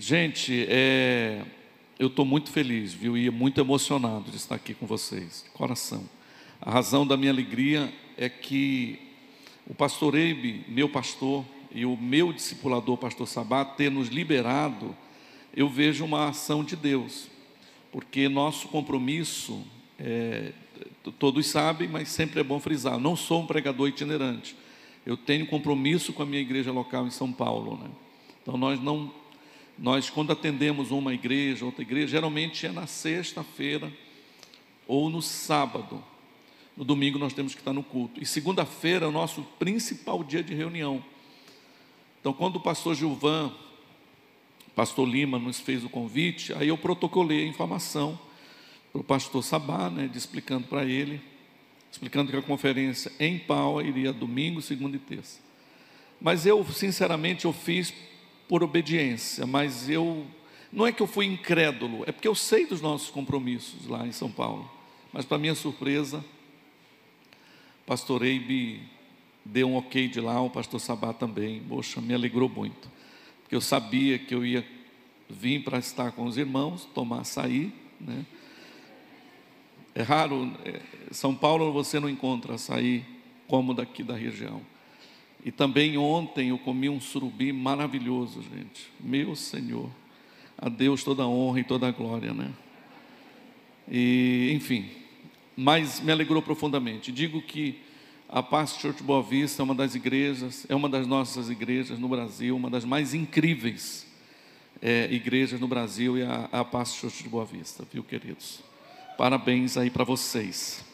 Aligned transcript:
Gente, 0.00 0.64
é, 0.68 1.44
eu 1.98 2.06
estou 2.06 2.24
muito 2.24 2.52
feliz, 2.52 2.94
viu? 2.94 3.18
E 3.18 3.28
muito 3.30 3.60
emocionado 3.60 4.30
de 4.30 4.36
estar 4.36 4.54
aqui 4.54 4.72
com 4.72 4.86
vocês, 4.86 5.42
de 5.44 5.50
coração. 5.50 6.08
A 6.60 6.70
razão 6.70 7.04
da 7.04 7.16
minha 7.16 7.32
alegria 7.32 7.92
é 8.16 8.28
que 8.28 8.96
o 9.66 9.74
pastor 9.74 10.14
Eibe, 10.14 10.64
meu 10.68 10.88
pastor, 10.88 11.44
e 11.72 11.84
o 11.84 11.96
meu 11.96 12.32
discipulador, 12.32 12.96
pastor 12.96 13.26
Sabá, 13.26 13.64
ter 13.64 13.90
nos 13.90 14.06
liberado, 14.06 14.96
eu 15.52 15.68
vejo 15.68 16.04
uma 16.04 16.28
ação 16.28 16.62
de 16.62 16.76
Deus, 16.76 17.28
porque 17.90 18.28
nosso 18.28 18.68
compromisso, 18.68 19.66
é, 19.98 20.52
todos 21.18 21.44
sabem, 21.48 21.88
mas 21.88 22.08
sempre 22.08 22.38
é 22.38 22.44
bom 22.44 22.60
frisar, 22.60 23.00
não 23.00 23.16
sou 23.16 23.42
um 23.42 23.46
pregador 23.48 23.88
itinerante, 23.88 24.54
eu 25.04 25.16
tenho 25.16 25.44
compromisso 25.48 26.12
com 26.12 26.22
a 26.22 26.26
minha 26.26 26.40
igreja 26.40 26.70
local 26.70 27.04
em 27.04 27.10
São 27.10 27.32
Paulo, 27.32 27.76
né? 27.76 27.90
Então 28.40 28.56
nós 28.56 28.80
não 28.80 29.12
nós, 29.78 30.10
quando 30.10 30.32
atendemos 30.32 30.90
uma 30.90 31.14
igreja, 31.14 31.64
outra 31.64 31.82
igreja, 31.82 32.08
geralmente 32.08 32.66
é 32.66 32.72
na 32.72 32.86
sexta-feira 32.86 33.92
ou 34.86 35.08
no 35.08 35.22
sábado. 35.22 36.02
No 36.76 36.84
domingo 36.84 37.18
nós 37.18 37.32
temos 37.32 37.54
que 37.54 37.60
estar 37.60 37.72
no 37.72 37.82
culto. 37.82 38.20
E 38.20 38.26
segunda-feira 38.26 39.06
é 39.06 39.08
o 39.08 39.12
nosso 39.12 39.42
principal 39.58 40.24
dia 40.24 40.42
de 40.42 40.54
reunião. 40.54 41.04
Então, 42.20 42.32
quando 42.32 42.56
o 42.56 42.60
pastor 42.60 42.96
Gilvan, 42.96 43.52
pastor 44.74 45.08
Lima, 45.08 45.38
nos 45.38 45.60
fez 45.60 45.84
o 45.84 45.88
convite, 45.88 46.52
aí 46.54 46.68
eu 46.68 46.78
protocolei 46.78 47.44
a 47.44 47.48
informação 47.48 48.18
para 48.92 49.00
o 49.00 49.04
pastor 49.04 49.44
Sabá, 49.44 49.88
né, 49.88 50.10
explicando 50.14 50.66
para 50.66 50.84
ele, 50.84 51.20
explicando 51.90 52.30
que 52.30 52.36
a 52.36 52.42
conferência 52.42 53.12
em 53.20 53.38
Pau 53.38 53.80
iria 53.80 54.12
domingo, 54.12 54.60
segunda 54.60 54.96
e 54.96 55.00
terça. 55.00 55.40
Mas 56.20 56.46
eu, 56.46 56.64
sinceramente, 56.64 57.44
eu 57.44 57.52
fiz 57.52 57.94
por 58.48 58.62
obediência, 58.62 59.46
mas 59.46 59.88
eu 59.88 60.26
não 60.72 60.86
é 60.86 60.92
que 60.92 61.02
eu 61.02 61.06
fui 61.06 61.26
incrédulo, 61.26 62.02
é 62.06 62.12
porque 62.12 62.28
eu 62.28 62.34
sei 62.34 62.66
dos 62.66 62.80
nossos 62.80 63.10
compromissos 63.10 63.86
lá 63.86 64.06
em 64.06 64.12
São 64.12 64.30
Paulo. 64.30 64.70
Mas 65.12 65.24
para 65.24 65.38
minha 65.38 65.54
surpresa, 65.54 66.24
pastor 67.86 68.22
Eibe 68.22 68.82
deu 69.44 69.68
um 69.68 69.76
ok 69.76 70.08
de 70.08 70.20
lá, 70.20 70.40
o 70.42 70.50
pastor 70.50 70.78
Sabá 70.78 71.12
também. 71.12 71.62
Poxa, 71.66 72.00
me 72.00 72.12
alegrou 72.12 72.48
muito. 72.48 72.90
Porque 73.42 73.56
eu 73.56 73.60
sabia 73.60 74.18
que 74.18 74.34
eu 74.34 74.44
ia 74.44 74.66
vir 75.28 75.64
para 75.64 75.78
estar 75.78 76.12
com 76.12 76.24
os 76.24 76.36
irmãos, 76.36 76.86
tomar 76.94 77.20
açaí, 77.20 77.72
né? 77.98 78.26
É 79.94 80.02
raro, 80.02 80.52
é, 80.64 80.80
São 81.10 81.34
Paulo 81.34 81.72
você 81.72 81.98
não 81.98 82.08
encontra 82.08 82.54
açaí 82.54 83.04
como 83.48 83.74
daqui 83.74 84.02
da 84.02 84.14
região. 84.14 84.60
E 85.44 85.52
também 85.52 85.96
ontem 85.96 86.48
eu 86.48 86.58
comi 86.58 86.88
um 86.88 87.00
surubi 87.00 87.52
maravilhoso, 87.52 88.42
gente. 88.42 88.90
Meu 89.00 89.34
Senhor. 89.34 89.90
A 90.56 90.68
Deus 90.68 91.04
toda 91.04 91.22
a 91.22 91.28
honra 91.28 91.60
e 91.60 91.64
toda 91.64 91.86
a 91.86 91.90
glória, 91.92 92.34
né? 92.34 92.52
E, 93.90 94.50
enfim, 94.52 94.90
mas 95.56 96.00
me 96.00 96.10
alegrou 96.10 96.42
profundamente. 96.42 97.12
Digo 97.12 97.40
que 97.40 97.78
a 98.28 98.42
Paz 98.42 98.76
Church 98.78 99.02
Boa 99.02 99.22
Vista 99.22 99.62
é 99.62 99.64
uma 99.64 99.74
das 99.74 99.94
igrejas, 99.94 100.66
é 100.68 100.74
uma 100.74 100.88
das 100.88 101.06
nossas 101.06 101.48
igrejas 101.48 101.98
no 101.98 102.08
Brasil, 102.08 102.54
uma 102.56 102.68
das 102.68 102.84
mais 102.84 103.14
incríveis 103.14 104.06
é, 104.82 105.08
igrejas 105.10 105.58
no 105.60 105.66
Brasil 105.66 106.18
e 106.18 106.22
a, 106.22 106.48
a 106.52 106.84
Church 106.84 107.22
de 107.22 107.28
Boa 107.28 107.44
Vista, 107.44 107.84
viu, 107.90 108.02
queridos? 108.02 108.60
Parabéns 109.16 109.76
aí 109.76 109.90
para 109.90 110.04
vocês. 110.04 110.84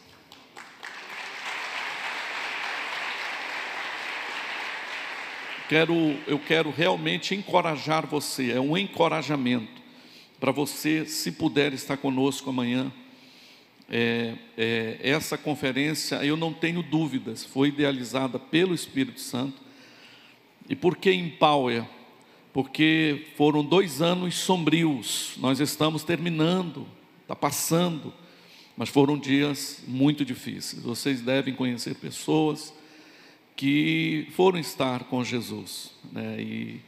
Quero, 5.67 5.93
eu 6.27 6.39
quero 6.39 6.71
realmente 6.71 7.35
encorajar 7.35 8.05
você, 8.05 8.51
é 8.51 8.59
um 8.59 8.77
encorajamento 8.77 9.83
para 10.39 10.51
você, 10.51 11.05
se 11.05 11.31
puder 11.31 11.73
estar 11.73 11.97
conosco 11.97 12.49
amanhã. 12.49 12.91
É, 13.89 14.33
é, 14.57 14.99
essa 15.01 15.37
conferência, 15.37 16.15
eu 16.23 16.35
não 16.35 16.51
tenho 16.51 16.81
dúvidas, 16.81 17.43
foi 17.43 17.69
idealizada 17.69 18.39
pelo 18.39 18.73
Espírito 18.73 19.19
Santo. 19.19 19.61
E 20.67 20.75
por 20.75 20.97
que 20.97 21.11
Empower? 21.11 21.85
Porque 22.51 23.27
foram 23.35 23.63
dois 23.63 24.01
anos 24.01 24.35
sombrios, 24.35 25.33
nós 25.37 25.59
estamos 25.59 26.03
terminando, 26.03 26.87
está 27.21 27.35
passando, 27.35 28.13
mas 28.77 28.89
foram 28.89 29.17
dias 29.17 29.83
muito 29.87 30.25
difíceis. 30.25 30.81
Vocês 30.81 31.21
devem 31.21 31.53
conhecer 31.53 31.95
pessoas 31.95 32.73
que 33.55 34.27
foram 34.31 34.59
estar 34.59 35.05
com 35.05 35.23
Jesus. 35.23 35.91
Né? 36.11 36.41
E 36.41 36.81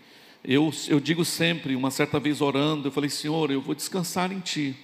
eu, 0.44 0.72
eu 0.88 1.00
digo 1.00 1.23
sempre, 1.23 1.75
uma 1.75 1.91
certa 1.91 2.19
vez 2.19 2.41
orando, 2.41 2.88
eu 2.88 2.91
falei, 2.91 3.09
Senhor, 3.09 3.51
eu 3.51 3.61
vou 3.61 3.73
descansar 3.73 4.31
em 4.31 4.39
Ti. 4.39 4.75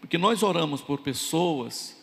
Porque 0.00 0.18
nós 0.18 0.42
oramos 0.42 0.80
por 0.80 1.00
pessoas 1.00 2.02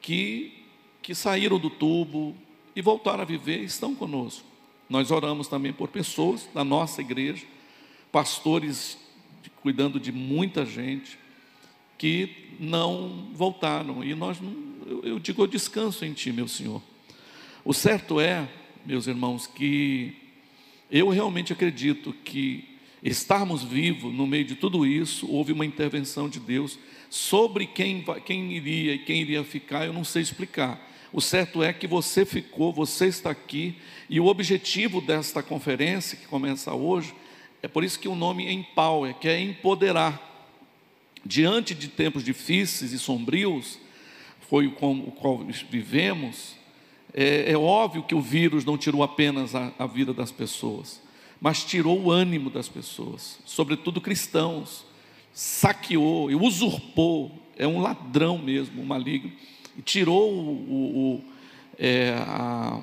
que, 0.00 0.64
que 1.02 1.14
saíram 1.14 1.58
do 1.58 1.70
tubo 1.70 2.36
e 2.74 2.82
voltaram 2.82 3.22
a 3.22 3.26
viver 3.26 3.60
e 3.60 3.64
estão 3.64 3.94
conosco. 3.94 4.46
Nós 4.88 5.10
oramos 5.10 5.48
também 5.48 5.72
por 5.72 5.88
pessoas 5.88 6.48
da 6.52 6.64
nossa 6.64 7.00
igreja, 7.00 7.46
pastores 8.10 8.98
cuidando 9.62 9.98
de 9.98 10.12
muita 10.12 10.66
gente, 10.66 11.18
que 11.96 12.56
não 12.60 13.28
voltaram. 13.32 14.04
E 14.04 14.14
nós, 14.14 14.38
eu, 14.86 15.02
eu 15.04 15.18
digo, 15.18 15.42
eu 15.42 15.46
descanso 15.46 16.04
em 16.04 16.12
Ti, 16.12 16.32
meu 16.32 16.46
Senhor. 16.46 16.82
O 17.64 17.72
certo 17.72 18.20
é 18.20 18.46
meus 18.84 19.06
irmãos, 19.06 19.46
que 19.46 20.14
eu 20.90 21.08
realmente 21.08 21.52
acredito 21.52 22.12
que 22.24 22.64
estarmos 23.02 23.62
vivos 23.62 24.12
no 24.12 24.26
meio 24.26 24.44
de 24.44 24.54
tudo 24.54 24.86
isso, 24.86 25.30
houve 25.30 25.52
uma 25.52 25.66
intervenção 25.66 26.28
de 26.28 26.38
Deus 26.38 26.78
sobre 27.10 27.66
quem, 27.66 28.04
quem 28.24 28.52
iria 28.52 28.94
e 28.94 28.98
quem 28.98 29.20
iria 29.20 29.44
ficar, 29.44 29.86
eu 29.86 29.92
não 29.92 30.04
sei 30.04 30.22
explicar. 30.22 30.90
O 31.12 31.20
certo 31.20 31.62
é 31.62 31.72
que 31.72 31.86
você 31.86 32.24
ficou, 32.24 32.72
você 32.72 33.06
está 33.06 33.30
aqui, 33.30 33.76
e 34.10 34.18
o 34.18 34.26
objetivo 34.26 35.00
desta 35.00 35.42
conferência, 35.42 36.18
que 36.18 36.26
começa 36.26 36.74
hoje, 36.74 37.14
é 37.62 37.68
por 37.68 37.84
isso 37.84 37.98
que 37.98 38.08
o 38.08 38.14
nome 38.14 38.52
Empower, 38.52 39.14
que 39.14 39.28
é 39.28 39.40
empoderar. 39.40 40.32
Diante 41.24 41.74
de 41.74 41.88
tempos 41.88 42.22
difíceis 42.22 42.92
e 42.92 42.98
sombrios, 42.98 43.78
foi 44.50 44.66
o 44.66 44.72
qual 44.72 45.46
vivemos, 45.70 46.56
é, 47.14 47.52
é, 47.52 47.56
óbvio 47.56 48.02
que 48.02 48.14
o 48.14 48.20
vírus 48.20 48.64
não 48.64 48.76
tirou 48.76 49.02
apenas 49.02 49.54
a, 49.54 49.72
a 49.78 49.86
vida 49.86 50.12
das 50.12 50.32
pessoas, 50.32 51.00
mas 51.40 51.62
tirou 51.62 52.00
o 52.00 52.10
ânimo 52.10 52.50
das 52.50 52.68
pessoas, 52.68 53.38
sobretudo 53.44 54.00
cristãos, 54.00 54.84
saqueou 55.32 56.28
e 56.28 56.34
usurpou, 56.34 57.40
é 57.56 57.68
um 57.68 57.80
ladrão 57.80 58.36
mesmo, 58.36 58.82
um 58.82 58.84
maligno, 58.84 59.30
e 59.78 59.82
tirou 59.82 60.32
o, 60.32 61.14
o, 61.14 61.24
é, 61.78 62.14
a, 62.18 62.82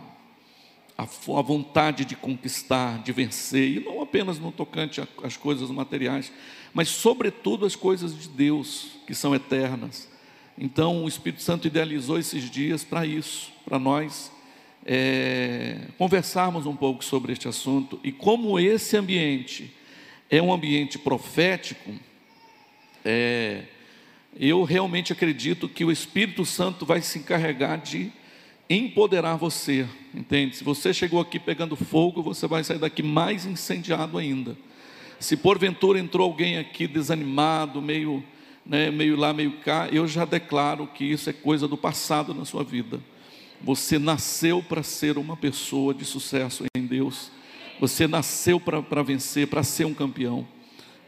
a, 0.98 1.03
a, 1.03 1.42
vontade 1.42 2.06
de 2.06 2.16
conquistar, 2.16 3.03
de 3.03 3.12
vencer, 3.12 3.78
e 3.78 3.80
não 3.84 4.02
apenas 4.02 4.40
no 4.40 4.52
tocante 4.52 5.02
às 5.22 5.36
coisas 5.36 5.69
materiais, 5.69 6.31
mas 6.74 6.88
sobretudo 6.88 7.66
as 7.66 7.75
coisas 7.75 8.18
de 8.18 8.30
Deus, 8.30 8.92
que 9.06 9.13
são 9.13 9.36
eternas. 9.36 10.09
Então, 10.58 11.03
o 11.03 11.08
Espírito 11.08 11.42
Santo 11.42 11.68
idealizou 11.68 12.18
esses 12.18 12.50
dias 12.50 12.84
para 12.84 13.06
isso, 13.06 13.50
para 13.63 13.79
nós 13.79 14.31
é, 14.85 15.88
conversarmos 15.97 16.66
um 16.66 16.75
pouco 16.75 17.03
sobre 17.03 17.33
este 17.33 17.47
assunto 17.47 17.99
e 18.03 18.11
como 18.11 18.59
esse 18.59 18.97
ambiente 18.97 19.73
é 20.29 20.41
um 20.41 20.51
ambiente 20.51 20.97
profético. 20.97 21.94
É, 23.03 23.63
eu 24.39 24.63
realmente 24.63 25.11
acredito 25.11 25.67
que 25.67 25.83
o 25.83 25.91
Espírito 25.91 26.45
Santo 26.45 26.85
vai 26.85 27.01
se 27.01 27.19
encarregar 27.19 27.79
de 27.79 28.11
empoderar 28.69 29.35
você, 29.35 29.85
entende? 30.13 30.55
Se 30.55 30.63
você 30.63 30.94
chegou 30.94 31.19
aqui 31.19 31.38
pegando 31.38 31.75
fogo, 31.75 32.23
você 32.23 32.47
vai 32.47 32.63
sair 32.63 32.79
daqui 32.79 33.03
mais 33.03 33.45
incendiado 33.45 34.17
ainda. 34.17 34.55
Se 35.19 35.35
porventura 35.35 36.00
entrou 36.00 36.25
alguém 36.25 36.57
aqui 36.57 36.88
desanimado, 36.88 37.81
meio 37.81 38.24
né, 38.65 38.91
meio 38.91 39.15
lá, 39.15 39.33
meio 39.33 39.53
cá, 39.63 39.89
eu 39.91 40.07
já 40.07 40.25
declaro 40.25 40.88
que 40.88 41.03
isso 41.03 41.30
é 41.30 41.33
coisa 41.33 41.68
do 41.68 41.77
passado 41.77 42.33
na 42.33 42.45
sua 42.45 42.63
vida. 42.63 43.01
Você 43.63 44.00
nasceu 44.00 44.63
para 44.63 44.81
ser 44.81 45.18
uma 45.18 45.38
pessoa 45.38 45.94
de 45.94 46.04
sucesso 46.04 46.66
em 46.75 46.86
Deus. 46.86 47.31
Você 47.80 48.08
nasceu 48.08 48.60
para 48.60 49.04
vencer, 49.04 49.48
para 49.48 49.63
ser 49.63 49.86
um 49.86 49.94
campeão. 49.94 50.48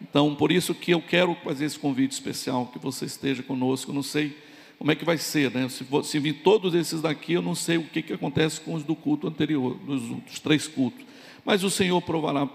Então, 0.01 0.35
por 0.35 0.51
isso 0.51 0.75
que 0.75 0.91
eu 0.91 1.01
quero 1.01 1.35
fazer 1.43 1.65
esse 1.65 1.79
convite 1.79 2.11
especial, 2.11 2.67
que 2.67 2.77
você 2.77 3.05
esteja 3.05 3.41
conosco. 3.41 3.91
Eu 3.91 3.95
não 3.95 4.03
sei 4.03 4.37
como 4.77 4.91
é 4.91 4.95
que 4.95 5.05
vai 5.05 5.17
ser, 5.17 5.49
né? 5.51 5.67
Se, 5.69 5.85
se 6.03 6.19
vir 6.19 6.41
todos 6.43 6.75
esses 6.75 7.01
daqui, 7.01 7.33
eu 7.33 7.41
não 7.41 7.55
sei 7.55 7.77
o 7.77 7.83
que, 7.83 8.01
que 8.01 8.13
acontece 8.13 8.59
com 8.59 8.73
os 8.73 8.83
do 8.83 8.95
culto 8.95 9.27
anterior, 9.27 9.75
dos, 9.75 10.01
dos 10.01 10.39
três 10.39 10.67
cultos. 10.67 11.05
Mas 11.45 11.63
o 11.63 11.69
Senhor 11.69 12.01
provará 12.01 12.47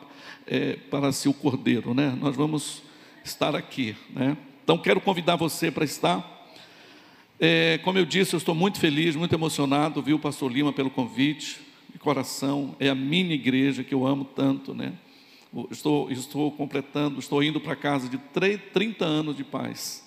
é, 0.46 0.76
para 0.90 1.10
si 1.10 1.28
o 1.28 1.34
cordeiro, 1.34 1.94
né? 1.94 2.16
Nós 2.20 2.36
vamos 2.36 2.82
estar 3.24 3.56
aqui, 3.56 3.96
né? 4.10 4.36
Então 4.62 4.78
quero 4.78 5.00
convidar 5.00 5.36
você 5.36 5.70
para 5.70 5.84
estar. 5.84 6.37
É, 7.40 7.78
como 7.84 7.96
eu 7.96 8.04
disse, 8.04 8.34
eu 8.34 8.38
estou 8.38 8.54
muito 8.54 8.80
feliz, 8.80 9.14
muito 9.14 9.32
emocionado, 9.32 10.02
viu, 10.02 10.18
Pastor 10.18 10.50
Lima, 10.50 10.72
pelo 10.72 10.90
convite, 10.90 11.60
de 11.92 11.98
coração. 11.98 12.74
É 12.80 12.88
a 12.88 12.96
minha 12.96 13.32
igreja 13.32 13.84
que 13.84 13.94
eu 13.94 14.04
amo 14.04 14.24
tanto, 14.24 14.74
né? 14.74 14.92
Estou, 15.70 16.10
estou 16.10 16.50
completando, 16.50 17.20
estou 17.20 17.42
indo 17.42 17.60
para 17.60 17.76
casa 17.76 18.08
de 18.08 18.18
30 18.18 19.04
anos 19.04 19.36
de 19.36 19.44
paz, 19.44 20.04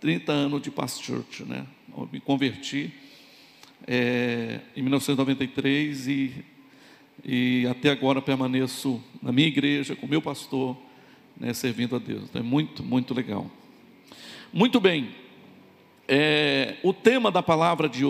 30 0.00 0.32
anos 0.32 0.62
de 0.62 0.70
paz 0.70 1.00
church, 1.00 1.44
né? 1.44 1.66
Eu 1.96 2.08
me 2.10 2.20
converti 2.20 2.92
é, 3.86 4.60
em 4.76 4.82
1993 4.82 6.06
e, 6.06 6.44
e 7.24 7.66
até 7.68 7.90
agora 7.90 8.22
permaneço 8.22 9.02
na 9.20 9.32
minha 9.32 9.48
igreja, 9.48 9.96
com 9.96 10.06
meu 10.06 10.22
pastor, 10.22 10.76
né, 11.36 11.52
servindo 11.52 11.96
a 11.96 11.98
Deus. 11.98 12.24
Então, 12.30 12.40
é 12.40 12.44
muito, 12.44 12.84
muito 12.84 13.12
legal. 13.12 13.50
Muito 14.52 14.80
bem. 14.80 15.10
É, 16.12 16.74
o 16.82 16.92
tema 16.92 17.30
da 17.30 17.40
palavra 17.40 17.88
de, 17.88 18.02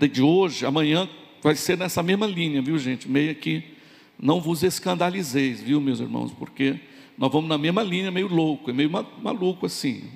de, 0.00 0.08
de 0.08 0.20
hoje, 0.20 0.66
amanhã, 0.66 1.08
vai 1.40 1.54
ser 1.54 1.78
nessa 1.78 2.02
mesma 2.02 2.26
linha, 2.26 2.60
viu 2.60 2.76
gente? 2.76 3.08
Meio 3.08 3.32
que 3.36 3.62
não 4.20 4.40
vos 4.40 4.64
escandalizeis, 4.64 5.62
viu, 5.62 5.80
meus 5.80 6.00
irmãos? 6.00 6.32
Porque 6.32 6.80
nós 7.16 7.30
vamos 7.30 7.48
na 7.48 7.56
mesma 7.56 7.84
linha, 7.84 8.10
meio 8.10 8.26
louco, 8.26 8.70
é 8.70 8.72
meio 8.72 8.90
maluco 8.90 9.64
assim. 9.64 10.10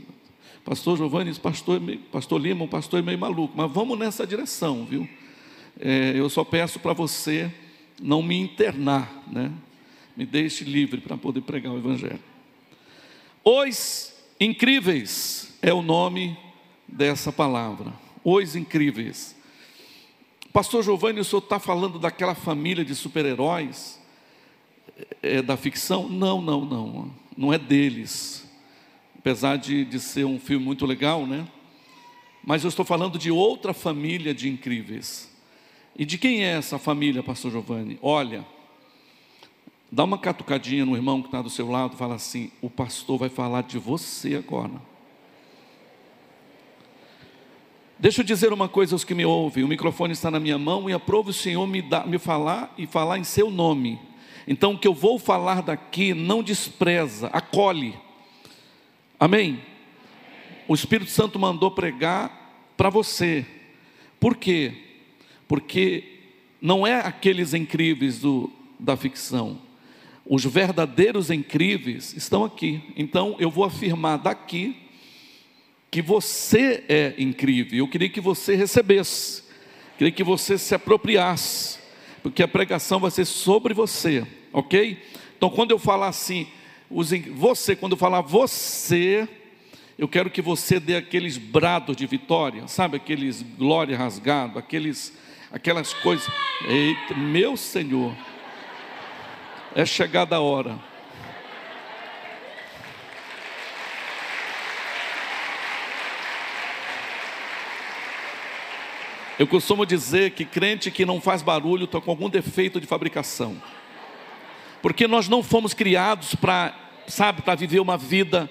Pastor 0.64 0.96
Giovanni, 0.96 1.32
pastor, 1.34 1.80
pastor 2.10 2.40
Lima, 2.40 2.64
o 2.64 2.68
pastor 2.68 2.98
é 2.98 3.02
meio 3.02 3.18
maluco, 3.18 3.54
mas 3.56 3.70
vamos 3.70 3.96
nessa 3.96 4.26
direção, 4.26 4.84
viu? 4.84 5.08
É, 5.78 6.14
eu 6.16 6.28
só 6.28 6.42
peço 6.42 6.80
para 6.80 6.94
você 6.94 7.48
não 8.02 8.24
me 8.24 8.36
internar, 8.36 9.22
né? 9.30 9.52
Me 10.16 10.26
deixe 10.26 10.64
livre 10.64 11.00
para 11.00 11.16
poder 11.16 11.42
pregar 11.42 11.72
o 11.72 11.78
Evangelho. 11.78 12.18
Os 13.44 14.12
incríveis 14.40 15.56
é 15.62 15.72
o 15.72 15.80
nome 15.80 16.36
dessa 16.94 17.30
palavra. 17.32 17.92
Os 18.22 18.56
incríveis. 18.56 19.36
Pastor 20.52 20.82
Giovanni, 20.82 21.20
o 21.20 21.24
senhor 21.24 21.42
está 21.42 21.58
falando 21.58 21.98
daquela 21.98 22.34
família 22.34 22.84
de 22.84 22.94
super-heróis 22.94 24.00
é, 25.22 25.42
da 25.42 25.56
ficção? 25.56 26.08
Não, 26.08 26.40
não, 26.40 26.64
não. 26.64 27.10
Não 27.36 27.52
é 27.52 27.58
deles 27.58 28.44
apesar 29.24 29.56
de, 29.56 29.86
de 29.86 29.98
ser 29.98 30.26
um 30.26 30.38
filme 30.38 30.62
muito 30.62 30.84
legal, 30.84 31.26
né? 31.26 31.48
Mas 32.44 32.62
eu 32.62 32.68
estou 32.68 32.84
falando 32.84 33.18
de 33.18 33.30
outra 33.30 33.72
família 33.72 34.34
de 34.34 34.50
incríveis. 34.50 35.34
E 35.96 36.04
de 36.04 36.18
quem 36.18 36.44
é 36.44 36.58
essa 36.58 36.78
família, 36.78 37.22
Pastor 37.22 37.50
Giovanni? 37.50 37.98
Olha, 38.02 38.44
dá 39.90 40.04
uma 40.04 40.18
catucadinha 40.18 40.84
no 40.84 40.94
irmão 40.94 41.22
que 41.22 41.28
está 41.28 41.40
do 41.40 41.48
seu 41.48 41.70
lado, 41.70 41.96
fala 41.96 42.16
assim: 42.16 42.50
o 42.60 42.68
pastor 42.68 43.18
vai 43.18 43.30
falar 43.30 43.62
de 43.62 43.78
você 43.78 44.34
agora. 44.34 44.74
Deixa 48.04 48.20
eu 48.20 48.24
dizer 48.26 48.52
uma 48.52 48.68
coisa 48.68 48.94
aos 48.94 49.02
que 49.02 49.14
me 49.14 49.24
ouvem: 49.24 49.64
o 49.64 49.68
microfone 49.68 50.12
está 50.12 50.30
na 50.30 50.38
minha 50.38 50.58
mão 50.58 50.90
e 50.90 50.92
aprove 50.92 51.30
o 51.30 51.32
Senhor 51.32 51.66
me, 51.66 51.80
dar, 51.80 52.06
me 52.06 52.18
falar 52.18 52.74
e 52.76 52.86
falar 52.86 53.18
em 53.18 53.24
seu 53.24 53.50
nome. 53.50 53.98
Então, 54.46 54.74
o 54.74 54.78
que 54.78 54.86
eu 54.86 54.92
vou 54.92 55.18
falar 55.18 55.62
daqui, 55.62 56.12
não 56.12 56.42
despreza, 56.42 57.28
acolhe. 57.28 57.94
Amém? 59.18 59.58
O 60.68 60.74
Espírito 60.74 61.10
Santo 61.10 61.38
mandou 61.38 61.70
pregar 61.70 62.74
para 62.76 62.90
você. 62.90 63.46
Por 64.20 64.36
quê? 64.36 64.74
Porque 65.48 66.04
não 66.60 66.86
é 66.86 66.96
aqueles 66.96 67.54
incríveis 67.54 68.18
do, 68.18 68.52
da 68.78 68.98
ficção. 68.98 69.58
Os 70.26 70.44
verdadeiros 70.44 71.30
incríveis 71.30 72.12
estão 72.14 72.44
aqui. 72.44 72.82
Então 72.98 73.34
eu 73.38 73.50
vou 73.50 73.64
afirmar 73.64 74.18
daqui 74.18 74.83
que 75.94 76.02
você 76.02 76.82
é 76.88 77.14
incrível. 77.16 77.78
Eu 77.78 77.86
queria 77.86 78.08
que 78.08 78.20
você 78.20 78.56
recebesse, 78.56 79.44
queria 79.96 80.10
que 80.10 80.24
você 80.24 80.58
se 80.58 80.74
apropriasse, 80.74 81.78
porque 82.20 82.42
a 82.42 82.48
pregação 82.48 82.98
vai 82.98 83.12
ser 83.12 83.24
sobre 83.24 83.72
você, 83.72 84.26
ok? 84.52 85.00
Então 85.36 85.48
quando 85.48 85.70
eu 85.70 85.78
falar 85.78 86.08
assim, 86.08 86.48
você, 86.90 87.76
quando 87.76 87.96
falar 87.96 88.22
você, 88.22 89.28
eu 89.96 90.08
quero 90.08 90.30
que 90.30 90.42
você 90.42 90.80
dê 90.80 90.96
aqueles 90.96 91.38
brados 91.38 91.96
de 91.96 92.06
vitória, 92.08 92.66
sabe, 92.66 92.96
aqueles 92.96 93.42
glória 93.56 93.96
rasgado, 93.96 94.58
aqueles, 94.58 95.16
aquelas 95.52 95.94
coisas. 95.94 96.26
Eita, 96.66 97.14
meu 97.14 97.56
Senhor, 97.56 98.12
é 99.76 99.86
chegada 99.86 100.34
a 100.34 100.40
hora. 100.40 100.76
Eu 109.38 109.46
costumo 109.46 109.84
dizer 109.84 110.30
que 110.30 110.44
crente 110.44 110.90
que 110.90 111.04
não 111.04 111.20
faz 111.20 111.42
barulho 111.42 111.84
está 111.84 112.00
com 112.00 112.10
algum 112.10 112.30
defeito 112.30 112.80
de 112.80 112.86
fabricação. 112.86 113.60
Porque 114.80 115.08
nós 115.08 115.28
não 115.28 115.42
fomos 115.42 115.74
criados 115.74 116.34
para 116.34 116.84
sabe, 117.06 117.42
para 117.42 117.54
viver 117.54 117.80
uma 117.80 117.96
vida 117.96 118.50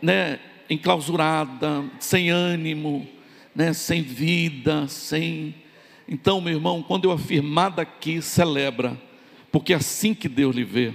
né, 0.00 0.38
enclausurada, 0.68 1.84
sem 1.98 2.30
ânimo, 2.30 3.06
né, 3.54 3.72
sem 3.72 4.02
vida, 4.02 4.88
sem. 4.88 5.54
Então, 6.08 6.40
meu 6.40 6.54
irmão, 6.54 6.82
quando 6.82 7.04
eu 7.04 7.12
afirmar 7.12 7.70
daqui, 7.70 8.20
celebra, 8.20 9.00
porque 9.50 9.72
é 9.72 9.76
assim 9.76 10.14
que 10.14 10.28
Deus 10.28 10.56
lhe 10.56 10.64
vê. 10.64 10.92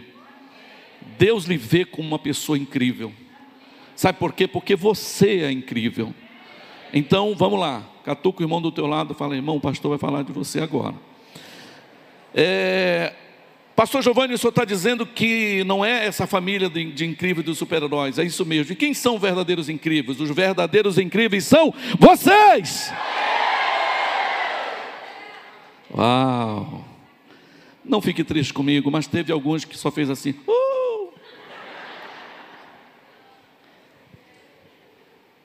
Deus 1.18 1.46
lhe 1.46 1.58
vê 1.58 1.86
como 1.86 2.08
uma 2.08 2.20
pessoa 2.20 2.58
incrível. 2.58 3.14
Sabe 3.96 4.20
por 4.20 4.34
quê? 4.34 4.48
Porque 4.48 4.76
você 4.76 5.42
é 5.42 5.52
incrível. 5.52 6.14
Então, 6.94 7.36
vamos 7.36 7.60
lá. 7.60 7.88
Catuca 8.08 8.42
o 8.42 8.46
irmão 8.46 8.62
do 8.62 8.72
teu 8.72 8.88
lado, 8.88 9.14
fala, 9.14 9.36
irmão, 9.36 9.58
o 9.58 9.60
pastor 9.60 9.90
vai 9.90 9.98
falar 9.98 10.24
de 10.24 10.32
você 10.32 10.62
agora. 10.62 10.96
É, 12.34 13.12
Pastor 13.76 14.02
Giovanni, 14.02 14.34
o 14.34 14.38
senhor 14.38 14.52
está 14.52 14.64
dizendo 14.64 15.06
que 15.06 15.62
não 15.66 15.84
é 15.84 16.06
essa 16.06 16.26
família 16.26 16.70
de, 16.70 16.90
de 16.94 17.06
incríveis 17.06 17.46
dos 17.46 17.58
super-heróis, 17.58 18.18
é 18.18 18.24
isso 18.24 18.46
mesmo. 18.46 18.72
E 18.72 18.78
quem 18.78 18.94
são 18.94 19.20
verdadeiros 19.20 19.68
incríveis? 19.68 20.22
Os 20.22 20.30
verdadeiros 20.30 20.98
incríveis 20.98 21.44
são 21.44 21.74
vocês! 22.00 22.94
Uau! 25.94 26.86
Não 27.84 28.02
fique 28.02 28.24
triste 28.24 28.54
comigo, 28.54 28.90
mas 28.90 29.06
teve 29.06 29.34
alguns 29.34 29.66
que 29.66 29.78
só 29.78 29.92
fez 29.92 30.10
assim. 30.10 30.34
Uh! 30.48 31.12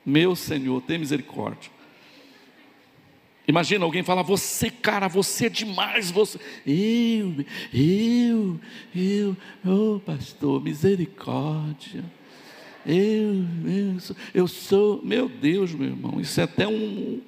Meu 0.07 0.37
Senhor, 0.37 0.81
tem 0.83 0.97
misericórdia. 0.97 1.82
Imagina 3.53 3.85
alguém 3.85 4.03
falar, 4.03 4.23
você, 4.23 4.71
cara, 4.71 5.09
você 5.09 5.45
é 5.45 5.49
demais, 5.51 6.11
você. 6.11 6.39
Eu, 6.67 7.45
eu, 7.71 8.59
eu, 8.97 9.37
oh 9.63 10.01
pastor, 10.01 10.63
misericórdia. 10.63 12.03
Eu, 12.87 13.45
eu, 13.67 14.01
sou, 14.01 14.17
eu 14.33 14.49
sou, 14.49 15.03
meu 15.05 15.29
Deus, 15.29 15.75
meu 15.75 15.91
irmão, 15.91 16.19
isso 16.19 16.41
é 16.41 16.45
até 16.45 16.67
um, 16.67 17.21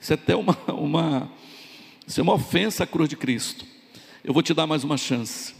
isso 0.00 0.12
é 0.12 0.14
até 0.14 0.36
uma, 0.36 0.56
uma, 0.68 1.28
isso 2.06 2.20
é 2.20 2.22
uma 2.22 2.34
ofensa 2.34 2.84
à 2.84 2.86
cruz 2.86 3.08
de 3.08 3.16
Cristo. 3.16 3.66
Eu 4.22 4.32
vou 4.32 4.40
te 4.40 4.54
dar 4.54 4.68
mais 4.68 4.84
uma 4.84 4.96
chance. 4.96 5.52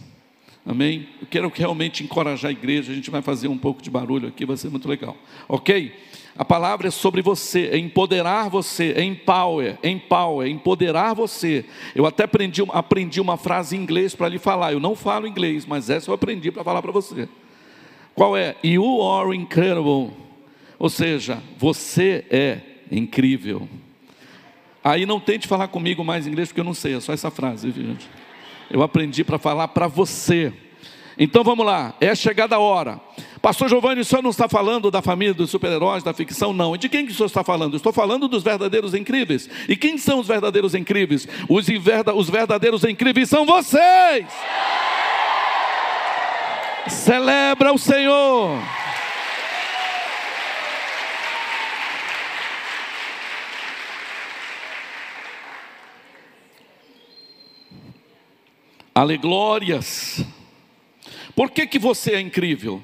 Amém? 0.65 1.09
Eu 1.21 1.27
quero 1.27 1.53
realmente 1.53 2.05
encorajar 2.05 2.51
a 2.51 2.53
igreja. 2.53 2.93
A 2.93 2.95
gente 2.95 3.11
vai 3.11 3.23
fazer 3.23 3.49
um 3.49 3.59
pouco 3.59 3.83
de 3.83 3.91
barulho 3.91 4.29
aqui, 4.29 4.47
vai 4.47 4.57
ser 4.57 4.71
muito 4.71 4.89
legal. 4.89 5.17
Ok? 5.49 5.93
A 6.37 6.45
palavra 6.45 6.89
é 6.89 6.91
sobre 6.91 7.21
você, 7.21 7.69
é 7.73 7.77
empoderar 7.77 8.49
você, 8.49 8.95
é 8.97 9.05
empower, 9.05 9.79
é 9.83 9.91
empower, 9.91 10.47
é 10.47 10.51
empoderar 10.51 11.13
você. 11.13 11.65
Eu 11.95 12.07
até 12.07 12.25
aprendi, 12.25 12.63
aprendi 12.71 13.21
uma 13.21 13.37
frase 13.37 13.77
em 13.77 13.81
inglês 13.81 14.15
para 14.15 14.29
lhe 14.29 14.39
falar. 14.39 14.73
Eu 14.73 14.81
não 14.81 14.97
falo 14.97 15.27
inglês, 15.27 15.67
mas 15.67 15.91
essa 15.91 16.11
eu 16.11 16.15
aprendi 16.15 16.51
para 16.51 16.65
falar 16.65 16.81
para 16.81 16.91
você. 16.91 17.29
Qual 18.15 18.35
é? 18.37 18.57
You 18.65 19.03
are 19.03 19.37
incredible. 19.37 20.11
Ou 20.79 20.89
seja, 20.89 21.43
você 21.59 22.25
é 22.31 22.61
incrível. 22.91 23.69
Aí 24.83 25.07
não 25.07 25.21
tente 25.21 25.47
falar 25.47 25.69
comigo 25.69 26.03
mais 26.03 26.27
inglês, 26.27 26.49
porque 26.49 26.61
eu 26.61 26.65
não 26.65 26.75
sei, 26.75 26.95
é 26.97 27.01
só 27.01 27.13
essa 27.13 27.31
frase, 27.31 27.71
viu, 27.71 27.87
gente? 27.87 28.09
Eu 28.71 28.83
aprendi 28.83 29.23
para 29.23 29.39
falar 29.39 29.69
para 29.69 29.87
você. 29.87 30.53
Então 31.19 31.45
vamos 31.45 31.65
lá, 31.65 31.95
é 32.01 32.15
chegada 32.15 32.57
a 32.57 32.59
hora. 32.59 33.01
Pastor 33.43 33.69
Giovanni, 33.69 34.01
o 34.01 34.05
senhor 34.05 34.23
não 34.23 34.31
está 34.31 34.49
falando 34.49 34.89
da 34.89 35.03
família 35.03 35.35
dos 35.35 35.51
super-heróis, 35.51 36.05
da 36.05 36.15
ficção, 36.15 36.53
não. 36.53 36.77
De 36.77 36.89
quem 36.89 37.05
que 37.05 37.11
o 37.11 37.15
senhor 37.15 37.27
está 37.27 37.43
falando? 37.43 37.77
Estou 37.77 37.93
falando 37.93 38.29
dos 38.29 38.45
verdadeiros 38.45 38.95
incríveis. 38.95 39.51
E 39.69 39.77
quem 39.77 39.99
são 39.99 40.21
os 40.21 40.29
verdadeiros 40.29 40.77
incríveis? 40.77 41.27
Os, 41.49 41.67
os 42.15 42.31
verdadeiros 42.31 42.85
incríveis 42.85 43.29
são 43.29 43.45
vocês. 43.45 44.27
Celebra 46.89 47.73
o 47.73 47.79
Senhor. 47.79 48.61
Aleglórias. 58.95 60.25
Por 61.35 61.51
que, 61.51 61.67
que 61.67 61.81
você 61.81 62.13
é 62.13 62.21
incrível? 62.21 62.81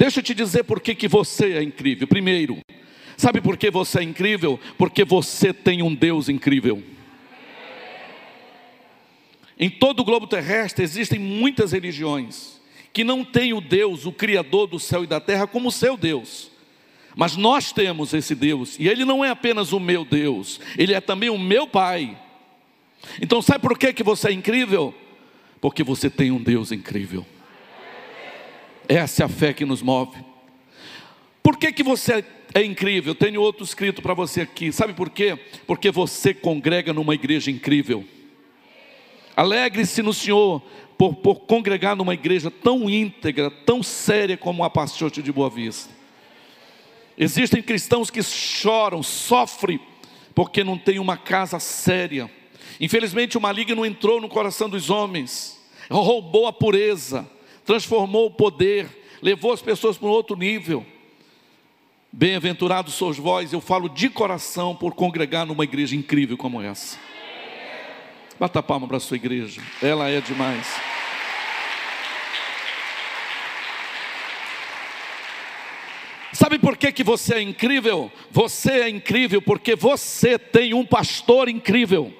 Deixa 0.00 0.20
eu 0.20 0.22
te 0.22 0.32
dizer 0.32 0.64
por 0.64 0.80
que, 0.80 0.94
que 0.94 1.06
você 1.06 1.52
é 1.52 1.62
incrível. 1.62 2.08
Primeiro, 2.08 2.56
sabe 3.18 3.38
por 3.38 3.58
que 3.58 3.70
você 3.70 3.98
é 3.98 4.02
incrível? 4.02 4.58
Porque 4.78 5.04
você 5.04 5.52
tem 5.52 5.82
um 5.82 5.94
Deus 5.94 6.30
incrível. 6.30 6.82
Em 9.58 9.68
todo 9.68 10.00
o 10.00 10.04
globo 10.04 10.26
terrestre 10.26 10.82
existem 10.82 11.18
muitas 11.18 11.72
religiões 11.72 12.58
que 12.94 13.04
não 13.04 13.22
tem 13.22 13.52
o 13.52 13.60
Deus, 13.60 14.06
o 14.06 14.10
Criador 14.10 14.68
do 14.68 14.78
céu 14.78 15.04
e 15.04 15.06
da 15.06 15.20
terra, 15.20 15.46
como 15.46 15.70
seu 15.70 15.98
Deus. 15.98 16.50
Mas 17.14 17.36
nós 17.36 17.70
temos 17.70 18.14
esse 18.14 18.34
Deus, 18.34 18.78
e 18.78 18.88
Ele 18.88 19.04
não 19.04 19.22
é 19.22 19.28
apenas 19.28 19.70
o 19.70 19.78
meu 19.78 20.02
Deus, 20.02 20.62
Ele 20.78 20.94
é 20.94 21.00
também 21.02 21.28
o 21.28 21.38
meu 21.38 21.66
Pai. 21.66 22.18
Então, 23.20 23.42
sabe 23.42 23.60
por 23.60 23.76
que, 23.76 23.92
que 23.92 24.02
você 24.02 24.28
é 24.28 24.32
incrível? 24.32 24.94
Porque 25.60 25.84
você 25.84 26.08
tem 26.08 26.30
um 26.30 26.42
Deus 26.42 26.72
incrível. 26.72 27.26
Essa 28.90 29.22
é 29.22 29.26
a 29.26 29.28
fé 29.28 29.52
que 29.52 29.64
nos 29.64 29.82
move. 29.82 30.18
Por 31.44 31.56
que, 31.56 31.70
que 31.70 31.84
você 31.84 32.24
é 32.52 32.64
incrível? 32.64 33.14
Tenho 33.14 33.40
outro 33.40 33.62
escrito 33.62 34.02
para 34.02 34.14
você 34.14 34.40
aqui. 34.40 34.72
Sabe 34.72 34.94
por 34.94 35.10
quê? 35.10 35.38
Porque 35.64 35.92
você 35.92 36.34
congrega 36.34 36.92
numa 36.92 37.14
igreja 37.14 37.52
incrível. 37.52 38.04
Alegre-se 39.36 40.02
no 40.02 40.12
Senhor 40.12 40.60
por, 40.98 41.14
por, 41.14 41.36
congregar 41.42 41.94
numa 41.94 42.14
igreja 42.14 42.50
tão 42.50 42.90
íntegra, 42.90 43.48
tão 43.48 43.80
séria 43.80 44.36
como 44.36 44.64
a 44.64 44.68
Pastote 44.68 45.22
de 45.22 45.30
Boa 45.30 45.48
Vista. 45.48 45.94
Existem 47.16 47.62
cristãos 47.62 48.10
que 48.10 48.24
choram, 48.24 49.04
sofrem, 49.04 49.78
porque 50.34 50.64
não 50.64 50.76
tem 50.76 50.98
uma 50.98 51.16
casa 51.16 51.60
séria. 51.60 52.28
Infelizmente, 52.80 53.38
o 53.38 53.40
maligno 53.40 53.86
entrou 53.86 54.20
no 54.20 54.28
coração 54.28 54.68
dos 54.68 54.90
homens, 54.90 55.62
roubou 55.88 56.48
a 56.48 56.52
pureza, 56.52 57.24
transformou 57.64 58.26
o 58.26 58.30
poder, 58.30 58.86
levou 59.22 59.52
as 59.52 59.62
pessoas 59.62 59.96
para 59.96 60.08
um 60.08 60.10
outro 60.10 60.36
nível. 60.36 60.84
Bem-aventurados 62.12 62.94
sois 62.94 63.16
vós, 63.16 63.52
eu 63.52 63.60
falo 63.60 63.88
de 63.88 64.08
coração 64.08 64.74
por 64.74 64.94
congregar 64.94 65.46
numa 65.46 65.64
igreja 65.64 65.94
incrível 65.94 66.36
como 66.36 66.60
essa. 66.60 66.98
Bata 68.38 68.62
palma 68.62 68.88
para 68.88 68.96
a 68.96 69.00
sua 69.00 69.16
igreja, 69.16 69.62
ela 69.80 70.08
é 70.08 70.20
demais. 70.20 70.66
Sabe 76.32 76.58
por 76.58 76.76
que, 76.76 76.90
que 76.90 77.04
você 77.04 77.34
é 77.34 77.42
incrível? 77.42 78.10
Você 78.30 78.70
é 78.72 78.88
incrível 78.88 79.42
porque 79.42 79.76
você 79.76 80.38
tem 80.38 80.72
um 80.72 80.86
pastor 80.86 81.48
incrível. 81.48 82.12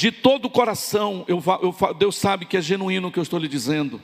De 0.00 0.10
todo 0.10 0.46
o 0.46 0.50
coração, 0.50 1.26
eu, 1.28 1.42
eu, 1.60 1.92
Deus 1.92 2.16
sabe 2.16 2.46
que 2.46 2.56
é 2.56 2.62
genuíno 2.62 3.08
o 3.08 3.12
que 3.12 3.18
eu 3.18 3.22
estou 3.22 3.38
lhe 3.38 3.46
dizendo. 3.46 4.00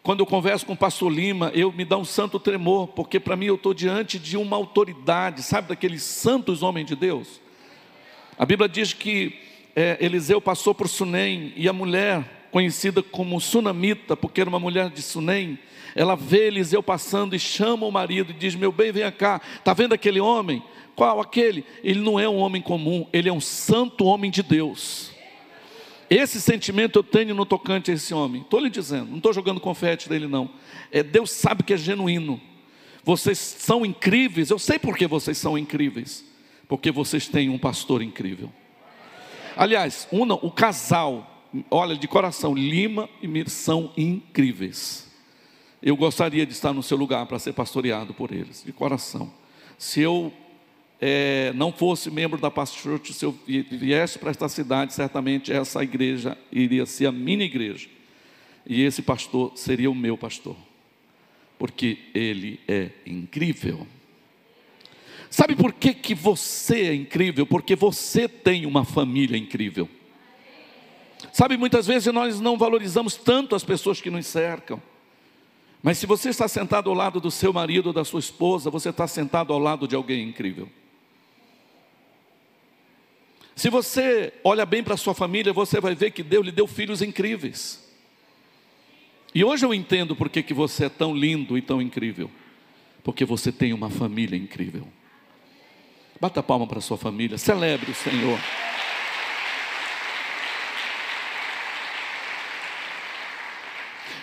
Quando 0.00 0.20
eu 0.20 0.26
converso 0.26 0.64
com 0.64 0.74
o 0.74 0.76
pastor 0.76 1.12
Lima, 1.12 1.50
eu 1.56 1.72
me 1.72 1.84
dá 1.84 1.96
um 1.96 2.04
santo 2.04 2.38
tremor, 2.38 2.86
porque 2.86 3.18
para 3.18 3.34
mim 3.34 3.46
eu 3.46 3.56
estou 3.56 3.74
diante 3.74 4.16
de 4.16 4.36
uma 4.36 4.54
autoridade, 4.54 5.42
sabe, 5.42 5.70
daqueles 5.70 6.04
santos 6.04 6.62
homens 6.62 6.86
de 6.86 6.94
Deus. 6.94 7.40
A 8.38 8.46
Bíblia 8.46 8.68
diz 8.68 8.92
que 8.92 9.36
é, 9.74 9.98
Eliseu 10.00 10.40
passou 10.40 10.72
por 10.72 10.86
Sunem 10.86 11.52
e 11.56 11.68
a 11.68 11.72
mulher, 11.72 12.35
conhecida 12.56 13.02
como 13.02 13.38
Sunamita, 13.38 14.16
porque 14.16 14.40
era 14.40 14.48
uma 14.48 14.58
mulher 14.58 14.88
de 14.88 15.02
Sunem, 15.02 15.58
ela 15.94 16.16
vê 16.16 16.46
Eliseu 16.46 16.82
passando 16.82 17.36
e 17.36 17.38
chama 17.38 17.84
o 17.84 17.92
marido 17.92 18.30
e 18.30 18.32
diz: 18.32 18.54
Meu 18.54 18.72
bem, 18.72 18.90
venha 18.90 19.12
cá, 19.12 19.42
está 19.58 19.74
vendo 19.74 19.92
aquele 19.92 20.20
homem? 20.20 20.62
Qual 20.94 21.20
aquele? 21.20 21.66
Ele 21.84 22.00
não 22.00 22.18
é 22.18 22.26
um 22.26 22.38
homem 22.38 22.62
comum, 22.62 23.06
ele 23.12 23.28
é 23.28 23.32
um 23.32 23.42
santo 23.42 24.06
homem 24.06 24.30
de 24.30 24.42
Deus. 24.42 25.10
Esse 26.08 26.40
sentimento 26.40 26.98
eu 26.98 27.02
tenho 27.02 27.34
no 27.34 27.44
tocante 27.44 27.90
a 27.90 27.94
esse 27.94 28.14
homem. 28.14 28.40
Estou 28.40 28.58
lhe 28.58 28.70
dizendo, 28.70 29.10
não 29.10 29.18
estou 29.18 29.34
jogando 29.34 29.60
confete 29.60 30.08
dele, 30.08 30.26
não. 30.26 30.48
É, 30.90 31.02
Deus 31.02 31.32
sabe 31.32 31.62
que 31.62 31.74
é 31.74 31.76
genuíno. 31.76 32.40
Vocês 33.04 33.36
são 33.36 33.84
incríveis, 33.84 34.48
eu 34.48 34.58
sei 34.58 34.78
porque 34.78 35.06
vocês 35.06 35.36
são 35.36 35.58
incríveis. 35.58 36.24
Porque 36.66 36.90
vocês 36.90 37.28
têm 37.28 37.50
um 37.50 37.58
pastor 37.58 38.00
incrível. 38.00 38.50
Aliás, 39.54 40.08
uma, 40.10 40.36
o 40.36 40.50
casal, 40.50 41.35
olha, 41.70 41.96
de 41.96 42.08
coração, 42.08 42.54
Lima 42.54 43.08
e 43.22 43.28
Mir 43.28 43.48
são 43.48 43.92
incríveis. 43.96 45.10
Eu 45.82 45.96
gostaria 45.96 46.44
de 46.46 46.52
estar 46.52 46.72
no 46.72 46.82
seu 46.82 46.96
lugar 46.96 47.26
para 47.26 47.38
ser 47.38 47.52
pastoreado 47.52 48.12
por 48.14 48.32
eles, 48.32 48.64
de 48.64 48.72
coração. 48.72 49.32
Se 49.78 50.00
eu 50.00 50.32
é, 51.00 51.52
não 51.54 51.72
fosse 51.72 52.10
membro 52.10 52.40
da 52.40 52.50
Pastor 52.50 53.00
se 53.04 53.24
eu 53.24 53.38
viesse 53.46 54.18
para 54.18 54.30
esta 54.30 54.48
cidade, 54.48 54.94
certamente 54.94 55.52
essa 55.52 55.82
igreja 55.82 56.36
iria 56.50 56.86
ser 56.86 57.06
a 57.06 57.12
minha 57.12 57.44
igreja. 57.44 57.88
E 58.66 58.82
esse 58.82 59.00
pastor 59.00 59.52
seria 59.54 59.90
o 59.90 59.94
meu 59.94 60.18
pastor. 60.18 60.56
Porque 61.58 61.98
ele 62.12 62.58
é 62.66 62.90
incrível. 63.06 63.86
Sabe 65.30 65.54
por 65.54 65.72
que, 65.72 65.94
que 65.94 66.14
você 66.14 66.86
é 66.86 66.94
incrível? 66.94 67.46
Porque 67.46 67.76
você 67.76 68.28
tem 68.28 68.66
uma 68.66 68.84
família 68.84 69.36
incrível. 69.36 69.88
Sabe, 71.36 71.58
muitas 71.58 71.86
vezes 71.86 72.10
nós 72.14 72.40
não 72.40 72.56
valorizamos 72.56 73.14
tanto 73.14 73.54
as 73.54 73.62
pessoas 73.62 74.00
que 74.00 74.08
nos 74.08 74.24
cercam. 74.26 74.80
Mas 75.82 75.98
se 75.98 76.06
você 76.06 76.30
está 76.30 76.48
sentado 76.48 76.88
ao 76.88 76.96
lado 76.96 77.20
do 77.20 77.30
seu 77.30 77.52
marido 77.52 77.88
ou 77.88 77.92
da 77.92 78.06
sua 78.06 78.20
esposa, 78.20 78.70
você 78.70 78.88
está 78.88 79.06
sentado 79.06 79.52
ao 79.52 79.58
lado 79.58 79.86
de 79.86 79.94
alguém 79.94 80.26
incrível. 80.26 80.66
Se 83.54 83.68
você 83.68 84.32
olha 84.42 84.64
bem 84.64 84.82
para 84.82 84.94
a 84.94 84.96
sua 84.96 85.12
família, 85.12 85.52
você 85.52 85.78
vai 85.78 85.94
ver 85.94 86.12
que 86.12 86.22
Deus 86.22 86.46
lhe 86.46 86.50
deu 86.50 86.66
filhos 86.66 87.02
incríveis. 87.02 87.86
E 89.34 89.44
hoje 89.44 89.66
eu 89.66 89.74
entendo 89.74 90.16
por 90.16 90.30
que, 90.30 90.54
você 90.54 90.86
é 90.86 90.88
tão 90.88 91.14
lindo 91.14 91.58
e 91.58 91.60
tão 91.60 91.82
incrível. 91.82 92.30
Porque 93.04 93.26
você 93.26 93.52
tem 93.52 93.74
uma 93.74 93.90
família 93.90 94.38
incrível. 94.38 94.88
Bata 96.18 96.40
a 96.40 96.42
palma 96.42 96.66
para 96.66 96.78
a 96.78 96.80
sua 96.80 96.96
família, 96.96 97.36
celebre 97.36 97.90
o 97.90 97.94
Senhor. 97.94 98.40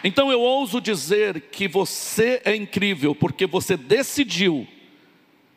Então 0.03 0.31
eu 0.31 0.41
ouso 0.41 0.81
dizer 0.81 1.39
que 1.51 1.67
você 1.67 2.41
é 2.43 2.55
incrível, 2.55 3.15
porque 3.15 3.47
você 3.47 3.77
decidiu, 3.77 4.67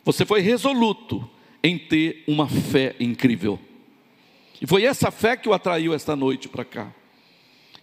você 0.04 0.24
foi 0.24 0.40
resoluto 0.40 1.28
em 1.62 1.76
ter 1.76 2.22
uma 2.28 2.48
fé 2.48 2.94
incrível. 3.00 3.58
E 4.60 4.66
foi 4.66 4.84
essa 4.84 5.10
fé 5.10 5.36
que 5.36 5.48
o 5.48 5.52
atraiu 5.52 5.92
esta 5.92 6.14
noite 6.14 6.48
para 6.48 6.64
cá. 6.64 6.92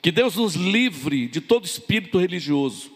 Que 0.01 0.11
Deus 0.11 0.37
nos 0.37 0.55
livre 0.55 1.27
de 1.27 1.41
todo 1.41 1.65
espírito 1.65 2.17
religioso. 2.17 2.91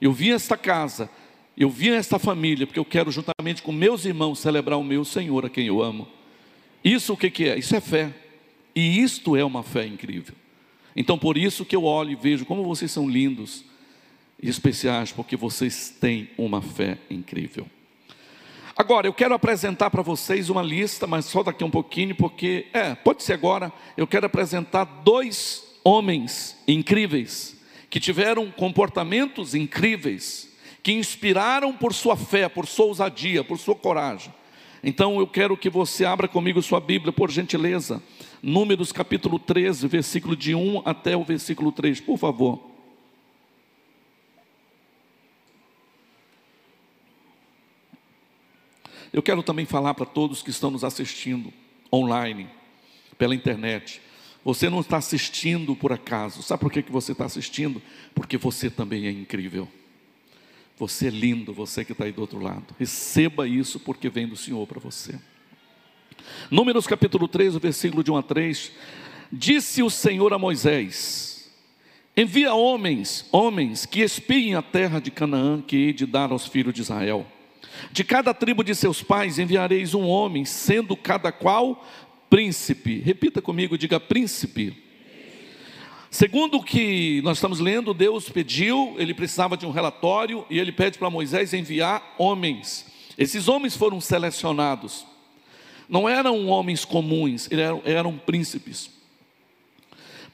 Eu 0.00 0.12
vim 0.12 0.30
a 0.30 0.34
esta 0.34 0.56
casa, 0.56 1.10
eu 1.56 1.68
vim 1.68 1.90
a 1.90 1.96
esta 1.96 2.18
família, 2.18 2.66
porque 2.66 2.78
eu 2.78 2.84
quero, 2.84 3.10
juntamente 3.10 3.60
com 3.60 3.72
meus 3.72 4.04
irmãos, 4.04 4.38
celebrar 4.38 4.78
o 4.78 4.84
meu 4.84 5.04
Senhor, 5.04 5.44
a 5.44 5.50
quem 5.50 5.66
eu 5.66 5.82
amo. 5.82 6.08
Isso 6.82 7.12
o 7.12 7.16
que, 7.16 7.30
que 7.30 7.48
é? 7.48 7.58
Isso 7.58 7.74
é 7.74 7.80
fé. 7.80 8.14
E 8.74 9.00
isto 9.00 9.36
é 9.36 9.44
uma 9.44 9.62
fé 9.62 9.84
incrível. 9.84 10.34
Então, 11.00 11.16
por 11.18 11.38
isso 11.38 11.64
que 11.64 11.74
eu 11.74 11.84
olho 11.84 12.10
e 12.10 12.14
vejo 12.14 12.44
como 12.44 12.62
vocês 12.62 12.90
são 12.90 13.08
lindos 13.08 13.64
e 14.38 14.50
especiais, 14.50 15.10
porque 15.10 15.34
vocês 15.34 15.96
têm 15.98 16.28
uma 16.36 16.60
fé 16.60 16.98
incrível. 17.08 17.66
Agora, 18.76 19.06
eu 19.06 19.14
quero 19.14 19.32
apresentar 19.32 19.88
para 19.88 20.02
vocês 20.02 20.50
uma 20.50 20.62
lista, 20.62 21.06
mas 21.06 21.24
só 21.24 21.42
daqui 21.42 21.64
um 21.64 21.70
pouquinho, 21.70 22.14
porque, 22.14 22.66
é, 22.74 22.94
pode 22.94 23.22
ser 23.22 23.32
agora, 23.32 23.72
eu 23.96 24.06
quero 24.06 24.26
apresentar 24.26 24.84
dois 24.84 25.64
homens 25.82 26.54
incríveis, 26.68 27.56
que 27.88 27.98
tiveram 27.98 28.50
comportamentos 28.50 29.54
incríveis, 29.54 30.50
que 30.82 30.92
inspiraram 30.92 31.72
por 31.72 31.94
sua 31.94 32.14
fé, 32.14 32.46
por 32.46 32.66
sua 32.66 32.84
ousadia, 32.84 33.42
por 33.42 33.58
sua 33.58 33.74
coragem. 33.74 34.34
Então 34.84 35.18
eu 35.18 35.26
quero 35.26 35.56
que 35.56 35.70
você 35.70 36.04
abra 36.04 36.28
comigo 36.28 36.60
sua 36.60 36.78
Bíblia, 36.78 37.10
por 37.10 37.30
gentileza. 37.30 38.02
Números 38.42 38.90
capítulo 38.90 39.38
13, 39.38 39.86
versículo 39.86 40.34
de 40.34 40.54
1 40.54 40.82
até 40.84 41.16
o 41.16 41.24
versículo 41.24 41.70
3, 41.70 42.00
por 42.00 42.16
favor. 42.16 42.70
Eu 49.12 49.22
quero 49.22 49.42
também 49.42 49.66
falar 49.66 49.94
para 49.94 50.06
todos 50.06 50.42
que 50.42 50.50
estão 50.50 50.70
nos 50.70 50.84
assistindo 50.84 51.52
online, 51.92 52.48
pela 53.18 53.34
internet. 53.34 54.00
Você 54.44 54.70
não 54.70 54.80
está 54.80 54.96
assistindo 54.96 55.76
por 55.76 55.92
acaso. 55.92 56.42
Sabe 56.42 56.60
por 56.60 56.72
que 56.72 56.82
você 56.90 57.12
está 57.12 57.26
assistindo? 57.26 57.82
Porque 58.14 58.38
você 58.38 58.70
também 58.70 59.06
é 59.06 59.10
incrível. 59.10 59.68
Você 60.78 61.08
é 61.08 61.10
lindo, 61.10 61.52
você 61.52 61.84
que 61.84 61.92
está 61.92 62.04
aí 62.04 62.12
do 62.12 62.22
outro 62.22 62.38
lado. 62.38 62.74
Receba 62.78 63.46
isso 63.46 63.78
porque 63.78 64.08
vem 64.08 64.26
do 64.26 64.36
Senhor 64.36 64.66
para 64.66 64.80
você. 64.80 65.18
Números 66.50 66.86
capítulo 66.86 67.28
3, 67.28 67.56
versículo 67.56 68.02
de 68.02 68.10
1 68.10 68.16
a 68.16 68.22
3. 68.22 68.72
Disse 69.32 69.82
o 69.82 69.90
Senhor 69.90 70.32
a 70.32 70.38
Moisés: 70.38 71.50
Envia 72.16 72.54
homens, 72.54 73.26
homens 73.30 73.86
que 73.86 74.00
espiem 74.00 74.54
a 74.54 74.62
terra 74.62 75.00
de 75.00 75.10
Canaã 75.10 75.62
que 75.62 75.76
hei 75.76 75.92
de 75.92 76.06
dar 76.06 76.32
aos 76.32 76.46
filhos 76.46 76.74
de 76.74 76.82
Israel. 76.82 77.26
De 77.92 78.04
cada 78.04 78.34
tribo 78.34 78.64
de 78.64 78.74
seus 78.74 79.02
pais 79.02 79.38
enviareis 79.38 79.94
um 79.94 80.06
homem, 80.06 80.44
sendo 80.44 80.96
cada 80.96 81.32
qual 81.32 81.86
príncipe. 82.28 83.00
Repita 83.00 83.40
comigo, 83.40 83.78
diga 83.78 83.98
príncipe. 83.98 84.76
Segundo 86.10 86.56
o 86.56 86.62
que 86.62 87.22
nós 87.22 87.36
estamos 87.38 87.60
lendo, 87.60 87.94
Deus 87.94 88.28
pediu, 88.28 88.96
ele 88.98 89.14
precisava 89.14 89.56
de 89.56 89.64
um 89.64 89.70
relatório 89.70 90.44
e 90.50 90.58
ele 90.58 90.72
pede 90.72 90.98
para 90.98 91.08
Moisés 91.08 91.54
enviar 91.54 92.16
homens. 92.18 92.86
Esses 93.16 93.46
homens 93.46 93.76
foram 93.76 94.00
selecionados. 94.00 95.06
Não 95.90 96.08
eram 96.08 96.46
homens 96.46 96.84
comuns, 96.84 97.50
eram, 97.50 97.82
eram 97.84 98.16
príncipes. 98.16 98.88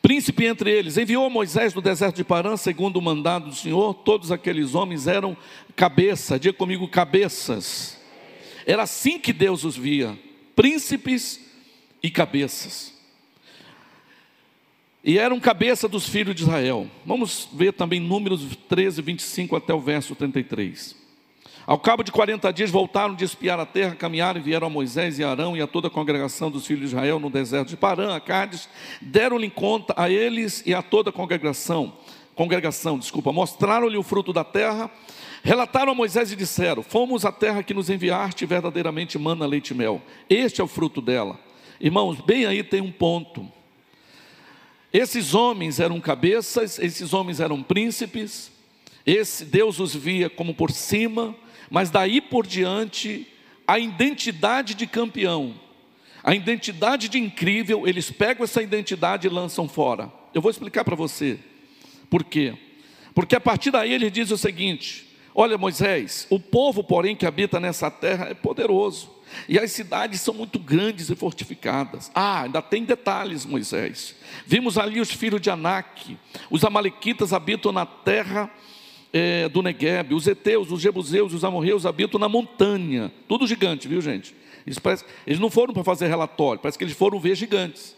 Príncipe 0.03 0.45
entre 0.45 0.71
eles, 0.71 0.99
enviou 0.99 1.31
Moisés 1.31 1.73
no 1.73 1.81
deserto 1.81 2.17
de 2.17 2.25
Parã, 2.25 2.59
segundo 2.59 2.99
o 2.99 3.03
mandado 3.03 3.49
do 3.49 3.55
Senhor, 3.55 3.95
todos 3.95 4.31
aqueles 4.31 4.75
homens 4.75 5.07
eram 5.07 5.35
cabeça, 5.75 6.39
diga 6.39 6.57
comigo, 6.57 6.87
cabeças. 6.87 7.99
Era 8.67 8.83
assim 8.83 9.19
que 9.19 9.33
Deus 9.33 9.65
os 9.65 9.77
via, 9.77 10.17
príncipes 10.55 11.41
e 12.03 12.11
cabeças. 12.11 12.95
E 15.03 15.19
eram 15.19 15.41
cabeça 15.41 15.89
dos 15.89 16.07
filhos 16.07 16.35
de 16.35 16.43
Israel. 16.43 16.91
Vamos 17.05 17.49
ver 17.53 17.73
também 17.73 17.99
números 17.99 18.45
13, 18.69 19.01
25 19.01 19.57
até 19.57 19.73
o 19.73 19.81
verso 19.81 20.15
33. 20.15 21.06
Ao 21.67 21.81
cabo 21.81 22.05
de 22.05 22.13
40 22.13 22.53
dias 22.53 22.71
voltaram 22.71 23.13
de 23.13 23.25
espiar 23.25 23.59
a 23.59 23.67
terra, 23.67 23.97
caminharam 23.97 24.39
e 24.39 24.43
vieram 24.43 24.69
a 24.69 24.71
Moisés 24.71 25.19
e 25.19 25.25
Arão 25.25 25.57
e 25.57 25.61
a 25.61 25.67
toda 25.67 25.89
a 25.89 25.91
congregação 25.91 26.49
dos 26.49 26.65
filhos 26.65 26.91
de 26.91 26.95
Israel 26.95 27.19
no 27.19 27.29
deserto 27.29 27.71
de 27.71 27.77
Parã, 27.77 28.15
a 28.15 28.21
Cádiz, 28.21 28.69
deram-lhe 29.03 29.51
conta 29.51 29.93
a 29.97 30.09
eles 30.09 30.63
e 30.65 30.73
a 30.73 30.81
toda 30.81 31.11
a 31.11 31.13
congregação, 31.13 31.95
congregação, 32.37 32.97
desculpa, 32.97 33.33
mostraram-lhe 33.33 33.99
o 33.99 34.05
fruto 34.05 34.33
da 34.33 34.45
terra, 34.45 34.89
relataram 35.43 35.91
a 35.91 35.95
Moisés 35.95 36.31
e 36.31 36.37
disseram: 36.37 36.85
Fomos 36.85 37.25
à 37.25 37.33
terra 37.33 37.65
que 37.65 37.75
nos 37.75 37.91
enviaste 37.91 38.47
verdadeiramente 38.47 39.19
mana, 39.19 39.45
leite 39.45 39.71
e 39.71 39.75
mel. 39.75 40.01
Este 40.31 40.61
é 40.61 40.65
o 40.65 40.69
fruto 40.69 41.01
dela. 41.01 41.37
Irmãos, 41.81 42.21
bem 42.21 42.47
aí 42.47 42.63
tem 42.63 42.81
um 42.81 42.93
ponto. 42.93 43.45
Esses 44.93 45.35
homens 45.35 45.81
eram 45.81 46.01
cabeças, 46.01 46.79
esses 46.79 47.13
homens 47.13 47.41
eram 47.41 47.61
príncipes, 47.61 48.53
esse 49.05 49.45
Deus 49.45 49.81
os 49.81 49.97
via 49.97 50.31
como 50.31 50.55
por 50.55 50.71
cima, 50.71 51.35
mas 51.71 51.91
daí 51.91 52.21
por 52.21 52.47
diante, 52.47 53.27
a 53.67 53.79
identidade 53.79 54.75
de 54.75 54.87
campeão, 54.87 55.55
a 56.23 56.35
identidade 56.35 57.09
de 57.09 57.19
incrível, 57.19 57.87
eles 57.87 58.11
pegam 58.11 58.45
essa 58.45 58.63
identidade 58.63 59.27
e 59.27 59.31
lançam 59.31 59.69
fora. 59.69 60.13
Eu 60.35 60.43
vou 60.43 60.51
explicar 60.51 60.85
para 60.85 60.97
você 60.97 61.39
por 62.11 62.25
quê. 62.25 62.55
Porque 63.15 63.37
a 63.37 63.41
partir 63.41 63.71
daí 63.71 63.93
ele 63.93 64.11
diz 64.11 64.31
o 64.31 64.37
seguinte: 64.37 65.07
Olha, 65.35 65.59
Moisés, 65.59 66.27
o 66.31 66.41
povo, 66.41 66.83
porém, 66.83 67.15
que 67.15 67.27
habita 67.27 67.61
nessa 67.61 67.91
terra 67.91 68.27
é 68.27 68.35
poderoso. 68.35 69.15
E 69.49 69.59
as 69.59 69.71
cidades 69.73 70.21
são 70.21 70.33
muito 70.33 70.59
grandes 70.59 71.11
e 71.11 71.15
fortificadas. 71.15 72.11
Ah, 72.15 72.43
ainda 72.43 72.63
tem 72.63 72.85
detalhes, 72.85 73.45
Moisés. 73.45 74.15
Vimos 74.47 74.79
ali 74.79 75.01
os 75.01 75.11
filhos 75.11 75.41
de 75.41 75.51
Anak. 75.51 76.17
Os 76.51 76.65
amalequitas 76.65 77.33
habitam 77.33 77.71
na 77.71 77.85
terra 77.85 78.51
é, 79.17 79.49
do 79.49 79.63
Negueb. 79.63 80.13
Os 80.13 80.27
heteus, 80.27 80.71
os 80.71 80.83
jebuseus, 80.83 81.33
os 81.33 81.43
amorreus 81.43 81.87
habitam 81.87 82.21
na 82.21 82.29
montanha. 82.29 83.11
Tudo 83.27 83.47
gigante, 83.47 83.89
viu 83.89 84.03
gente? 84.03 84.35
Eles, 84.67 84.79
parece, 84.79 85.05
eles 85.27 85.41
não 85.41 85.49
foram 85.49 85.73
para 85.73 85.83
fazer 85.83 86.07
relatório, 86.07 86.61
parece 86.61 86.77
que 86.77 86.85
eles 86.85 86.95
foram 86.95 87.19
ver 87.19 87.35
gigantes. 87.35 87.97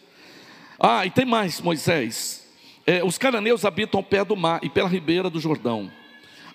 Ah, 0.79 1.05
e 1.05 1.11
tem 1.11 1.25
mais, 1.25 1.61
Moisés. 1.61 2.47
É, 2.87 3.03
os 3.03 3.19
cananeus 3.19 3.65
habitam 3.65 3.99
ao 3.99 4.05
pé 4.05 4.25
do 4.25 4.37
mar 4.37 4.61
e 4.63 4.69
pela 4.69 4.89
ribeira 4.89 5.29
do 5.29 5.41
Jordão. 5.41 5.91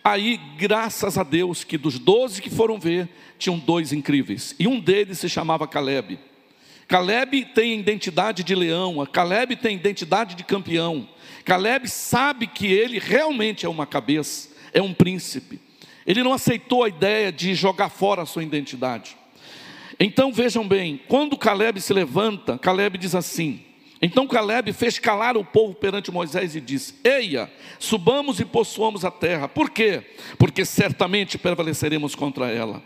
Aí, 0.02 0.40
graças 0.58 1.18
a 1.18 1.24
Deus, 1.24 1.64
que 1.64 1.78
dos 1.78 2.00
doze 2.00 2.42
que 2.42 2.50
foram 2.50 2.80
ver, 2.80 3.10
tinham 3.38 3.60
dois 3.60 3.92
incríveis. 3.92 4.56
E 4.58 4.66
um 4.66 4.80
deles 4.80 5.20
se 5.20 5.28
chamava 5.28 5.68
Caleb. 5.68 6.18
Caleb 6.88 7.46
tem 7.54 7.80
identidade 7.80 8.44
de 8.44 8.56
leão, 8.56 9.06
Caleb 9.12 9.56
tem 9.58 9.76
identidade 9.76 10.36
de 10.36 10.44
campeão. 10.44 11.08
Caleb 11.44 11.90
sabe 11.90 12.48
que 12.48 12.68
ele 12.68 13.00
realmente 13.00 13.66
é 13.66 13.70
uma 13.70 13.86
cabeça, 13.86 14.53
é 14.74 14.82
um 14.82 14.94
príncipe. 14.94 15.60
Ele 16.06 16.24
não 16.24 16.34
aceitou 16.34 16.84
a 16.84 16.90
ideia 16.90 17.32
de 17.32 17.56
jogar 17.56 17.90
fora 17.90 18.24
a 18.24 18.26
sua 18.26 18.44
identidade. 18.44 19.16
Então 20.00 20.34
vejam 20.34 20.68
bem, 20.68 21.00
quando 21.08 21.38
Caleb 21.38 21.80
se 21.80 21.94
levanta, 21.94 22.58
Caleb 22.58 22.98
diz 22.98 23.16
assim: 23.16 23.64
então 24.04 24.28
Caleb 24.28 24.74
fez 24.74 25.00
calar 25.00 25.38
o 25.38 25.46
povo 25.46 25.74
perante 25.74 26.12
Moisés 26.12 26.58
e 26.58 26.60
disse: 26.60 26.96
Eia, 27.06 27.50
subamos 27.80 28.38
e 28.42 28.44
possuamos 28.44 29.06
a 29.06 29.10
terra. 29.10 29.48
Por 29.48 29.70
quê? 29.70 30.04
Porque 30.38 30.66
certamente 30.66 31.38
prevaleceremos 31.38 32.14
contra 32.14 32.52
ela. 32.52 32.84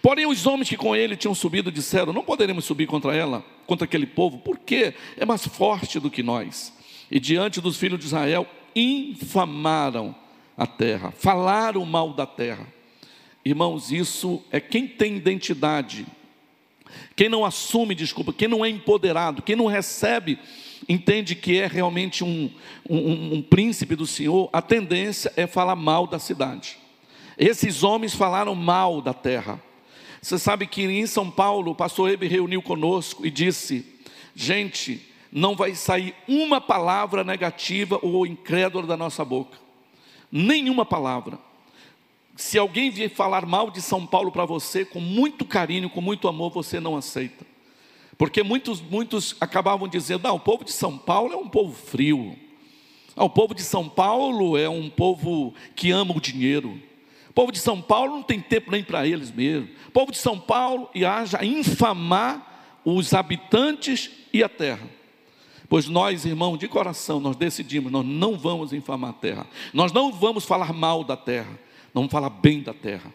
Porém, 0.00 0.26
os 0.26 0.46
homens 0.46 0.68
que 0.68 0.76
com 0.76 0.94
ele 0.94 1.16
tinham 1.16 1.34
subido 1.34 1.72
disseram: 1.72 2.12
Não 2.12 2.22
poderemos 2.22 2.64
subir 2.64 2.86
contra 2.86 3.12
ela, 3.12 3.44
contra 3.66 3.84
aquele 3.84 4.06
povo, 4.06 4.38
porque 4.38 4.94
é 5.16 5.26
mais 5.26 5.44
forte 5.44 5.98
do 5.98 6.08
que 6.08 6.22
nós. 6.22 6.72
E 7.10 7.18
diante 7.18 7.60
dos 7.60 7.76
filhos 7.76 7.98
de 7.98 8.06
Israel, 8.06 8.46
infamaram 8.72 10.14
a 10.60 10.66
terra, 10.66 11.10
falaram 11.10 11.84
mal 11.84 12.12
da 12.12 12.26
terra. 12.26 12.66
Irmãos, 13.44 13.90
isso 13.90 14.42
é 14.50 14.60
quem 14.60 14.86
tem 14.86 15.16
identidade 15.16 16.06
quem 17.16 17.28
não 17.28 17.44
assume, 17.44 17.94
desculpa, 17.94 18.32
quem 18.32 18.48
não 18.48 18.64
é 18.64 18.68
empoderado, 18.68 19.42
quem 19.42 19.56
não 19.56 19.66
recebe, 19.66 20.38
entende 20.88 21.34
que 21.34 21.58
é 21.58 21.66
realmente 21.66 22.24
um, 22.24 22.50
um, 22.88 23.34
um 23.34 23.42
príncipe 23.42 23.94
do 23.94 24.06
Senhor, 24.06 24.48
a 24.52 24.62
tendência 24.62 25.32
é 25.36 25.46
falar 25.46 25.76
mal 25.76 26.06
da 26.06 26.18
cidade. 26.18 26.78
Esses 27.38 27.82
homens 27.82 28.14
falaram 28.14 28.54
mal 28.54 29.00
da 29.00 29.14
terra. 29.14 29.60
Você 30.20 30.38
sabe 30.38 30.66
que 30.66 30.82
em 30.82 31.06
São 31.06 31.30
Paulo, 31.30 31.72
o 31.72 31.74
pastor 31.74 32.10
Ebe 32.10 32.28
reuniu 32.28 32.60
conosco 32.60 33.24
e 33.24 33.30
disse: 33.30 33.86
gente, 34.34 35.00
não 35.32 35.56
vai 35.56 35.74
sair 35.74 36.14
uma 36.28 36.60
palavra 36.60 37.24
negativa 37.24 37.98
ou 38.02 38.26
incrédula 38.26 38.86
da 38.86 38.96
nossa 38.96 39.24
boca, 39.24 39.56
nenhuma 40.30 40.84
palavra 40.84 41.38
se 42.40 42.58
alguém 42.58 42.90
vier 42.90 43.10
falar 43.10 43.44
mal 43.44 43.70
de 43.70 43.82
São 43.82 44.06
Paulo 44.06 44.32
para 44.32 44.46
você, 44.46 44.84
com 44.84 44.98
muito 44.98 45.44
carinho, 45.44 45.90
com 45.90 46.00
muito 46.00 46.26
amor, 46.26 46.50
você 46.50 46.80
não 46.80 46.96
aceita. 46.96 47.44
Porque 48.16 48.42
muitos, 48.42 48.80
muitos 48.80 49.36
acabavam 49.40 49.86
dizendo: 49.86 50.24
não, 50.24 50.36
o 50.36 50.40
povo 50.40 50.64
de 50.64 50.72
São 50.72 50.96
Paulo 50.96 51.32
é 51.32 51.36
um 51.36 51.48
povo 51.48 51.74
frio. 51.74 52.36
Ah, 53.14 53.24
o 53.24 53.30
povo 53.30 53.54
de 53.54 53.62
São 53.62 53.88
Paulo 53.88 54.56
é 54.56 54.68
um 54.68 54.88
povo 54.88 55.54
que 55.76 55.90
ama 55.90 56.16
o 56.16 56.20
dinheiro. 56.20 56.80
O 57.28 57.32
povo 57.32 57.52
de 57.52 57.58
São 57.58 57.80
Paulo 57.80 58.12
não 58.12 58.22
tem 58.22 58.40
tempo 58.40 58.70
nem 58.70 58.82
para 58.82 59.06
eles 59.06 59.30
mesmo. 59.30 59.68
O 59.88 59.90
povo 59.90 60.10
de 60.10 60.18
São 60.18 60.38
Paulo 60.38 60.88
e 60.94 61.04
haja 61.04 61.44
infamar 61.44 62.80
os 62.84 63.12
habitantes 63.12 64.10
e 64.32 64.42
a 64.42 64.48
terra. 64.48 64.88
Pois 65.70 65.88
nós, 65.88 66.26
irmãos, 66.26 66.58
de 66.58 66.68
coração, 66.68 67.18
nós 67.18 67.36
decidimos, 67.36 67.90
nós 67.90 68.04
não 68.04 68.36
vamos 68.36 68.74
infamar 68.74 69.10
a 69.10 69.14
terra. 69.14 69.46
Nós 69.72 69.90
não 69.90 70.12
vamos 70.12 70.44
falar 70.44 70.74
mal 70.74 71.02
da 71.02 71.16
terra 71.16 71.58
não 71.94 72.08
fala 72.08 72.30
bem 72.30 72.60
da 72.60 72.72
terra. 72.72 73.12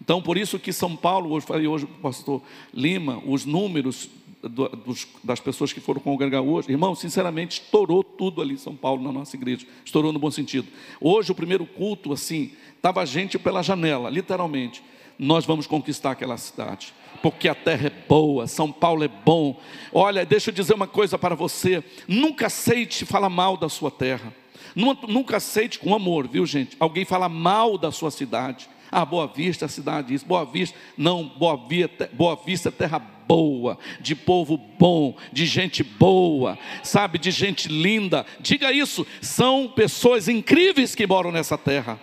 Então, 0.00 0.22
por 0.22 0.36
isso 0.36 0.58
que 0.58 0.72
São 0.72 0.94
Paulo, 0.94 1.30
hoje 1.30 1.46
falei 1.46 1.66
hoje 1.66 1.86
com 1.86 1.94
o 1.94 1.98
pastor 1.98 2.42
Lima, 2.72 3.20
os 3.26 3.44
números 3.44 4.08
do, 4.40 4.68
dos, 4.68 5.08
das 5.24 5.40
pessoas 5.40 5.72
que 5.72 5.80
foram 5.80 6.00
congregar 6.00 6.40
hoje, 6.40 6.70
irmão, 6.70 6.94
sinceramente, 6.94 7.60
estourou 7.60 8.04
tudo 8.04 8.40
ali 8.40 8.54
em 8.54 8.58
São 8.58 8.76
Paulo, 8.76 9.02
na 9.02 9.12
nossa 9.12 9.34
igreja, 9.34 9.66
estourou 9.84 10.12
no 10.12 10.18
bom 10.18 10.30
sentido. 10.30 10.68
Hoje, 11.00 11.32
o 11.32 11.34
primeiro 11.34 11.66
culto, 11.66 12.12
assim, 12.12 12.52
estava 12.76 13.04
gente 13.04 13.38
pela 13.38 13.62
janela, 13.62 14.08
literalmente. 14.08 14.82
Nós 15.18 15.44
vamos 15.44 15.66
conquistar 15.66 16.12
aquela 16.12 16.36
cidade, 16.36 16.94
porque 17.22 17.48
a 17.48 17.54
terra 17.54 17.88
é 17.88 18.08
boa, 18.08 18.46
São 18.46 18.70
Paulo 18.70 19.04
é 19.04 19.08
bom. 19.08 19.60
Olha, 19.92 20.24
deixa 20.24 20.50
eu 20.50 20.54
dizer 20.54 20.74
uma 20.74 20.86
coisa 20.86 21.18
para 21.18 21.34
você: 21.34 21.82
nunca 22.06 22.46
aceite 22.46 23.04
falar 23.04 23.28
mal 23.28 23.56
da 23.56 23.68
sua 23.68 23.90
terra. 23.90 24.32
Nunca 24.74 25.38
aceite 25.38 25.78
com 25.78 25.94
amor, 25.94 26.28
viu 26.28 26.46
gente? 26.46 26.76
Alguém 26.78 27.04
fala 27.04 27.28
mal 27.28 27.76
da 27.76 27.90
sua 27.90 28.10
cidade. 28.10 28.68
Ah, 28.90 29.04
Boa 29.04 29.26
Vista, 29.26 29.66
a 29.66 29.68
cidade 29.68 30.08
diz, 30.08 30.22
Boa 30.22 30.44
Vista, 30.44 30.78
não, 30.96 31.24
Boa 31.24 31.56
Vista, 31.56 32.08
Boa 32.12 32.36
Vista 32.36 32.68
é 32.68 32.72
terra 32.72 32.98
boa, 32.98 33.78
de 34.00 34.14
povo 34.14 34.56
bom, 34.56 35.14
de 35.30 35.44
gente 35.44 35.82
boa, 35.82 36.58
sabe, 36.82 37.18
de 37.18 37.30
gente 37.30 37.68
linda. 37.68 38.24
Diga 38.40 38.72
isso, 38.72 39.06
são 39.20 39.68
pessoas 39.68 40.28
incríveis 40.28 40.94
que 40.94 41.06
moram 41.06 41.30
nessa 41.30 41.58
terra. 41.58 42.00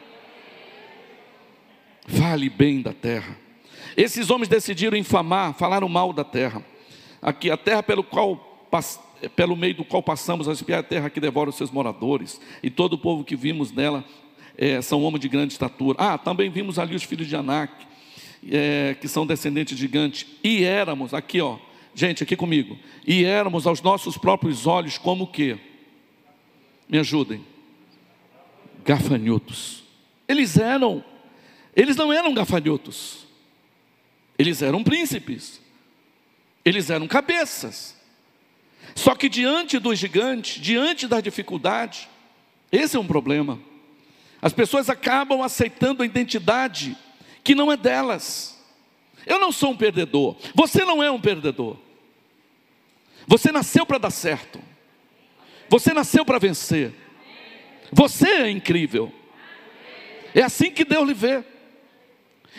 Fale 2.07 2.49
bem 2.49 2.81
da 2.81 2.93
terra. 2.93 3.44
Esses 3.95 4.29
homens 4.29 4.47
decidiram 4.47 4.97
infamar, 4.97 5.53
falaram 5.53 5.87
mal 5.87 6.11
da 6.11 6.23
terra. 6.23 6.63
Aqui, 7.21 7.49
a 7.49 7.57
terra 7.57 7.81
pelo 7.81 8.03
qual 8.03 8.53
pelo 9.35 9.55
meio 9.55 9.75
do 9.75 9.85
qual 9.85 10.03
passamos 10.03 10.47
a 10.49 10.51
espiar 10.51 10.79
a 10.79 10.83
terra 10.83 11.09
que 11.09 11.19
devora 11.19 11.49
os 11.49 11.55
seus 11.55 11.71
moradores, 11.71 12.39
e 12.61 12.69
todo 12.69 12.93
o 12.93 12.97
povo 12.97 13.23
que 13.23 13.35
vimos 13.35 13.71
nela 13.71 14.03
é, 14.57 14.81
são 14.81 15.03
homens 15.03 15.21
de 15.21 15.29
grande 15.29 15.53
estatura. 15.53 15.97
Ah, 15.99 16.17
também 16.17 16.49
vimos 16.49 16.77
ali 16.77 16.95
os 16.95 17.03
filhos 17.03 17.27
de 17.27 17.35
Anak, 17.35 17.73
é, 18.49 18.95
que 18.99 19.07
são 19.07 19.25
descendentes 19.25 19.75
de 19.75 19.81
gigantes, 19.81 20.27
e 20.43 20.63
éramos, 20.63 21.13
aqui 21.13 21.41
ó, 21.41 21.57
gente, 21.93 22.23
aqui 22.23 22.35
comigo, 22.35 22.77
e 23.07 23.23
éramos 23.23 23.65
aos 23.65 23.81
nossos 23.81 24.17
próprios 24.17 24.67
olhos 24.67 24.97
como 24.97 25.23
o 25.23 25.27
quê? 25.27 25.57
Me 26.87 26.99
ajudem. 26.99 27.43
Gafanhotos. 28.83 29.83
Eles 30.27 30.57
eram, 30.57 31.03
eles 31.75 31.95
não 31.95 32.11
eram 32.11 32.33
gafanhotos, 32.33 33.24
eles 34.37 34.61
eram 34.61 34.83
príncipes, 34.83 35.61
eles 36.63 36.89
eram 36.89 37.07
cabeças. 37.07 37.95
Só 38.93 39.15
que 39.15 39.27
diante 39.27 39.79
dos 39.79 39.97
gigantes, 39.97 40.61
diante 40.61 41.07
das 41.07 41.23
dificuldades, 41.23 42.07
esse 42.71 42.95
é 42.95 42.99
um 42.99 43.07
problema. 43.07 43.59
As 44.41 44.53
pessoas 44.53 44.89
acabam 44.89 45.41
aceitando 45.41 46.03
a 46.03 46.05
identidade 46.05 46.95
que 47.43 47.55
não 47.55 47.71
é 47.71 47.77
delas. 47.77 48.61
Eu 49.25 49.39
não 49.39 49.51
sou 49.51 49.71
um 49.71 49.77
perdedor, 49.77 50.35
você 50.53 50.85
não 50.85 51.01
é 51.01 51.09
um 51.09 51.19
perdedor. 51.19 51.77
Você 53.27 53.51
nasceu 53.51 53.85
para 53.85 53.97
dar 53.97 54.11
certo. 54.11 54.59
Você 55.67 55.93
nasceu 55.93 56.23
para 56.23 56.37
vencer. 56.37 56.93
Você 57.91 58.27
é 58.27 58.49
incrível. 58.49 59.11
É 60.33 60.41
assim 60.43 60.69
que 60.69 60.85
Deus 60.85 61.07
lhe 61.07 61.13
vê. 61.13 61.43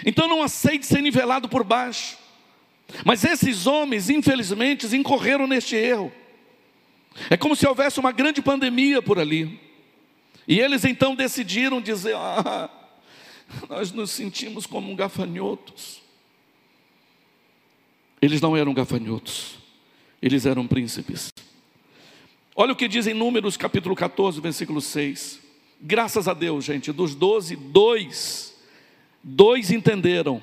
Então 0.04 0.28
não 0.28 0.42
aceite 0.42 0.86
ser 0.86 1.00
nivelado 1.00 1.48
por 1.48 1.64
baixo. 1.64 2.16
Mas 3.04 3.24
esses 3.24 3.66
homens, 3.66 4.10
infelizmente, 4.10 4.86
incorreram 4.94 5.46
neste 5.46 5.74
erro. 5.74 6.12
É 7.30 7.36
como 7.36 7.56
se 7.56 7.66
houvesse 7.66 7.98
uma 7.98 8.12
grande 8.12 8.42
pandemia 8.42 9.00
por 9.00 9.18
ali. 9.18 9.58
E 10.46 10.60
eles 10.60 10.84
então 10.84 11.14
decidiram 11.14 11.80
dizer: 11.80 12.14
ah, 12.16 12.70
nós 13.68 13.92
nos 13.92 14.10
sentimos 14.10 14.66
como 14.66 14.94
gafanhotos. 14.94 16.02
Eles 18.20 18.40
não 18.40 18.56
eram 18.56 18.72
gafanhotos, 18.72 19.56
eles 20.22 20.46
eram 20.46 20.66
príncipes. 20.66 21.30
Olha 22.54 22.72
o 22.72 22.76
que 22.76 22.88
diz 22.88 23.06
em 23.06 23.12
Números 23.12 23.56
capítulo 23.56 23.94
14, 23.94 24.40
versículo 24.40 24.80
6. 24.80 25.40
Graças 25.78 26.26
a 26.26 26.32
Deus, 26.32 26.64
gente, 26.64 26.90
dos 26.90 27.14
doze, 27.14 27.54
dois, 27.54 28.55
dois 29.22 29.70
entenderam 29.70 30.42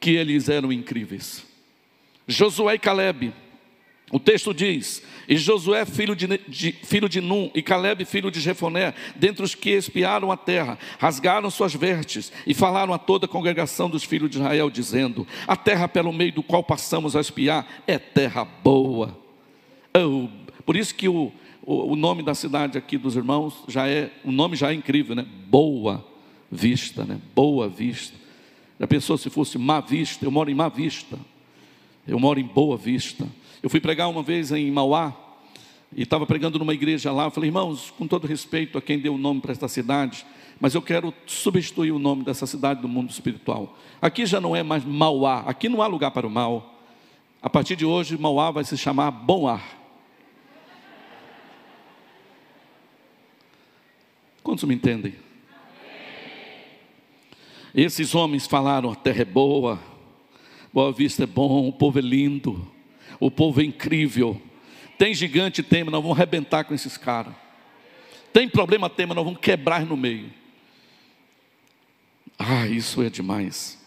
que 0.00 0.10
eles 0.10 0.48
eram 0.48 0.72
incríveis. 0.72 1.46
Josué 2.26 2.74
e 2.74 2.78
Caleb 2.78 3.32
o 4.14 4.18
texto 4.20 4.52
diz: 4.52 5.02
E 5.28 5.36
Josué, 5.36 5.84
filho 5.84 6.14
de, 6.14 6.26
de, 6.46 6.72
filho 6.72 7.08
de 7.08 7.20
Num, 7.20 7.50
e 7.54 7.62
Caleb, 7.62 8.04
filho 8.04 8.30
de 8.30 8.38
Jefoné, 8.38 8.94
dentre 9.16 9.44
os 9.44 9.54
que 9.54 9.70
espiaram 9.70 10.30
a 10.30 10.36
terra, 10.36 10.78
rasgaram 10.98 11.50
suas 11.50 11.74
vestes 11.74 12.30
e 12.46 12.54
falaram 12.54 12.92
a 12.92 12.98
toda 12.98 13.26
a 13.26 13.28
congregação 13.28 13.90
dos 13.90 14.04
filhos 14.04 14.30
de 14.30 14.36
Israel, 14.38 14.70
dizendo: 14.70 15.26
A 15.48 15.56
terra 15.56 15.88
pelo 15.88 16.12
meio 16.12 16.32
do 16.32 16.44
qual 16.44 16.62
passamos 16.62 17.16
a 17.16 17.20
espiar 17.20 17.66
é 17.86 17.98
terra 17.98 18.44
boa. 18.44 19.18
Oh, 19.96 20.28
por 20.64 20.76
isso 20.76 20.94
que 20.94 21.08
o, 21.08 21.32
o, 21.62 21.92
o, 21.92 21.96
nome 21.96 22.22
da 22.22 22.34
cidade 22.34 22.76
aqui 22.76 22.98
dos 22.98 23.16
irmãos 23.16 23.64
já 23.66 23.88
é, 23.88 24.12
o 24.24 24.30
nome 24.30 24.54
já 24.54 24.70
é 24.70 24.74
incrível, 24.74 25.16
né? 25.16 25.26
Boa 25.48 26.13
Vista, 26.54 27.04
né? 27.04 27.20
Boa 27.34 27.68
Vista. 27.68 28.16
Já 28.78 28.86
pensou 28.86 29.18
se 29.18 29.28
fosse 29.28 29.58
Má 29.58 29.80
Vista? 29.80 30.24
Eu 30.24 30.30
moro 30.30 30.50
em 30.50 30.54
Má 30.54 30.68
Vista. 30.68 31.18
Eu 32.06 32.18
moro 32.18 32.38
em 32.38 32.44
Boa 32.44 32.76
Vista. 32.76 33.26
Eu 33.60 33.68
fui 33.68 33.80
pregar 33.80 34.08
uma 34.08 34.22
vez 34.22 34.52
em 34.52 34.70
Mauá, 34.70 35.16
e 35.96 36.02
estava 36.02 36.26
pregando 36.26 36.58
numa 36.58 36.74
igreja 36.74 37.10
lá. 37.12 37.24
Eu 37.24 37.30
falei, 37.30 37.48
irmãos, 37.48 37.92
com 37.96 38.06
todo 38.06 38.26
respeito 38.26 38.78
a 38.78 38.82
quem 38.82 38.98
deu 38.98 39.14
o 39.14 39.18
nome 39.18 39.40
para 39.40 39.52
esta 39.52 39.68
cidade, 39.68 40.24
mas 40.60 40.74
eu 40.74 40.82
quero 40.82 41.12
substituir 41.26 41.92
o 41.92 41.98
nome 41.98 42.24
dessa 42.24 42.46
cidade 42.46 42.80
do 42.80 42.88
mundo 42.88 43.10
espiritual. 43.10 43.76
Aqui 44.00 44.24
já 44.24 44.40
não 44.40 44.54
é 44.54 44.62
mais 44.62 44.84
Mauá, 44.84 45.40
aqui 45.40 45.68
não 45.68 45.82
há 45.82 45.86
lugar 45.86 46.10
para 46.10 46.26
o 46.26 46.30
mal. 46.30 46.80
A 47.42 47.50
partir 47.50 47.76
de 47.76 47.84
hoje, 47.84 48.16
Mauá 48.16 48.50
vai 48.50 48.64
se 48.64 48.76
chamar 48.76 49.10
Bom 49.10 49.48
Ar. 49.48 49.82
Quantos 54.42 54.64
me 54.64 54.74
entendem? 54.74 55.14
Esses 57.74 58.14
homens 58.14 58.46
falaram: 58.46 58.90
a 58.90 58.94
terra 58.94 59.22
é 59.22 59.24
boa, 59.24 59.80
Boa 60.74 60.92
Vista 60.92 61.22
é 61.22 61.26
bom, 61.26 61.68
o 61.68 61.72
povo 61.72 62.00
é 62.00 62.02
lindo. 62.02 62.68
O 63.20 63.30
povo 63.30 63.60
é 63.60 63.64
incrível. 63.64 64.42
Tem 64.98 65.14
gigante, 65.14 65.62
tem, 65.62 65.84
mas 65.84 65.92
nós 65.92 66.02
vamos 66.02 66.16
arrebentar 66.16 66.64
com 66.64 66.74
esses 66.74 66.96
caras. 66.96 67.32
Tem 68.32 68.48
problema, 68.48 68.90
tem, 68.90 69.06
mas 69.06 69.14
nós 69.14 69.24
vamos 69.24 69.38
quebrar 69.38 69.86
no 69.86 69.96
meio. 69.96 70.32
Ah, 72.36 72.66
isso 72.66 73.00
é 73.02 73.08
demais. 73.08 73.80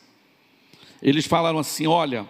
Eles 1.01 1.27
falaram 1.27 1.59
assim: 1.59 1.87
olha, 1.87 2.25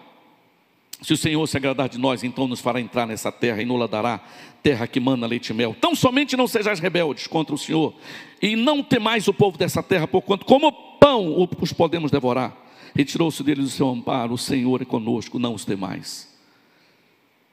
se 1.01 1.13
o 1.13 1.17
Senhor 1.17 1.45
se 1.47 1.57
agradar 1.57 1.87
de 1.89 1.97
nós, 1.97 2.23
então 2.23 2.47
nos 2.47 2.59
fará 2.59 2.81
entrar 2.81 3.05
nessa 3.05 3.31
terra 3.31 3.61
e 3.61 3.65
nos 3.65 3.89
dará 3.89 4.19
terra 4.63 4.87
que 4.87 4.99
manda 4.99 5.27
leite 5.27 5.49
e 5.49 5.53
mel. 5.53 5.75
Tão 5.79 5.95
somente 5.95 6.35
não 6.35 6.47
sejais 6.47 6.79
rebeldes 6.79 7.27
contra 7.27 7.53
o 7.53 7.57
Senhor, 7.57 7.93
e 8.41 8.55
não 8.55 8.81
temais 8.81 9.27
o 9.27 9.33
povo 9.33 9.57
dessa 9.57 9.83
terra, 9.83 10.07
porquanto 10.07 10.45
como 10.45 10.71
pão 10.71 11.47
os 11.59 11.71
podemos 11.71 12.11
devorar. 12.11 12.55
Retirou-se 12.95 13.43
deles 13.43 13.65
o 13.65 13.69
seu 13.69 13.89
amparo, 13.89 14.33
o 14.33 14.37
Senhor 14.37 14.81
é 14.81 14.85
conosco, 14.85 15.37
não 15.37 15.53
os 15.53 15.65
demais. 15.65 16.35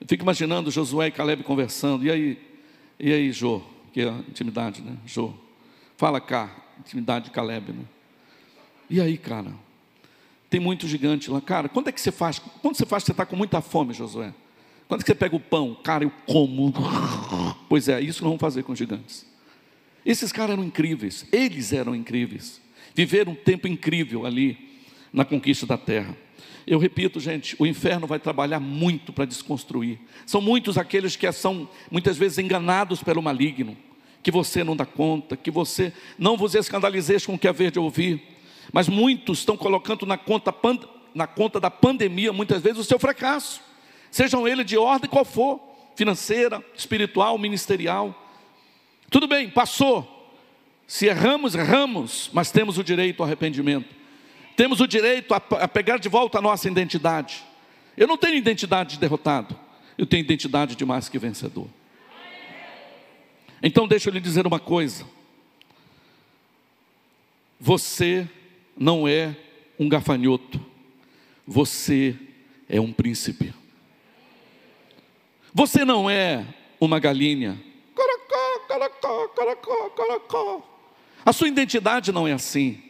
Eu 0.01 0.07
fico 0.09 0.23
imaginando 0.23 0.71
Josué 0.71 1.09
e 1.09 1.11
Caleb 1.11 1.43
conversando. 1.43 2.05
E 2.05 2.11
aí, 2.11 2.39
e 2.99 3.13
aí, 3.13 3.33
Jô? 3.33 3.63
Que 3.93 4.03
é 4.03 4.09
a 4.09 4.19
intimidade, 4.29 4.83
né? 4.83 4.97
Jô. 5.07 5.33
Fala 5.97 6.21
cá, 6.21 6.51
intimidade 6.81 7.27
de 7.27 7.31
Caleb, 7.31 7.73
né? 7.73 7.85
E 8.91 9.01
aí, 9.01 9.17
cara? 9.17 9.53
Tem 10.55 10.61
muito 10.61 10.87
gigante 10.87 11.33
lá. 11.33 11.41
Cara, 11.41 11.69
quando 11.69 11.89
é 11.89 11.93
que 11.93 12.01
você 12.01 12.13
faz? 12.13 12.39
Quando 12.39 12.77
você 12.77 12.87
faz, 12.87 13.03
você 13.03 13.11
está 13.11 13.27
com 13.27 13.35
muita 13.35 13.61
fome, 13.61 13.93
Josué? 13.93 14.33
Quando 14.87 15.01
é 15.01 15.03
que 15.03 15.09
você 15.09 15.15
pega 15.17 15.35
o 15.35 15.41
pão? 15.41 15.77
Cara, 15.83 16.05
eu 16.05 16.13
como. 16.29 16.73
Pois 17.69 17.89
é, 17.89 18.01
isso 18.01 18.23
não 18.23 18.31
vamos 18.31 18.41
fazer 18.41 18.63
com 18.63 18.73
gigantes. 18.73 19.27
Esses 20.07 20.31
caras 20.31 20.53
eram 20.53 20.63
incríveis. 20.63 21.27
Eles 21.33 21.73
eram 21.73 21.93
incríveis. 21.93 22.61
Viveram 22.95 23.33
um 23.33 23.35
tempo 23.35 23.67
incrível 23.67 24.25
ali 24.25 24.79
na 25.13 25.25
conquista 25.25 25.67
da 25.67 25.77
terra. 25.77 26.17
Eu 26.65 26.79
repito, 26.79 27.19
gente, 27.19 27.57
o 27.59 27.67
inferno 27.67 28.07
vai 28.07 28.21
trabalhar 28.21 28.61
muito 28.61 29.13
para 29.13 29.25
desconstruir. 29.25 29.99
São 30.25 30.41
muitos 30.41 30.79
aqueles 30.79 31.17
que 31.17 31.33
são 31.33 31.69
muitas 31.91 32.17
vezes 32.17 32.39
enganados 32.39 33.03
pelo 33.03 33.21
maligno, 33.21 33.77
que 34.23 34.31
você 34.31 34.63
não 34.63 34.77
dá 34.77 34.87
conta, 34.87 35.37
que 35.37 35.51
você 35.51 35.93
não 36.17 36.37
vos 36.37 36.55
escandalizeis 36.55 37.27
com 37.27 37.35
o 37.35 37.39
que 37.41 37.49
haver 37.49 37.73
de 37.73 37.81
ouvir. 37.81 38.34
Mas 38.75 38.89
muitos 38.89 39.39
estão 39.39 39.57
colocando 39.57 40.05
na 40.05 40.19
conta, 40.19 40.53
na 41.15 41.29
conta 41.29 41.61
da 41.61 41.71
pandemia, 41.71 42.33
muitas 42.33 42.61
vezes, 42.61 42.81
o 42.81 42.85
seu 42.85 42.99
fracasso. 42.99 43.61
Sejam 44.11 44.49
ele 44.49 44.65
de 44.65 44.77
ordem 44.77 45.09
qual 45.09 45.25
for, 45.25 45.61
financeira, 45.95 46.61
espiritual, 46.75 47.39
ministerial. 47.39 48.13
Tudo 49.09 49.29
bem, 49.29 49.49
passou. 49.49 50.35
Se 50.89 51.07
erramos, 51.07 51.55
erramos, 51.55 52.29
mas 52.33 52.51
temos 52.51 52.77
o 52.77 52.83
direito 52.83 53.23
ao 53.23 53.29
arrependimento. 53.29 53.95
Temos 54.57 54.81
o 54.81 54.89
direito 54.89 55.33
a, 55.33 55.37
a 55.37 55.69
pegar 55.69 55.99
de 55.99 56.09
volta 56.09 56.39
a 56.39 56.43
nossa 56.43 56.67
identidade. 56.67 57.45
Eu 57.97 58.09
não 58.09 58.17
tenho 58.17 58.35
identidade 58.35 58.95
de 58.95 58.99
derrotado, 58.99 59.57
eu 59.97 60.05
tenho 60.05 60.23
identidade 60.23 60.75
de 60.75 60.85
mais 60.85 61.09
que 61.09 61.17
vencedor. 61.17 61.69
Então, 63.63 63.87
deixa 63.87 64.11
eu 64.11 64.13
lhe 64.13 64.21
dizer 64.21 64.49
uma 64.49 64.59
coisa: 64.59 65.07
você 67.61 68.29
não 68.77 69.07
é 69.07 69.37
um 69.79 69.89
gafanhoto, 69.89 70.61
você 71.47 72.17
é 72.69 72.81
um 72.81 72.93
príncipe. 72.93 73.53
Você 75.53 75.85
não 75.85 76.11
é 76.11 76.45
uma 76.81 76.99
galinha. 76.99 77.61
A 81.25 81.33
sua 81.33 81.49
identidade 81.49 82.13
não 82.13 82.27
é 82.27 82.33
assim. 82.33 82.83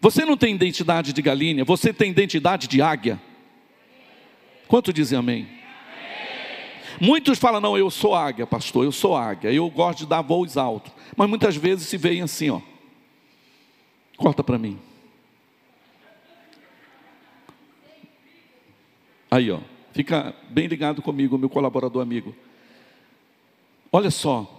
Você 0.00 0.24
não 0.24 0.36
tem 0.36 0.54
identidade 0.54 1.12
de 1.12 1.20
galinha, 1.22 1.64
você 1.64 1.92
tem 1.92 2.10
identidade 2.10 2.68
de 2.68 2.80
águia. 2.80 3.20
Quanto 4.68 4.92
dizem 4.92 5.18
amém? 5.18 5.48
Muitos 7.00 7.38
falam, 7.38 7.60
não, 7.60 7.76
eu 7.76 7.90
sou 7.90 8.14
águia, 8.14 8.46
pastor, 8.46 8.84
eu 8.84 8.92
sou 8.92 9.16
águia, 9.16 9.52
eu 9.52 9.68
gosto 9.68 10.00
de 10.00 10.06
dar 10.06 10.22
voos 10.22 10.56
altos. 10.56 10.92
Mas 11.16 11.28
muitas 11.28 11.56
vezes 11.56 11.88
se 11.88 11.96
veem 11.96 12.22
assim, 12.22 12.50
ó. 12.50 12.60
Corta 14.16 14.42
para 14.42 14.58
mim. 14.58 14.78
Aí, 19.30 19.50
ó. 19.50 19.60
Fica 19.92 20.34
bem 20.50 20.66
ligado 20.66 21.00
comigo, 21.00 21.38
meu 21.38 21.48
colaborador 21.48 22.02
amigo. 22.02 22.34
Olha 23.90 24.10
só. 24.10 24.52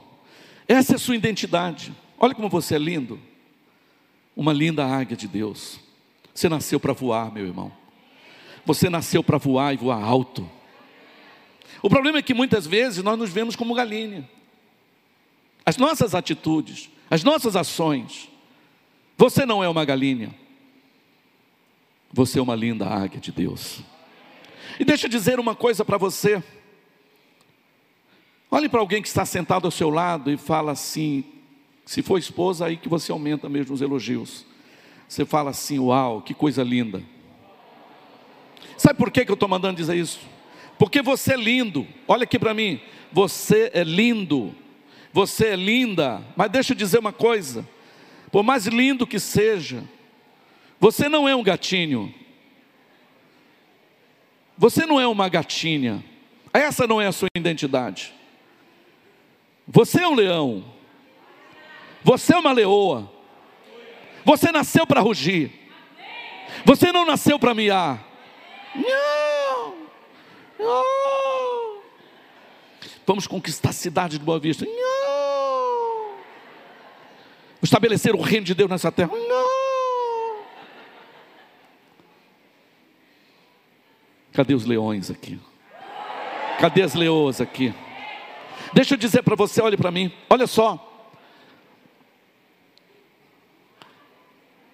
Essa 0.67 0.93
é 0.93 0.95
a 0.95 0.99
sua 0.99 1.15
identidade. 1.15 1.93
Olha 2.17 2.33
como 2.33 2.49
você 2.49 2.75
é 2.75 2.79
lindo 2.79 3.19
uma 4.37 4.53
linda 4.53 4.85
águia 4.85 5.17
de 5.17 5.27
Deus. 5.27 5.79
Você 6.31 6.47
nasceu 6.47 6.79
para 6.79 6.93
voar, 6.93 7.33
meu 7.33 7.47
irmão. 7.47 7.73
Você 8.63 8.87
nasceu 8.87 9.23
para 9.23 9.39
voar 9.39 9.73
e 9.73 9.77
voar 9.77 10.01
alto. 10.01 10.47
O 11.81 11.89
problema 11.89 12.19
é 12.19 12.21
que 12.21 12.35
muitas 12.35 12.67
vezes 12.67 13.03
nós 13.03 13.17
nos 13.17 13.31
vemos 13.31 13.55
como 13.55 13.73
galinha. 13.73 14.29
As 15.65 15.75
nossas 15.75 16.13
atitudes, 16.13 16.89
as 17.09 17.23
nossas 17.23 17.55
ações. 17.55 18.29
Você 19.17 19.43
não 19.43 19.63
é 19.63 19.67
uma 19.67 19.83
galinha. 19.83 20.33
Você 22.13 22.37
é 22.37 22.41
uma 22.41 22.55
linda 22.55 22.85
águia 22.85 23.19
de 23.19 23.31
Deus. 23.31 23.81
E 24.79 24.85
deixa 24.85 25.07
eu 25.07 25.09
dizer 25.09 25.39
uma 25.39 25.55
coisa 25.55 25.83
para 25.83 25.97
você. 25.97 26.43
Olhe 28.49 28.69
para 28.69 28.79
alguém 28.79 29.01
que 29.01 29.07
está 29.07 29.25
sentado 29.25 29.65
ao 29.65 29.71
seu 29.71 29.89
lado 29.89 30.31
e 30.31 30.37
fala 30.37 30.71
assim: 30.71 31.23
se 31.85 32.01
for 32.01 32.17
esposa, 32.17 32.65
aí 32.65 32.77
que 32.77 32.87
você 32.87 33.11
aumenta 33.11 33.49
mesmo 33.49 33.73
os 33.73 33.81
elogios. 33.81 34.45
Você 35.07 35.25
fala 35.25 35.49
assim: 35.49 35.79
Uau, 35.79 36.21
que 36.21 36.33
coisa 36.33 36.63
linda. 36.63 37.01
Sabe 38.77 38.97
por 38.97 39.09
que, 39.11 39.25
que 39.25 39.31
eu 39.31 39.35
estou 39.35 39.49
mandando 39.49 39.77
dizer 39.77 39.95
isso? 39.95 40.19
Porque 40.77 41.01
você 41.01 41.33
é 41.33 41.37
lindo. 41.37 41.87
Olha 42.07 42.23
aqui 42.23 42.37
para 42.37 42.53
mim. 42.53 42.79
Você 43.11 43.71
é 43.73 43.83
lindo. 43.83 44.53
Você 45.11 45.47
é 45.47 45.55
linda. 45.55 46.23
Mas 46.35 46.51
deixa 46.51 46.73
eu 46.73 46.77
dizer 46.77 46.99
uma 46.99 47.11
coisa: 47.11 47.67
por 48.31 48.43
mais 48.43 48.67
lindo 48.67 49.07
que 49.07 49.19
seja, 49.19 49.83
você 50.79 51.09
não 51.09 51.27
é 51.27 51.35
um 51.35 51.43
gatinho. 51.43 52.13
Você 54.57 54.85
não 54.85 54.99
é 54.99 55.07
uma 55.07 55.29
gatinha. 55.29 56.03
Essa 56.53 56.87
não 56.87 56.99
é 56.99 57.07
a 57.07 57.11
sua 57.11 57.27
identidade. 57.35 58.13
Você 59.67 60.01
é 60.01 60.07
um 60.07 60.15
leão. 60.15 60.63
Você 62.03 62.33
é 62.33 62.37
uma 62.37 62.51
leoa. 62.51 63.11
Você 64.25 64.51
nasceu 64.51 64.87
para 64.87 64.99
rugir. 64.99 65.51
Você 66.65 66.91
não 66.91 67.05
nasceu 67.05 67.37
para 67.37 67.53
miar. 67.53 68.05
Não. 68.75 69.75
Não. 70.59 71.81
Vamos 73.05 73.27
conquistar 73.27 73.69
a 73.69 73.73
cidade 73.73 74.17
de 74.17 74.25
Boa 74.25 74.39
Vista. 74.39 74.65
Não. 74.65 76.17
Estabelecer 77.61 78.15
o 78.15 78.21
reino 78.21 78.45
de 78.45 78.53
Deus 78.53 78.69
nessa 78.69 78.91
terra. 78.91 79.11
Não. 79.13 79.46
Cadê 84.37 84.53
os 84.53 84.65
leões 84.65 85.09
aqui? 85.09 85.39
Cadê 86.59 86.83
as 86.83 86.93
leoas 86.93 87.41
aqui? 87.41 87.73
Deixa 88.71 88.93
eu 88.93 88.97
dizer 88.99 89.23
para 89.23 89.35
você, 89.35 89.59
olhe 89.63 89.75
para 89.75 89.89
mim, 89.89 90.13
olha 90.29 90.45
só. 90.45 91.09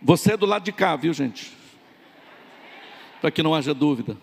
Você 0.01 0.33
é 0.33 0.37
do 0.37 0.45
lado 0.45 0.65
de 0.65 0.73
cá, 0.73 0.97
viu 0.97 1.13
gente? 1.13 1.53
Para 3.21 3.31
que 3.31 3.41
não 3.41 3.55
haja 3.55 3.73
dúvida. 3.73 4.17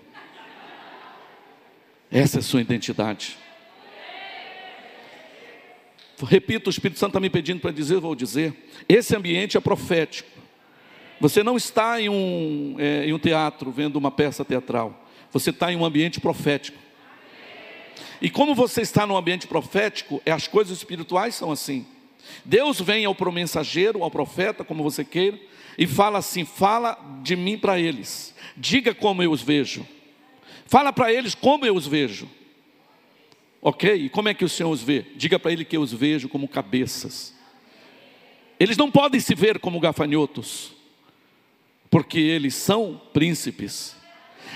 Essa 2.11 2.37
é 2.37 2.41
a 2.41 2.43
sua 2.43 2.61
identidade. 2.61 3.39
Repito, 6.23 6.69
o 6.69 6.71
Espírito 6.71 6.99
Santo 6.99 7.13
está 7.13 7.21
me 7.21 7.31
pedindo 7.31 7.61
para 7.61 7.71
dizer, 7.71 7.99
vou 7.99 8.15
dizer. 8.15 8.69
Esse 8.87 9.17
ambiente 9.17 9.57
é 9.57 9.61
profético. 9.61 10.29
Você 11.19 11.43
não 11.43 11.57
está 11.57 11.99
em 11.99 12.11
um, 12.11 12.77
é, 12.79 13.07
em 13.07 13.15
um 13.15 13.19
teatro 13.19 13.71
vendo 13.71 13.97
uma 13.97 14.11
peça 14.11 14.45
teatral. 14.45 15.07
Você 15.33 15.51
está 15.51 15.73
em 15.73 15.77
um 15.77 15.85
ambiente 15.85 16.21
profético. 16.21 16.79
E 18.21 18.29
como 18.29 18.55
você 18.55 18.83
está 18.83 19.07
no 19.07 19.17
ambiente 19.17 19.47
profético, 19.47 20.21
é, 20.27 20.33
as 20.33 20.47
coisas 20.47 20.77
espirituais 20.77 21.35
são 21.35 21.51
assim. 21.51 21.87
Deus 22.45 22.81
vem 22.81 23.05
ao 23.05 23.17
mensageiro, 23.33 24.03
ao 24.03 24.11
profeta, 24.11 24.63
como 24.63 24.83
você 24.83 25.05
queira, 25.05 25.39
e 25.79 25.87
fala 25.87 26.19
assim: 26.19 26.45
fala 26.45 26.99
de 27.23 27.35
mim 27.35 27.57
para 27.57 27.79
eles, 27.79 28.35
diga 28.57 28.95
como 28.95 29.23
eu 29.23 29.33
os 29.33 29.43
vejo, 29.43 29.87
fala 30.67 30.93
para 30.93 31.13
eles 31.13 31.35
como 31.35 31.65
eu 31.65 31.75
os 31.75 31.87
vejo. 31.87 32.29
Ok? 33.63 33.93
E 33.95 34.09
como 34.09 34.29
é 34.29 34.35
que 34.35 34.45
o 34.45 34.49
Senhor 34.49 34.71
os 34.71 34.83
vê? 34.83 35.05
Diga 35.17 35.39
para 35.39 35.53
ele 35.53 35.65
que 35.65 35.77
eu 35.77 35.83
os 35.83 35.93
vejo 35.93 36.29
como 36.29 36.49
cabeças. 36.49 37.35
Eles 38.59 38.77
não 38.77 38.91
podem 38.91 39.21
se 39.21 39.35
ver 39.35 39.59
como 39.59 39.81
gafanhotos, 39.81 40.73
porque 41.91 42.19
eles 42.19 42.55
são 42.55 43.01
príncipes. 43.13 43.97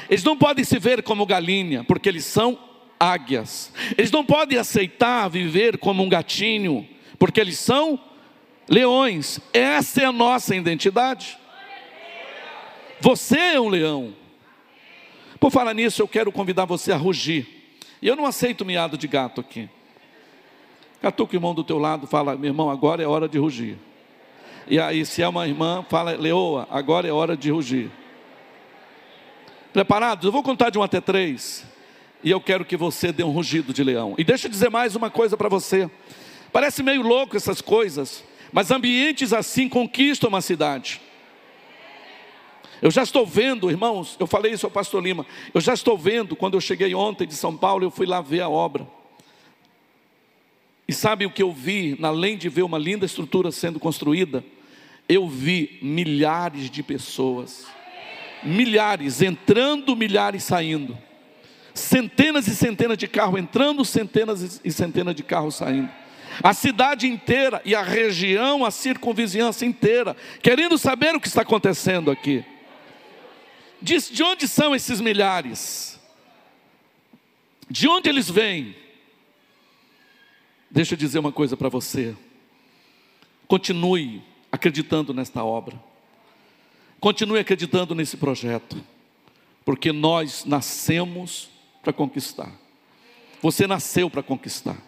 Eles 0.09 0.25
não 0.25 0.37
podem 0.37 0.65
se 0.65 0.79
ver 0.79 1.03
como 1.03 1.27
galinha, 1.27 1.85
porque 1.85 2.09
eles 2.09 2.25
são 2.25 2.59
águias. 2.99 3.73
Eles 3.97 4.11
não 4.11 4.25
podem 4.25 4.59
aceitar 4.59 5.29
viver 5.29 5.79
como 5.79 6.03
um 6.03 6.09
gatinho, 6.09 6.87
porque 7.19 7.41
eles 7.41 7.59
são 7.59 7.99
leões. 8.69 9.41
Essa 9.53 10.03
é 10.03 10.05
a 10.05 10.13
nossa 10.13 10.55
identidade. 10.55 11.39
Você 13.01 13.39
é 13.39 13.61
um 13.61 13.69
leão. 13.69 14.15
Por 15.39 15.51
falar 15.51 15.75
nisso, 15.75 16.01
eu 16.01 16.09
quero 16.09 16.33
convidar 16.33 16.65
você 16.65 16.93
a 16.93 16.97
rugir. 16.97 17.47
E 18.01 18.09
eu 18.09 18.17
não 18.17 18.27
aceito 18.27 18.65
miado 18.65 18.97
de 18.97 19.07
gato 19.07 19.41
aqui. 19.41 19.69
Catuca 21.03 21.35
o 21.35 21.37
irmão 21.37 21.55
do 21.55 21.63
teu 21.63 21.79
lado, 21.79 22.07
fala, 22.07 22.35
meu 22.35 22.49
irmão, 22.49 22.71
agora 22.71 23.03
é 23.03 23.07
hora 23.07 23.29
de 23.29 23.39
rugir. 23.39 23.77
E 24.67 24.81
aí, 24.81 25.05
se 25.05 25.21
é 25.21 25.29
uma 25.29 25.47
irmã, 25.47 25.85
fala, 25.89 26.13
leoa, 26.13 26.67
agora 26.71 27.07
é 27.07 27.13
hora 27.13 27.37
de 27.37 27.51
rugir. 27.51 27.91
Preparados? 29.75 30.25
Eu 30.25 30.31
vou 30.31 30.45
contar 30.45 30.71
de 30.71 30.79
um 30.79 30.85
até 30.85 31.01
três 31.01 31.65
e 32.23 32.31
eu 32.31 32.41
quero 32.41 32.65
que 32.65 32.77
você 32.77 33.11
dê 33.11 33.25
um 33.25 33.31
rugido 33.31 33.75
de 33.75 33.83
leão. 33.83 34.15
E 34.17 34.23
deixa 34.23 34.47
eu 34.47 34.51
dizer 34.51 34.71
mais 34.71 34.95
uma 34.95 35.11
coisa 35.11 35.37
para 35.37 35.49
você. 35.49 35.91
Parece 36.53 36.81
meio 36.81 37.03
louco 37.03 37.37
essas 37.37 37.61
coisas, 37.61 38.23
mas 38.53 38.71
ambientes 38.71 39.33
assim 39.33 39.69
conquistam 39.69 40.29
uma 40.29 40.41
cidade. 40.41 41.01
Eu 42.81 42.89
já 42.89 43.03
estou 43.03 43.27
vendo, 43.27 43.69
irmãos, 43.69 44.17
eu 44.21 44.29
falei 44.29 44.53
isso 44.53 44.65
ao 44.65 44.71
pastor 44.71 45.03
Lima, 45.03 45.27
eu 45.53 45.61
já 45.61 45.75
estou 45.75 45.99
vendo, 45.99 46.37
quando 46.37 46.55
eu 46.55 46.61
cheguei 46.61 46.95
ontem 46.95 47.27
de 47.27 47.35
São 47.35 47.57
Paulo, 47.57 47.85
eu 47.85 47.91
fui 47.91 48.07
lá 48.07 48.21
ver 48.21 48.43
a 48.43 48.49
obra. 48.49 48.87
E 50.87 50.93
sabe 50.93 51.27
o 51.27 51.31
que 51.31 51.43
eu 51.43 51.51
vi, 51.51 51.99
além 52.01 52.39
de 52.39 52.49
ver 52.49 52.63
uma 52.63 52.79
linda 52.79 53.05
estrutura 53.05 53.51
sendo 53.51 53.81
construída? 53.81 54.45
Eu 55.09 55.29
vi 55.29 55.81
milhares 55.83 56.71
de 56.71 56.81
pessoas, 56.81 57.67
milhares 58.45 59.23
entrando, 59.23 59.97
milhares 59.97 60.45
saindo 60.45 60.97
centenas 61.75 62.47
e 62.47 62.55
centenas 62.55 62.97
de 62.97 63.09
carros 63.09 63.41
entrando, 63.41 63.85
centenas 63.85 64.61
e 64.65 64.71
centenas 64.71 65.15
de 65.15 65.25
carros 65.25 65.57
saindo. 65.57 65.91
A 66.43 66.55
cidade 66.55 67.07
inteira 67.07 67.61
e 67.65 67.75
a 67.75 67.83
região, 67.83 68.65
a 68.65 68.71
circunvizinhança 68.71 69.67
inteira, 69.67 70.17
querendo 70.43 70.79
saber 70.79 71.15
o 71.15 71.21
que 71.21 71.27
está 71.27 71.43
acontecendo 71.43 72.11
aqui. 72.11 72.45
Diz 73.83 74.09
de 74.09 74.23
onde 74.23 74.49
são 74.49 74.75
esses 74.75 75.01
milhares? 75.01 76.01
De 77.69 77.89
onde 77.89 78.09
eles 78.09 78.31
vêm? 78.31 78.75
Deixa 80.71 80.95
eu 80.95 80.99
dizer 80.99 81.19
uma 81.19 81.33
coisa 81.33 81.57
para 81.57 81.69
você. 81.69 82.17
Continue 83.47 84.23
acreditando 84.51 85.13
nesta 85.13 85.45
obra. 85.45 85.81
Continue 87.05 87.39
acreditando 87.39 87.95
nesse 87.95 88.17
projeto. 88.17 88.83
Porque 89.63 89.93
nós 89.93 90.47
nascemos 90.47 91.51
para 91.83 91.93
conquistar. 91.93 92.51
Você 93.43 93.67
nasceu 93.67 94.09
para 94.09 94.23
conquistar. 94.23 94.79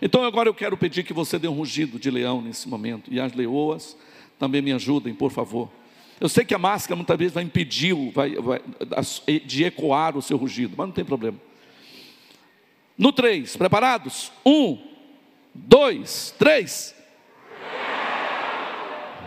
Então 0.00 0.22
agora 0.22 0.48
eu 0.48 0.54
quero 0.54 0.76
pedir 0.76 1.02
que 1.02 1.12
você 1.12 1.40
dê 1.40 1.48
um 1.48 1.54
rugido 1.54 1.98
de 1.98 2.08
leão 2.08 2.40
nesse 2.40 2.68
momento. 2.68 3.12
E 3.12 3.18
as 3.18 3.32
leoas 3.32 3.96
também 4.38 4.62
me 4.62 4.72
ajudem, 4.74 5.12
por 5.12 5.32
favor. 5.32 5.68
Eu 6.20 6.28
sei 6.28 6.44
que 6.44 6.54
a 6.54 6.58
máscara 6.58 6.94
muitas 6.94 7.18
vezes 7.18 7.34
vai 7.34 7.42
impedir 7.42 8.12
vai, 8.12 8.36
vai, 8.36 8.60
de 9.44 9.64
ecoar 9.64 10.16
o 10.16 10.22
seu 10.22 10.36
rugido, 10.36 10.76
mas 10.78 10.86
não 10.86 10.94
tem 10.94 11.04
problema. 11.04 11.38
No 12.96 13.10
três, 13.10 13.56
preparados? 13.56 14.30
Um, 14.46 14.78
dois, 15.52 16.32
três. 16.38 16.94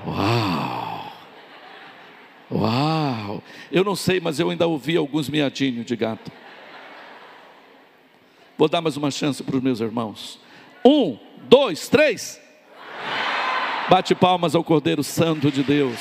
Uau! 0.07 0.58
Uau! 2.51 3.43
Eu 3.71 3.83
não 3.83 3.95
sei, 3.95 4.19
mas 4.19 4.39
eu 4.39 4.49
ainda 4.49 4.67
ouvi 4.67 4.97
alguns 4.97 5.29
miadinhos 5.29 5.85
de 5.85 5.95
gato. 5.95 6.31
Vou 8.57 8.67
dar 8.67 8.81
mais 8.81 8.97
uma 8.97 9.09
chance 9.09 9.41
para 9.41 9.55
os 9.55 9.63
meus 9.63 9.79
irmãos. 9.79 10.39
Um, 10.85 11.17
dois, 11.47 11.87
três. 11.87 12.39
Bate 13.89 14.13
palmas 14.13 14.53
ao 14.53 14.63
Cordeiro 14.63 15.03
Santo 15.03 15.49
de 15.49 15.63
Deus. 15.63 15.97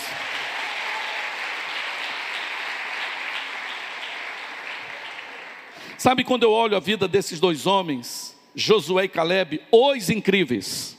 Sabe 5.96 6.24
quando 6.24 6.42
eu 6.42 6.50
olho 6.50 6.76
a 6.76 6.80
vida 6.80 7.06
desses 7.06 7.38
dois 7.38 7.66
homens, 7.66 8.36
Josué 8.56 9.04
e 9.04 9.08
Caleb, 9.08 9.62
os 9.70 10.10
incríveis. 10.10 10.97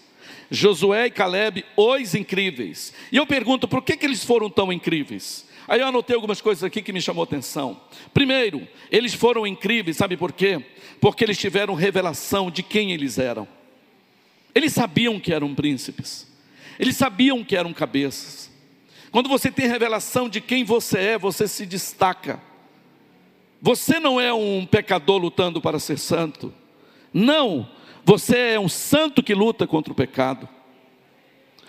Josué 0.51 1.07
e 1.07 1.11
Caleb, 1.11 1.63
os 1.75 2.15
incríveis. 2.15 2.93
E 3.11 3.17
eu 3.17 3.25
pergunto, 3.25 3.67
por 3.67 3.83
que, 3.83 3.95
que 3.95 4.05
eles 4.05 4.23
foram 4.23 4.49
tão 4.49 4.73
incríveis? 4.73 5.47
Aí 5.67 5.81
eu 5.81 5.87
anotei 5.87 6.15
algumas 6.15 6.41
coisas 6.41 6.63
aqui 6.63 6.81
que 6.81 6.91
me 6.91 7.01
chamou 7.01 7.23
atenção. 7.23 7.79
Primeiro, 8.13 8.67
eles 8.91 9.13
foram 9.13 9.45
incríveis, 9.45 9.97
sabe 9.97 10.17
por 10.17 10.31
quê? 10.31 10.63
Porque 10.99 11.23
eles 11.23 11.37
tiveram 11.37 11.75
revelação 11.75 12.49
de 12.49 12.63
quem 12.63 12.91
eles 12.91 13.19
eram. 13.19 13.47
Eles 14.55 14.73
sabiam 14.73 15.19
que 15.19 15.31
eram 15.31 15.53
príncipes. 15.53 16.27
Eles 16.79 16.97
sabiam 16.97 17.43
que 17.43 17.55
eram 17.55 17.71
cabeças. 17.71 18.49
Quando 19.11 19.29
você 19.29 19.51
tem 19.51 19.67
revelação 19.67 20.27
de 20.27 20.41
quem 20.41 20.63
você 20.63 20.97
é, 20.97 21.17
você 21.17 21.47
se 21.47 21.65
destaca. 21.65 22.41
Você 23.61 23.99
não 23.99 24.19
é 24.19 24.33
um 24.33 24.65
pecador 24.65 25.17
lutando 25.17 25.61
para 25.61 25.77
ser 25.77 25.99
santo. 25.99 26.53
Não, 27.13 27.69
você 28.03 28.37
é 28.53 28.59
um 28.59 28.69
santo 28.69 29.21
que 29.21 29.33
luta 29.33 29.67
contra 29.67 29.91
o 29.91 29.95
pecado. 29.95 30.47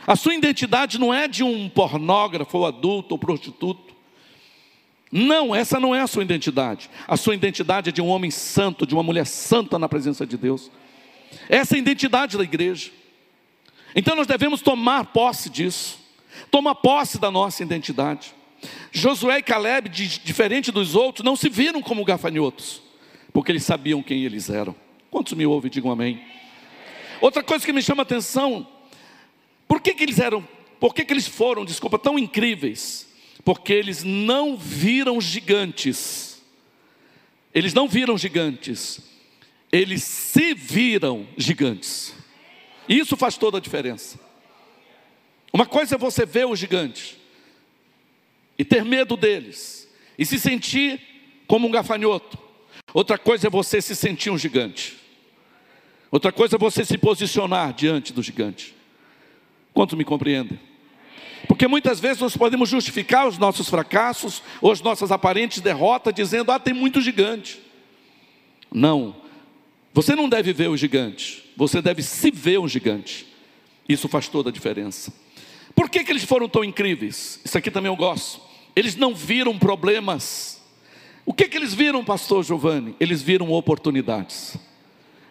A 0.07 0.17
sua 0.17 0.35
identidade 0.35 0.99
não 0.99 1.13
é 1.13 1.29
de 1.29 1.45
um 1.45 1.69
pornógrafo, 1.69 2.59
ou 2.59 2.67
adulto, 2.67 3.15
ou 3.15 3.19
prostituto. 3.19 3.95
Não, 5.13 5.55
essa 5.55 5.81
não 5.81 5.95
é 5.95 6.01
a 6.01 6.07
sua 6.07 6.23
identidade. 6.23 6.89
A 7.07 7.17
sua 7.17 7.35
identidade 7.35 7.91
é 7.91 7.93
de 7.93 8.01
um 8.01 8.09
homem 8.09 8.31
santo, 8.31 8.87
de 8.87 8.95
uma 8.95 9.03
mulher 9.03 9.27
santa 9.27 9.79
na 9.79 9.89
presença 9.89 10.27
de 10.27 10.37
Deus. 10.37 10.71
Essa 11.49 11.75
é 11.75 11.77
a 11.77 11.81
identidade 11.81 12.37
da 12.37 12.45
igreja. 12.45 12.91
Então 13.95 14.15
nós 14.15 14.27
devemos 14.27 14.63
tomar 14.63 15.07
posse 15.07 15.51
disso. 15.51 15.99
Tomar 16.51 16.77
posse 16.77 17.19
da 17.19 17.31
nossa 17.31 17.63
identidade. 17.63 18.35
Josué 18.93 19.39
e 19.39 19.43
Caleb, 19.43 19.89
diferente 19.89 20.71
dos 20.71 20.95
outros, 20.95 21.25
não 21.25 21.35
se 21.35 21.49
viram 21.49 21.81
como 21.81 22.05
gafanhotos, 22.05 22.83
porque 23.33 23.53
eles 23.53 23.65
sabiam 23.65 24.03
quem 24.03 24.25
eles 24.25 24.51
eram. 24.51 24.75
Quantos 25.11 25.33
me 25.33 25.47
ouvem, 25.47 25.71
digam 25.71 25.91
amém. 25.91 26.23
Outra 27.21 27.43
coisa 27.43 27.65
que 27.65 27.73
me 27.73 27.83
chama 27.83 28.03
a 28.03 28.05
atenção, 28.05 28.67
por 29.67 29.81
que, 29.81 29.95
que 29.95 30.03
eles 30.03 30.19
eram, 30.19 30.47
por 30.79 30.95
que, 30.95 31.05
que 31.05 31.13
eles 31.13 31.27
foram, 31.27 31.65
desculpa, 31.65 31.99
tão 31.99 32.19
incríveis? 32.19 33.11
porque 33.45 33.73
eles 33.73 34.03
não 34.05 34.57
viram 34.57 35.21
gigantes. 35.21 36.41
Eles 37.55 37.75
não 37.75 37.89
viram 37.89 38.17
gigantes. 38.17 39.01
eles 39.73 40.03
se 40.03 40.53
viram 40.55 41.29
gigantes. 41.37 42.15
Isso 42.89 43.17
faz 43.17 43.37
toda 43.37 43.59
a 43.59 43.61
diferença. 43.61 44.19
Uma 45.53 45.67
coisa 45.67 45.95
é 45.95 45.99
você 45.99 46.27
ver 46.27 46.47
os 46.47 46.59
gigantes 46.59 47.17
e 48.59 48.65
ter 48.65 48.85
medo 48.85 49.17
deles 49.17 49.89
e 50.19 50.27
se 50.27 50.39
sentir 50.39 51.01
como 51.47 51.69
um 51.69 51.71
gafanhoto. 51.71 52.39
Outra 52.93 53.17
coisa 53.17 53.47
é 53.47 53.51
você 53.51 53.81
se 53.81 53.95
sentir 53.95 54.31
um 54.31 54.39
gigante. 54.39 54.99
Outra 56.11 56.33
coisa 56.33 56.57
é 56.57 56.59
você 56.59 56.85
se 56.85 56.99
posicionar 56.99 57.73
diante 57.73 58.13
do 58.13 58.23
gigante. 58.23 58.75
Quanto 59.73 59.97
me 59.97 60.05
compreendem? 60.05 60.59
Porque 61.47 61.67
muitas 61.69 62.01
vezes 62.01 62.21
nós 62.21 62.37
podemos 62.37 62.69
justificar 62.69 63.27
os 63.27 63.39
nossos 63.39 63.69
fracassos 63.69 64.43
ou 64.61 64.73
as 64.73 64.81
nossas 64.81 65.11
aparentes 65.13 65.61
derrotas 65.61 66.13
dizendo: 66.13 66.51
"Ah, 66.51 66.59
tem 66.59 66.75
muito 66.75 67.01
gigante". 67.01 67.61
Não. 68.73 69.17
Você 69.93 70.15
não 70.15 70.29
deve 70.29 70.53
ver 70.53 70.69
o 70.69 70.77
gigante, 70.77 71.51
você 71.57 71.83
deve 71.83 72.03
se 72.03 72.31
ver 72.31 72.59
um 72.59 72.69
gigante. 72.69 73.27
Isso 73.89 74.09
faz 74.09 74.29
toda 74.29 74.51
a 74.51 74.53
diferença. 74.53 75.13
Por 75.75 75.89
que, 75.89 76.05
que 76.05 76.13
eles 76.13 76.25
foram 76.25 76.49
tão 76.49 76.63
incríveis? 76.63 77.41
Isso 77.45 77.59
aqui 77.59 77.71
também 77.71 77.91
eu 77.91 77.97
gosto. 77.97 78.41
Eles 78.77 78.95
não 78.95 79.15
viram 79.15 79.59
problemas. 79.59 80.63
O 81.27 81.35
que, 81.35 81.49
que 81.49 81.57
eles 81.57 81.75
viram, 81.75 82.05
pastor 82.05 82.45
Giovanni? 82.45 82.95
Eles 83.01 83.21
viram 83.23 83.51
oportunidades. 83.51 84.57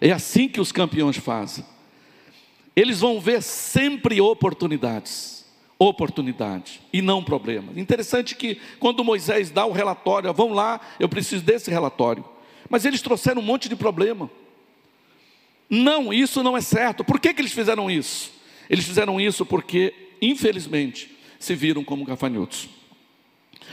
É 0.02 0.12
assim 0.12 0.48
que 0.48 0.62
os 0.62 0.72
campeões 0.72 1.18
fazem. 1.18 1.66
Eles 2.76 3.02
vão 3.02 3.20
ver 3.20 3.42
sempre 3.42 4.22
oportunidades. 4.22 5.46
Oportunidade 5.78 6.82
e 6.92 7.02
não 7.02 7.24
problemas. 7.24 7.78
Interessante 7.78 8.36
que 8.36 8.60
quando 8.80 9.04
Moisés 9.04 9.50
dá 9.50 9.66
o 9.66 9.72
relatório, 9.72 10.34
vão 10.34 10.52
lá, 10.52 10.82
eu 11.00 11.08
preciso 11.08 11.44
desse 11.44 11.72
relatório. 11.72 12.24
Mas 12.70 12.84
eles 12.84 13.02
trouxeram 13.02 13.42
um 13.42 13.46
monte 13.46 13.70
de 13.70 13.76
problema. 13.78 14.30
Não, 15.70 16.12
isso 16.12 16.44
não 16.44 16.58
é 16.58 16.62
certo. 16.62 17.04
Por 17.04 17.20
que, 17.20 17.34
que 17.34 17.42
eles 17.42 17.54
fizeram 17.54 17.90
isso? 17.90 18.32
Eles 18.70 18.86
fizeram 18.86 19.22
isso 19.22 19.46
porque, 19.46 19.94
infelizmente, 20.22 21.16
se 21.40 21.56
viram 21.56 21.84
como 21.84 22.04
gafanhotos. 22.04 22.68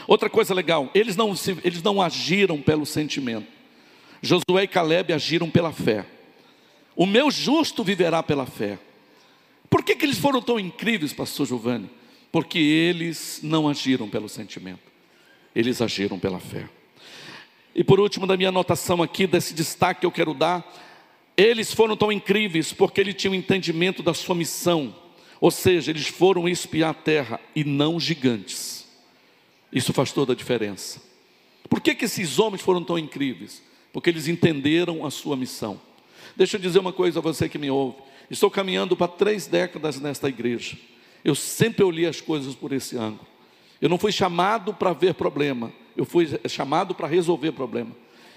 Outra 0.07 0.31
coisa 0.31 0.55
legal, 0.55 0.91
eles 0.95 1.17
não, 1.17 1.35
eles 1.65 1.83
não 1.83 2.01
agiram 2.01 2.61
pelo 2.63 2.87
sentimento. 2.87 3.49
Josué 4.23 4.63
e 4.63 4.69
Caleb 4.69 5.13
agiram 5.13 5.51
pela 5.51 5.73
fé. 5.73 6.07
O 6.97 7.05
meu 7.05 7.31
justo 7.31 7.85
viverá 7.85 8.23
pela 8.23 8.47
fé. 8.47 8.79
Por 9.69 9.85
que, 9.85 9.95
que 9.95 10.07
eles 10.07 10.19
foram 10.19 10.41
tão 10.41 10.59
incríveis, 10.59 11.13
pastor 11.13 11.47
Giovanni? 11.47 11.91
Porque 12.33 12.59
eles 12.59 13.41
não 13.43 13.69
agiram 13.69 14.09
pelo 14.09 14.29
sentimento, 14.29 14.81
eles 15.55 15.83
agiram 15.83 16.19
pela 16.19 16.41
fé. 16.41 16.69
E 17.75 17.85
por 17.85 18.01
último, 18.01 18.27
da 18.27 18.37
minha 18.37 18.49
anotação 18.49 19.03
aqui, 19.03 19.27
desse 19.27 19.53
destaque 19.53 20.01
que 20.01 20.07
eu 20.07 20.11
quero 20.11 20.33
dar, 20.33 20.65
eles 21.37 21.75
foram 21.75 21.95
tão 21.95 22.11
incríveis 22.11 22.73
porque 22.73 23.01
eles 23.01 23.15
tinham 23.15 23.35
entendimento 23.35 24.03
da 24.03 24.15
sua 24.15 24.35
missão, 24.35 24.97
ou 25.39 25.51
seja, 25.51 25.91
eles 25.91 26.07
foram 26.07 26.49
espiar 26.49 26.91
a 26.91 26.95
terra 26.95 27.39
e 27.55 27.63
não 27.63 28.01
gigantes. 28.01 28.87
Isso 29.71 29.93
faz 29.93 30.13
toda 30.13 30.33
a 30.33 30.37
diferença. 30.37 31.03
Por 31.69 31.81
que, 31.81 31.95
que 31.95 32.07
esses 32.07 32.39
homens 32.39 32.63
foram 32.63 32.83
tão 32.83 32.99
incríveis? 32.99 33.63
Porque 33.93 34.09
eles 34.09 34.29
entenderam 34.29 35.05
a 35.05 35.11
sua 35.11 35.37
missão. 35.37 35.79
Deixa 36.37 36.57
eu 36.57 36.61
dizer 36.61 36.79
uma 36.79 36.93
coisa 36.93 37.19
a 37.19 37.23
você 37.23 37.49
que 37.49 37.59
me 37.59 37.71
ouve. 37.71 37.97
Estou 38.31 38.51
caminhando 38.51 38.97
para 38.97 39.09
três 39.09 39.47
décadas 39.47 40.01
nesta 40.01 40.29
igreja. 40.29 40.77
Eu 41.25 41.35
sempre 41.35 41.83
olhei 41.85 42.07
as 42.07 42.21
coisas 42.21 42.55
por 42.55 42.73
esse 42.73 42.97
ângulo. 42.97 43.27
Eu 43.81 43.89
não 43.89 43.99
fui 43.99 44.13
chamado 44.13 44.73
para 44.73 44.93
ver 44.93 45.15
problema, 45.15 45.73
eu 45.97 46.05
fui 46.05 46.29
chamado 46.49 46.95
para 46.95 47.07
resolver 47.07 47.53
problema. 47.53 47.91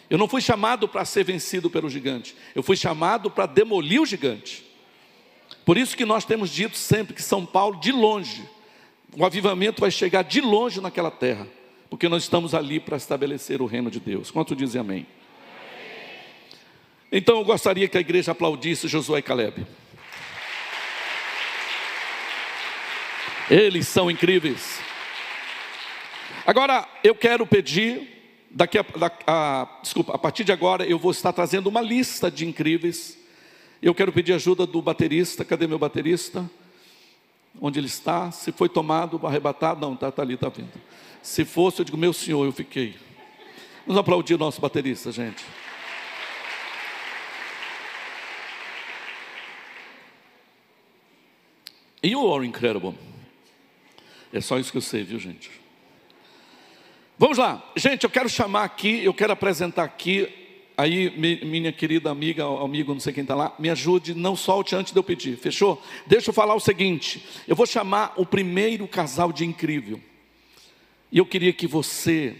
Eu 0.09 0.17
não 0.17 0.27
fui 0.27 0.41
chamado 0.41 0.87
para 0.87 1.05
ser 1.05 1.23
vencido 1.23 1.69
pelo 1.69 1.89
gigante, 1.89 2.35
eu 2.55 2.63
fui 2.63 2.75
chamado 2.75 3.29
para 3.29 3.45
demolir 3.45 4.01
o 4.01 4.05
gigante. 4.05 4.65
Por 5.63 5.77
isso 5.77 5.95
que 5.95 6.05
nós 6.05 6.25
temos 6.25 6.49
dito 6.49 6.75
sempre 6.77 7.13
que 7.13 7.21
São 7.21 7.45
Paulo, 7.45 7.79
de 7.79 7.91
longe, 7.91 8.43
o 9.15 9.23
avivamento 9.23 9.81
vai 9.81 9.91
chegar 9.91 10.23
de 10.23 10.41
longe 10.41 10.81
naquela 10.81 11.11
terra, 11.11 11.47
porque 11.89 12.09
nós 12.09 12.23
estamos 12.23 12.53
ali 12.53 12.79
para 12.79 12.97
estabelecer 12.97 13.61
o 13.61 13.65
reino 13.65 13.89
de 13.89 13.99
Deus. 13.99 14.31
Quanto 14.31 14.55
dizem 14.55 14.81
amém? 14.81 15.05
Então 17.11 17.37
eu 17.37 17.43
gostaria 17.43 17.87
que 17.87 17.97
a 17.97 18.01
igreja 18.01 18.31
aplaudisse 18.31 18.87
Josué 18.87 19.19
e 19.19 19.21
Caleb. 19.21 19.65
Eles 23.49 23.87
são 23.87 24.11
incríveis. 24.11 24.79
Agora 26.45 26.87
eu 27.03 27.15
quero 27.15 27.47
pedir, 27.47 28.45
daqui 28.51 28.77
a, 28.77 28.85
a, 29.25 29.79
desculpa, 29.81 30.13
a 30.13 30.19
partir 30.19 30.43
de 30.43 30.51
agora 30.51 30.85
eu 30.85 30.99
vou 30.99 31.09
estar 31.11 31.33
trazendo 31.33 31.67
uma 31.67 31.81
lista 31.81 32.29
de 32.29 32.45
incríveis. 32.45 33.17
Eu 33.81 33.95
quero 33.95 34.11
pedir 34.11 34.33
ajuda 34.33 34.67
do 34.67 34.79
baterista. 34.81 35.43
Cadê 35.43 35.65
meu 35.65 35.79
baterista? 35.79 36.49
Onde 37.59 37.79
ele 37.79 37.87
está? 37.87 38.29
Se 38.29 38.51
foi 38.51 38.69
tomado, 38.69 39.19
arrebatado? 39.25 39.81
Não, 39.81 39.95
está 39.95 40.11
tá 40.11 40.21
ali, 40.21 40.35
está 40.35 40.49
vindo. 40.49 40.71
Se 41.23 41.43
fosse, 41.43 41.81
eu 41.81 41.85
digo, 41.85 41.97
meu 41.97 42.13
senhor, 42.13 42.45
eu 42.45 42.51
fiquei. 42.51 42.95
Vamos 43.87 43.99
aplaudir 43.99 44.35
o 44.35 44.37
nosso 44.37 44.61
baterista, 44.61 45.11
gente. 45.11 45.43
You 52.03 52.33
are 52.33 52.45
incredible. 52.45 52.95
É 54.31 54.39
só 54.39 54.57
isso 54.57 54.71
que 54.71 54.77
eu 54.77 54.81
sei, 54.81 55.03
viu, 55.03 55.19
gente? 55.19 55.51
Vamos 57.17 57.37
lá, 57.37 57.61
gente. 57.75 58.03
Eu 58.03 58.09
quero 58.09 58.29
chamar 58.29 58.63
aqui, 58.63 59.03
eu 59.03 59.13
quero 59.13 59.33
apresentar 59.33 59.83
aqui. 59.83 60.29
Aí, 60.77 61.09
minha 61.43 61.73
querida 61.73 62.09
amiga, 62.09 62.45
amigo, 62.45 62.93
não 62.93 63.01
sei 63.01 63.11
quem 63.11 63.23
está 63.23 63.35
lá, 63.35 63.53
me 63.59 63.69
ajude, 63.69 64.13
não 64.13 64.33
solte 64.33 64.73
antes 64.73 64.93
de 64.93 64.99
eu 64.99 65.03
pedir, 65.03 65.35
fechou? 65.35 65.83
Deixa 66.07 66.29
eu 66.29 66.33
falar 66.33 66.55
o 66.55 66.59
seguinte: 66.59 67.25
eu 67.45 67.55
vou 67.55 67.65
chamar 67.65 68.13
o 68.15 68.25
primeiro 68.25 68.87
casal 68.87 69.33
de 69.33 69.43
incrível, 69.43 69.99
e 71.11 71.17
eu 71.17 71.25
queria 71.25 71.51
que 71.51 71.67
você 71.67 72.33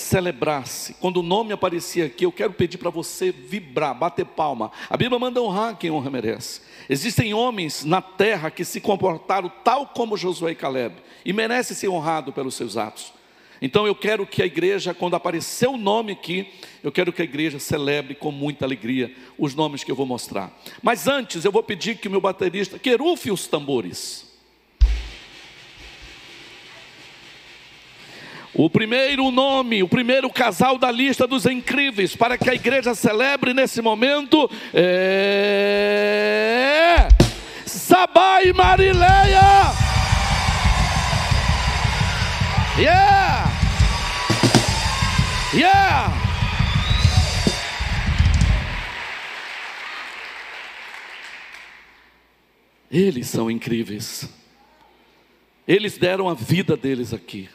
celebrasse. 0.00 0.94
Quando 0.94 1.18
o 1.18 1.22
nome 1.22 1.52
aparecia 1.52 2.06
aqui, 2.06 2.24
eu 2.24 2.32
quero 2.32 2.52
pedir 2.52 2.78
para 2.78 2.90
você 2.90 3.30
vibrar, 3.30 3.94
bater 3.94 4.24
palma. 4.24 4.72
A 4.88 4.96
Bíblia 4.96 5.18
manda 5.18 5.40
honrar 5.42 5.76
quem 5.76 5.90
honra 5.90 6.10
merece. 6.10 6.62
Existem 6.88 7.34
homens 7.34 7.84
na 7.84 8.02
terra 8.02 8.50
que 8.50 8.64
se 8.64 8.80
comportaram 8.80 9.50
tal 9.62 9.86
como 9.86 10.16
Josué 10.16 10.52
e 10.52 10.54
Caleb 10.54 10.96
e 11.24 11.32
merecem 11.32 11.76
ser 11.76 11.88
honrados 11.88 12.34
pelos 12.34 12.54
seus 12.54 12.76
atos. 12.76 13.12
Então 13.62 13.86
eu 13.86 13.94
quero 13.94 14.26
que 14.26 14.42
a 14.42 14.46
igreja, 14.46 14.94
quando 14.94 15.14
aparecer 15.14 15.68
o 15.68 15.76
nome 15.76 16.12
aqui, 16.12 16.50
eu 16.82 16.90
quero 16.90 17.12
que 17.12 17.20
a 17.20 17.24
igreja 17.24 17.58
celebre 17.58 18.14
com 18.14 18.32
muita 18.32 18.64
alegria 18.64 19.14
os 19.36 19.54
nomes 19.54 19.84
que 19.84 19.90
eu 19.90 19.96
vou 19.96 20.06
mostrar. 20.06 20.58
Mas 20.82 21.06
antes 21.06 21.44
eu 21.44 21.52
vou 21.52 21.62
pedir 21.62 21.98
que 21.98 22.08
o 22.08 22.10
meu 22.10 22.20
baterista 22.20 22.78
querufe 22.78 23.30
os 23.30 23.46
tambores. 23.46 24.29
O 28.52 28.68
primeiro 28.68 29.30
nome, 29.30 29.80
o 29.82 29.88
primeiro 29.88 30.28
casal 30.28 30.76
da 30.76 30.90
lista 30.90 31.24
dos 31.24 31.46
incríveis, 31.46 32.16
para 32.16 32.36
que 32.36 32.50
a 32.50 32.54
igreja 32.54 32.96
celebre 32.96 33.54
nesse 33.54 33.80
momento, 33.80 34.50
é. 34.74 37.06
Sabá 37.64 38.42
e 38.42 38.52
Marileia! 38.52 39.40
Yeah! 42.76 43.44
Yeah! 45.54 46.12
Eles 52.90 53.28
são 53.28 53.48
incríveis. 53.48 54.28
Eles 55.68 55.96
deram 55.96 56.28
a 56.28 56.34
vida 56.34 56.76
deles 56.76 57.14
aqui 57.14 57.48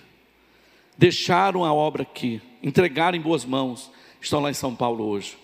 deixaram 0.98 1.64
a 1.64 1.74
obra 1.74 2.04
aqui, 2.04 2.42
entregaram 2.64 3.18
em 3.18 3.22
boas 3.22 3.46
mãos, 3.46 3.92
estão 4.22 4.40
lá 4.40 4.50
em 4.50 4.54
São 4.54 4.76
Paulo 4.76 5.06
hoje. 5.06 5.38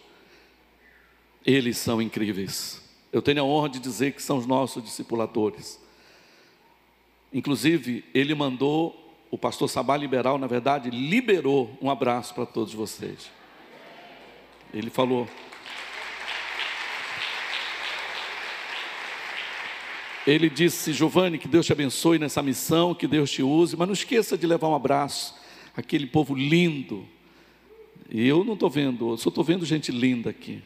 Eles 1.45 1.77
são 1.77 2.01
incríveis. 2.01 2.81
Eu 3.11 3.21
tenho 3.21 3.41
a 3.41 3.43
honra 3.45 3.69
de 3.69 3.79
dizer 3.79 4.13
que 4.13 4.21
são 4.21 4.37
os 4.37 4.45
nossos 4.45 4.83
discipuladores. 4.83 5.79
Inclusive, 7.33 8.05
ele 8.13 8.33
mandou, 8.33 8.97
o 9.29 9.37
pastor 9.37 9.69
Sabá 9.69 9.97
Liberal, 9.97 10.37
na 10.37 10.47
verdade, 10.47 10.89
liberou 10.89 11.77
um 11.81 11.89
abraço 11.89 12.33
para 12.33 12.45
todos 12.45 12.73
vocês. 12.73 13.29
Ele 14.73 14.89
falou. 14.89 15.27
Ele 20.25 20.49
disse, 20.49 20.93
Giovanni, 20.93 21.39
que 21.39 21.47
Deus 21.47 21.65
te 21.65 21.73
abençoe 21.73 22.19
nessa 22.19 22.43
missão, 22.43 22.93
que 22.93 23.07
Deus 23.07 23.31
te 23.31 23.41
use, 23.41 23.75
mas 23.75 23.87
não 23.87 23.93
esqueça 23.93 24.37
de 24.37 24.45
levar 24.45 24.67
um 24.67 24.75
abraço 24.75 25.40
aquele 25.75 26.07
povo 26.07 26.35
lindo. 26.35 27.05
E 28.09 28.27
eu 28.27 28.43
não 28.43 28.53
estou 28.53 28.69
vendo, 28.69 29.17
só 29.17 29.29
estou 29.29 29.43
vendo 29.43 29.65
gente 29.65 29.91
linda 29.91 30.29
aqui. 30.29 30.61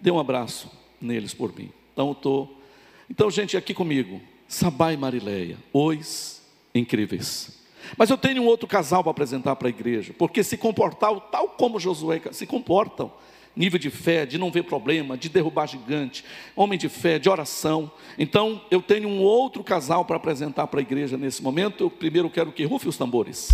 Dê 0.00 0.10
um 0.10 0.18
abraço 0.18 0.70
neles 1.00 1.34
por 1.34 1.54
mim. 1.54 1.70
Então, 1.92 2.12
estou. 2.12 2.60
Então, 3.08 3.30
gente, 3.30 3.56
aqui 3.56 3.74
comigo, 3.74 4.20
Sabá 4.48 4.92
e 4.92 4.96
Marileia, 4.96 5.58
os 5.72 6.42
incríveis. 6.74 7.62
Mas 7.96 8.08
eu 8.08 8.16
tenho 8.16 8.42
um 8.42 8.46
outro 8.46 8.66
casal 8.66 9.02
para 9.02 9.10
apresentar 9.10 9.56
para 9.56 9.68
a 9.68 9.70
igreja, 9.70 10.14
porque 10.18 10.42
se 10.42 10.56
comportaram 10.56 11.20
tal 11.20 11.48
como 11.50 11.78
Josué, 11.78 12.20
se 12.32 12.46
comportam. 12.46 13.12
nível 13.56 13.78
de 13.78 13.88
fé, 13.88 14.26
de 14.26 14.36
não 14.36 14.50
ver 14.50 14.64
problema, 14.64 15.16
de 15.16 15.28
derrubar 15.28 15.68
gigante, 15.68 16.24
homem 16.56 16.78
de 16.78 16.88
fé, 16.88 17.18
de 17.18 17.28
oração. 17.28 17.90
Então, 18.18 18.60
eu 18.70 18.82
tenho 18.82 19.08
um 19.08 19.20
outro 19.20 19.62
casal 19.62 20.04
para 20.04 20.16
apresentar 20.16 20.66
para 20.66 20.80
a 20.80 20.82
igreja 20.82 21.16
nesse 21.16 21.42
momento. 21.42 21.84
Eu 21.84 21.90
primeiro 21.90 22.28
quero 22.28 22.50
que 22.50 22.64
rufe 22.64 22.88
os 22.88 22.96
tambores. 22.96 23.50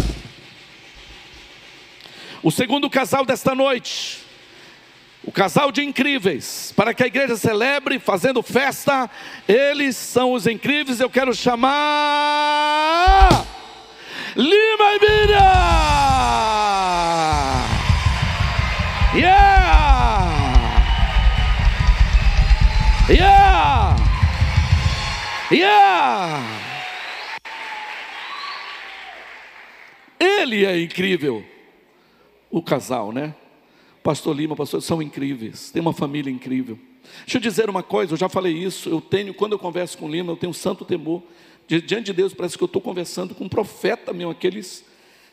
O 2.42 2.50
segundo 2.50 2.88
casal 2.88 3.26
desta 3.26 3.54
noite, 3.54 4.24
o 5.22 5.30
casal 5.30 5.70
de 5.70 5.84
incríveis, 5.84 6.72
para 6.74 6.94
que 6.94 7.02
a 7.02 7.06
igreja 7.06 7.36
celebre 7.36 7.98
fazendo 7.98 8.42
festa, 8.42 9.10
eles 9.46 9.94
são 9.94 10.32
os 10.32 10.46
incríveis. 10.46 11.00
Eu 11.00 11.10
quero 11.10 11.34
chamar 11.34 11.68
Lima 14.34 14.94
e 14.94 15.00
Miriam. 15.00 15.40
Yeah! 19.14 20.00
Yeah! 23.10 23.96
Yeah! 25.50 26.42
Ele 30.18 30.64
é 30.64 30.80
incrível. 30.80 31.44
O 32.50 32.62
casal, 32.62 33.12
né? 33.12 33.34
Pastor 34.02 34.34
Lima, 34.34 34.56
pastor, 34.56 34.82
são 34.82 35.00
incríveis. 35.00 35.70
Tem 35.70 35.80
uma 35.80 35.92
família 35.92 36.30
incrível. 36.30 36.78
Deixa 37.20 37.38
eu 37.38 37.40
dizer 37.40 37.70
uma 37.70 37.82
coisa, 37.82 38.14
eu 38.14 38.16
já 38.16 38.28
falei 38.28 38.52
isso. 38.52 38.88
Eu 38.88 39.00
tenho, 39.00 39.32
quando 39.34 39.52
eu 39.52 39.58
converso 39.58 39.96
com 39.98 40.08
Lima, 40.08 40.32
eu 40.32 40.36
tenho 40.36 40.50
um 40.50 40.54
santo 40.54 40.84
temor. 40.84 41.22
Diante 41.66 42.06
de 42.06 42.12
Deus, 42.12 42.34
parece 42.34 42.58
que 42.58 42.64
eu 42.64 42.66
estou 42.66 42.82
conversando 42.82 43.34
com 43.34 43.44
um 43.44 43.48
profeta 43.48 44.12
mesmo, 44.12 44.32
aqueles, 44.32 44.84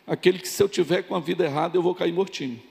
aquele 0.05 0.37
que 0.37 0.47
se 0.47 0.61
eu 0.61 0.69
tiver 0.69 1.03
com 1.03 1.15
a 1.15 1.19
vida 1.19 1.43
errada, 1.43 1.77
eu 1.77 1.81
vou 1.81 1.95
cair 1.95 2.13
mortinho. 2.13 2.61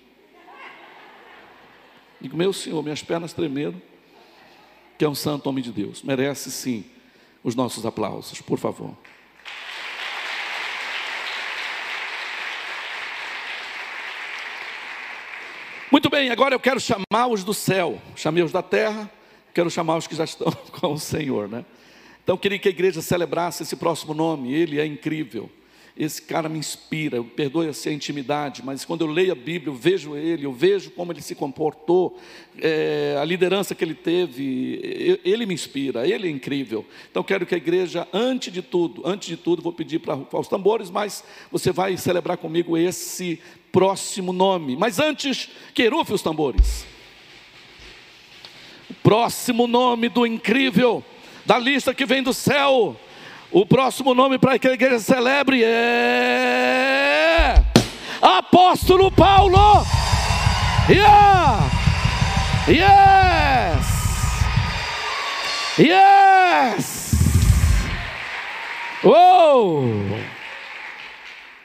Digo, 2.21 2.37
meu 2.37 2.53
Senhor, 2.53 2.83
minhas 2.83 3.03
pernas 3.03 3.33
tremendo 3.33 3.81
que 4.99 5.05
é 5.05 5.09
um 5.09 5.15
santo 5.15 5.49
homem 5.49 5.63
de 5.63 5.73
Deus. 5.73 6.03
Merece 6.03 6.51
sim 6.51 6.85
os 7.43 7.55
nossos 7.55 7.85
aplausos, 7.85 8.41
por 8.41 8.59
favor. 8.59 8.97
Bem, 16.17 16.31
agora 16.31 16.55
eu 16.55 16.61
quero 16.61 16.81
chamar 16.81 17.27
os 17.31 17.45
do 17.45 17.53
céu. 17.53 18.01
Chamei 18.15 18.43
os 18.43 18.51
da 18.51 18.63
terra, 18.63 19.11
quero 19.53 19.71
chamar 19.71 19.99
os 19.99 20.07
que 20.07 20.15
já 20.15 20.25
estão 20.25 20.51
com 20.81 20.95
o 20.95 20.99
Senhor, 20.99 21.47
né? 21.47 21.63
Então 22.25 22.39
queria 22.39 22.59
que 22.59 22.69
a 22.69 22.71
igreja 22.71 23.03
celebrasse 23.03 23.63
esse 23.63 23.77
próximo 23.77 24.15
nome, 24.15 24.53
ele 24.53 24.81
é 24.81 24.87
incrível 24.87 25.51
esse 25.97 26.21
cara 26.21 26.47
me 26.47 26.59
inspira, 26.59 27.25
perdoe-se 27.25 27.89
a 27.89 27.93
intimidade, 27.93 28.63
mas 28.63 28.85
quando 28.85 29.01
eu 29.01 29.07
leio 29.07 29.33
a 29.33 29.35
Bíblia, 29.35 29.73
eu 29.73 29.75
vejo 29.75 30.15
ele, 30.15 30.45
eu 30.45 30.53
vejo 30.53 30.91
como 30.91 31.11
ele 31.11 31.23
se 31.23 31.35
comportou, 31.35 32.19
é, 32.61 33.17
a 33.19 33.25
liderança 33.25 33.75
que 33.75 33.83
ele 33.83 33.95
teve, 33.95 35.19
ele 35.25 35.47
me 35.47 35.55
inspira, 35.55 36.07
ele 36.07 36.29
é 36.29 36.31
incrível. 36.31 36.85
Então 37.11 37.23
quero 37.23 37.47
que 37.47 37.55
a 37.55 37.59
igreja, 37.59 38.07
antes 38.13 38.53
de 38.53 38.61
tudo, 38.61 39.03
antes 39.07 39.27
de 39.27 39.39
tudo, 39.39 39.63
vou 39.63 39.73
pedir 39.73 40.01
para 40.01 40.19
os 40.39 40.49
tambores, 40.49 40.91
mas 40.91 41.25
você 41.51 41.73
vai 41.73 41.97
celebrar 41.97 42.37
comigo 42.37 42.77
esse 42.77 43.41
próximo 43.73 44.35
nome. 44.35 44.77
Mas 44.77 44.99
antes, 44.99 45.49
querufe 45.73 46.13
os 46.13 46.21
tambores. 46.21 46.85
O 48.91 48.95
próximo 49.03 49.67
nome 49.67 50.11
do 50.11 50.27
incrível, 50.27 51.03
da 51.47 51.59
lista 51.59 51.95
que 51.95 52.05
vem 52.05 52.23
do 52.23 52.35
céu 52.35 53.01
o 53.51 53.65
próximo 53.65 54.15
nome 54.15 54.39
para 54.39 54.59
que 54.59 54.69
a 54.69 54.73
igreja 54.73 54.99
celebre 54.99 55.63
é 55.63 57.55
Apóstolo 58.21 59.11
Paulo. 59.11 59.87
Yeah! 60.89 61.71
Yes! 62.69 63.87
Yes! 65.79 67.07
Oh! 69.05 69.83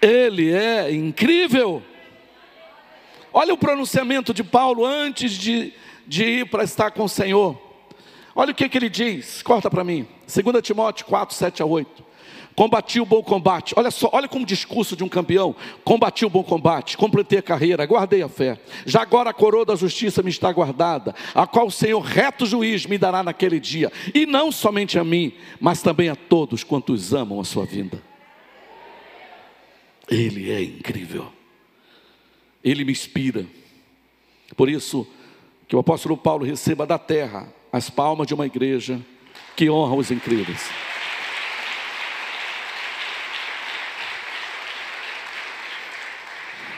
Ele 0.02 0.54
é 0.54 0.92
incrível. 0.94 1.84
Olha 3.34 3.54
o 3.54 3.58
pronunciamento 3.58 4.34
de 4.34 4.44
Paulo 4.44 4.86
antes 4.86 5.34
de, 5.34 5.74
de 6.06 6.24
ir 6.24 6.50
para 6.50 6.64
estar 6.64 6.92
com 6.92 7.04
o 7.04 7.10
Senhor. 7.10 7.71
Olha 8.36 8.52
o 8.52 8.56
que, 8.56 8.70
que 8.70 8.78
ele 8.78 8.90
diz, 8.90 9.42
corta 9.42 9.70
para 9.70 9.84
mim. 9.84 10.08
2 10.28 10.62
Timóteo 10.62 11.06
4, 11.06 11.36
7 11.36 11.62
a 11.62 11.66
8. 11.66 12.12
Combati 12.56 13.00
o 13.00 13.06
bom 13.06 13.24
combate. 13.24 13.74
Olha 13.78 13.90
só, 13.90 14.10
olha 14.12 14.28
como 14.28 14.46
discurso 14.46 14.96
de 14.96 15.04
um 15.04 15.10
campeão. 15.10 15.56
Combati 15.84 16.26
o 16.26 16.30
bom 16.30 16.44
combate, 16.44 16.98
completei 16.98 17.40
a 17.40 17.42
carreira, 17.42 17.86
guardei 17.86 18.22
a 18.22 18.30
fé. 18.30 18.60
Já 18.86 19.02
agora 19.02 19.30
a 19.30 19.34
coroa 19.34 19.66
da 19.66 19.76
justiça 19.76 20.22
me 20.22 20.30
está 20.30 20.52
guardada, 20.52 21.16
a 21.34 21.48
qual 21.48 21.68
o 21.68 21.72
Senhor, 21.72 22.02
reto 22.02 22.46
juiz, 22.46 22.86
me 22.86 22.98
dará 22.98 23.24
naquele 23.24 23.60
dia. 23.60 23.92
E 24.14 24.26
não 24.26 24.52
somente 24.52 25.00
a 25.00 25.04
mim, 25.04 25.34
mas 25.60 25.82
também 25.82 26.10
a 26.10 26.16
todos 26.16 26.64
quantos 26.64 27.14
amam 27.14 27.40
a 27.40 27.46
sua 27.46 27.66
vinda. 27.66 28.02
Ele 30.10 30.52
é 30.52 30.62
incrível. 30.62 31.32
Ele 32.64 32.84
me 32.84 32.92
inspira. 32.92 33.46
Por 34.58 34.70
isso, 34.70 35.08
que 35.68 35.76
o 35.76 35.80
apóstolo 35.80 36.18
Paulo 36.18 36.46
receba 36.46 36.86
da 36.86 37.00
terra 37.00 37.48
as 37.72 37.90
palmas 37.90 38.28
de 38.28 38.34
uma 38.34 38.46
igreja 38.46 39.00
que 39.56 39.70
honra 39.70 39.96
os 39.96 40.12
incríveis. 40.12 40.70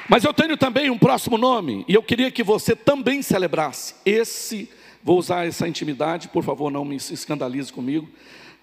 Mas 0.08 0.24
eu 0.24 0.34
tenho 0.34 0.56
também 0.58 0.90
um 0.90 0.98
próximo 0.98 1.38
nome, 1.38 1.86
e 1.88 1.94
eu 1.96 2.04
queria 2.04 2.30
que 2.30 2.44
você 2.44 2.76
também 2.76 3.22
celebrasse. 3.22 3.96
Esse, 4.06 4.70
vou 5.02 5.18
usar 5.18 5.48
essa 5.48 5.68
intimidade, 5.68 6.28
por 6.28 6.44
favor, 6.44 6.70
não 6.70 6.86
me 6.86 6.98
escandalize 6.98 7.72
comigo, 7.74 8.08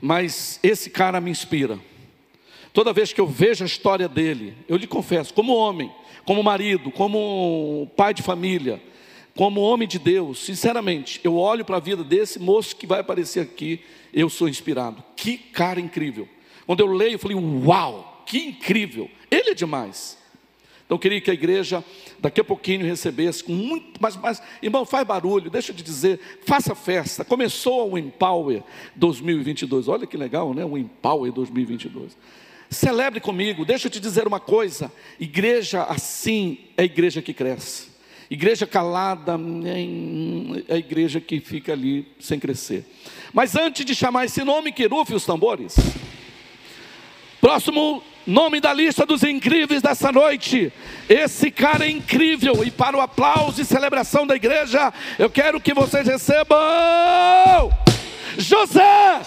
mas 0.00 0.60
esse 0.62 0.90
cara 0.90 1.20
me 1.20 1.30
inspira. 1.30 1.78
Toda 2.72 2.92
vez 2.92 3.12
que 3.12 3.20
eu 3.20 3.26
vejo 3.26 3.64
a 3.64 3.66
história 3.66 4.08
dele, 4.08 4.56
eu 4.68 4.76
lhe 4.76 4.86
confesso, 4.86 5.34
como 5.34 5.56
homem, 5.56 5.90
como 6.24 6.42
marido, 6.42 6.92
como 6.92 7.90
pai 7.96 8.14
de 8.14 8.22
família, 8.22 8.80
como 9.36 9.60
homem 9.60 9.86
de 9.86 9.98
Deus, 9.98 10.40
sinceramente, 10.40 11.20
eu 11.22 11.36
olho 11.36 11.64
para 11.64 11.76
a 11.76 11.80
vida 11.80 12.02
desse 12.02 12.38
moço 12.38 12.76
que 12.76 12.86
vai 12.86 13.00
aparecer 13.00 13.40
aqui, 13.40 13.80
eu 14.12 14.28
sou 14.28 14.48
inspirado. 14.48 15.02
Que 15.16 15.36
cara 15.36 15.80
incrível. 15.80 16.28
Quando 16.66 16.80
eu 16.80 16.86
leio, 16.86 17.14
eu 17.14 17.18
falei, 17.18 17.36
uau, 17.36 18.22
que 18.26 18.38
incrível. 18.38 19.10
Ele 19.30 19.50
é 19.50 19.54
demais. 19.54 20.18
Então 20.90 20.96
eu 20.96 21.00
queria 21.00 21.20
que 21.20 21.30
a 21.30 21.34
igreja 21.34 21.84
daqui 22.18 22.40
a 22.40 22.44
pouquinho 22.44 22.84
recebesse 22.84 23.44
com 23.44 23.52
muito, 23.52 24.00
mas, 24.00 24.16
mas 24.16 24.42
irmão, 24.60 24.84
faz 24.84 25.06
barulho, 25.06 25.48
deixa 25.48 25.72
te 25.72 25.84
dizer, 25.84 26.18
faça 26.44 26.74
festa. 26.74 27.24
Começou 27.24 27.92
o 27.92 27.96
Empower 27.98 28.62
2022. 28.96 29.86
Olha 29.86 30.04
que 30.04 30.16
legal, 30.16 30.52
né? 30.52 30.64
O 30.64 30.76
Empower 30.76 31.30
2022. 31.30 32.16
Celebre 32.68 33.20
comigo, 33.20 33.64
deixa 33.64 33.88
eu 33.88 33.90
te 33.90 34.00
dizer 34.00 34.26
uma 34.26 34.40
coisa: 34.40 34.92
igreja 35.18 35.84
assim 35.84 36.58
é 36.76 36.84
igreja 36.84 37.22
que 37.22 37.32
cresce. 37.32 37.89
Igreja 38.30 38.64
calada 38.64 39.36
é 40.68 40.74
a 40.74 40.78
igreja 40.78 41.20
que 41.20 41.40
fica 41.40 41.72
ali 41.72 42.06
sem 42.20 42.38
crescer. 42.38 42.84
Mas 43.32 43.56
antes 43.56 43.84
de 43.84 43.92
chamar 43.92 44.26
esse 44.26 44.44
nome, 44.44 44.70
que 44.70 44.86
rufe 44.86 45.12
os 45.12 45.26
tambores. 45.26 45.74
Próximo 47.40 48.00
nome 48.24 48.60
da 48.60 48.72
lista 48.72 49.04
dos 49.04 49.24
incríveis 49.24 49.82
dessa 49.82 50.12
noite. 50.12 50.72
Esse 51.08 51.50
cara 51.50 51.84
é 51.84 51.90
incrível. 51.90 52.62
E 52.64 52.70
para 52.70 52.96
o 52.96 53.00
aplauso 53.00 53.60
e 53.60 53.64
celebração 53.64 54.24
da 54.24 54.36
igreja, 54.36 54.94
eu 55.18 55.28
quero 55.28 55.60
que 55.60 55.74
vocês 55.74 56.06
recebam 56.06 56.56
José. 58.38 59.22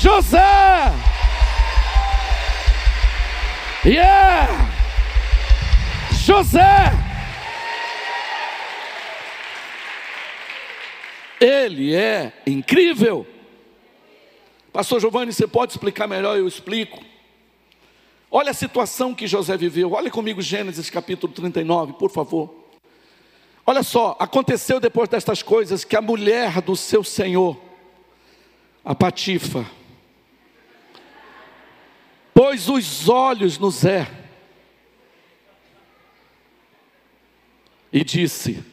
José. 0.00 0.92
Yeah. 3.84 4.73
José. 6.24 6.90
Ele 11.38 11.94
é 11.94 12.32
incrível. 12.46 13.26
Pastor 14.72 15.00
Giovanni, 15.00 15.34
você 15.34 15.46
pode 15.46 15.72
explicar 15.72 16.06
melhor? 16.06 16.38
Eu 16.38 16.48
explico. 16.48 16.98
Olha 18.30 18.52
a 18.52 18.54
situação 18.54 19.14
que 19.14 19.26
José 19.26 19.54
viveu. 19.58 19.92
Olha 19.92 20.10
comigo 20.10 20.40
Gênesis 20.40 20.88
capítulo 20.88 21.30
39, 21.30 21.92
por 21.92 22.10
favor. 22.10 22.54
Olha 23.66 23.82
só, 23.82 24.16
aconteceu 24.18 24.80
depois 24.80 25.10
destas 25.10 25.42
coisas 25.42 25.84
que 25.84 25.94
a 25.94 26.00
mulher 26.00 26.62
do 26.62 26.74
seu 26.74 27.04
senhor, 27.04 27.60
a 28.82 28.94
Patifa, 28.94 29.66
pôs 32.32 32.66
os 32.70 33.10
olhos 33.10 33.58
no 33.58 33.70
Zé 33.70 34.23
e 37.94 38.02
disse: 38.02 38.64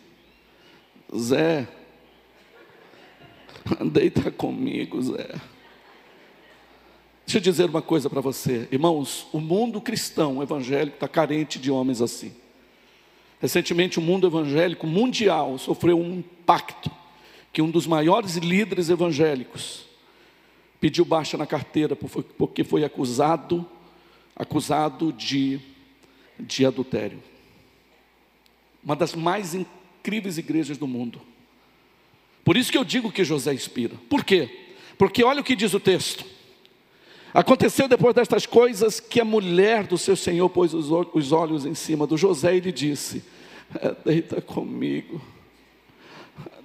Zé, 1.15 1.67
deita 3.91 4.31
comigo, 4.31 4.99
Zé. 4.99 5.39
Deixa 7.23 7.37
eu 7.37 7.41
dizer 7.41 7.69
uma 7.69 7.83
coisa 7.83 8.09
para 8.09 8.19
você, 8.19 8.67
irmãos: 8.71 9.27
o 9.31 9.39
mundo 9.39 9.79
cristão 9.79 10.41
evangélico 10.41 10.95
está 10.95 11.07
carente 11.07 11.59
de 11.59 11.69
homens 11.69 12.01
assim. 12.01 12.33
Recentemente, 13.39 13.99
o 13.99 14.01
mundo 14.01 14.25
evangélico 14.25 14.87
mundial 14.87 15.57
sofreu 15.59 15.99
um 15.99 16.15
impacto 16.15 16.89
que 17.53 17.61
um 17.61 17.69
dos 17.69 17.85
maiores 17.85 18.37
líderes 18.37 18.89
evangélicos 18.89 19.85
pediu 20.79 21.05
baixa 21.05 21.37
na 21.37 21.45
carteira 21.45 21.95
porque 21.95 22.63
foi 22.63 22.83
acusado 22.83 23.67
acusado 24.35 25.13
de, 25.13 25.59
de 26.39 26.65
adultério. 26.65 27.30
Uma 28.83 28.95
das 28.95 29.13
mais 29.13 29.53
incríveis 29.53 30.37
igrejas 30.37 30.77
do 30.77 30.87
mundo. 30.87 31.21
Por 32.43 32.57
isso 32.57 32.71
que 32.71 32.77
eu 32.77 32.83
digo 32.83 33.11
que 33.11 33.23
José 33.23 33.53
inspira. 33.53 33.95
Por 34.09 34.23
quê? 34.23 34.49
Porque 34.97 35.23
olha 35.23 35.41
o 35.41 35.43
que 35.43 35.55
diz 35.55 35.73
o 35.73 35.79
texto. 35.79 36.25
Aconteceu 37.33 37.87
depois 37.87 38.13
destas 38.13 38.45
coisas 38.45 38.99
que 38.99 39.21
a 39.21 39.25
mulher 39.25 39.87
do 39.87 39.97
seu 39.97 40.15
senhor 40.15 40.49
pôs 40.49 40.73
os 40.73 41.31
olhos 41.31 41.65
em 41.65 41.73
cima 41.73 42.05
do 42.05 42.17
José 42.17 42.57
e 42.57 42.59
lhe 42.59 42.71
disse: 42.71 43.23
é, 43.79 43.95
Deita 44.03 44.41
comigo, 44.41 45.21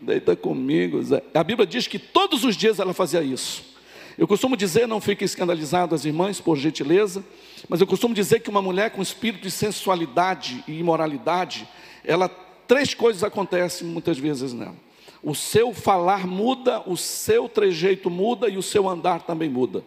deita 0.00 0.34
comigo. 0.34 1.02
Zé. 1.02 1.22
A 1.32 1.44
Bíblia 1.44 1.66
diz 1.66 1.86
que 1.86 1.98
todos 1.98 2.42
os 2.42 2.56
dias 2.56 2.80
ela 2.80 2.92
fazia 2.92 3.22
isso. 3.22 3.76
Eu 4.18 4.26
costumo 4.26 4.56
dizer, 4.56 4.88
não 4.88 5.00
fiquem 5.00 5.26
escandalizados 5.26 6.00
as 6.00 6.04
irmãs, 6.06 6.40
por 6.40 6.56
gentileza, 6.56 7.22
mas 7.68 7.82
eu 7.82 7.86
costumo 7.86 8.14
dizer 8.14 8.40
que 8.40 8.48
uma 8.48 8.62
mulher 8.62 8.90
com 8.90 9.02
espírito 9.02 9.42
de 9.42 9.50
sensualidade 9.50 10.64
e 10.66 10.78
imoralidade, 10.78 11.68
ela 12.06 12.28
três 12.66 12.94
coisas 12.94 13.22
acontecem 13.22 13.86
muitas 13.86 14.18
vezes 14.18 14.52
nela. 14.52 14.76
O 15.22 15.34
seu 15.34 15.74
falar 15.74 16.26
muda, 16.26 16.82
o 16.86 16.96
seu 16.96 17.48
trejeito 17.48 18.08
muda 18.08 18.48
e 18.48 18.56
o 18.56 18.62
seu 18.62 18.88
andar 18.88 19.22
também 19.22 19.48
muda 19.48 19.84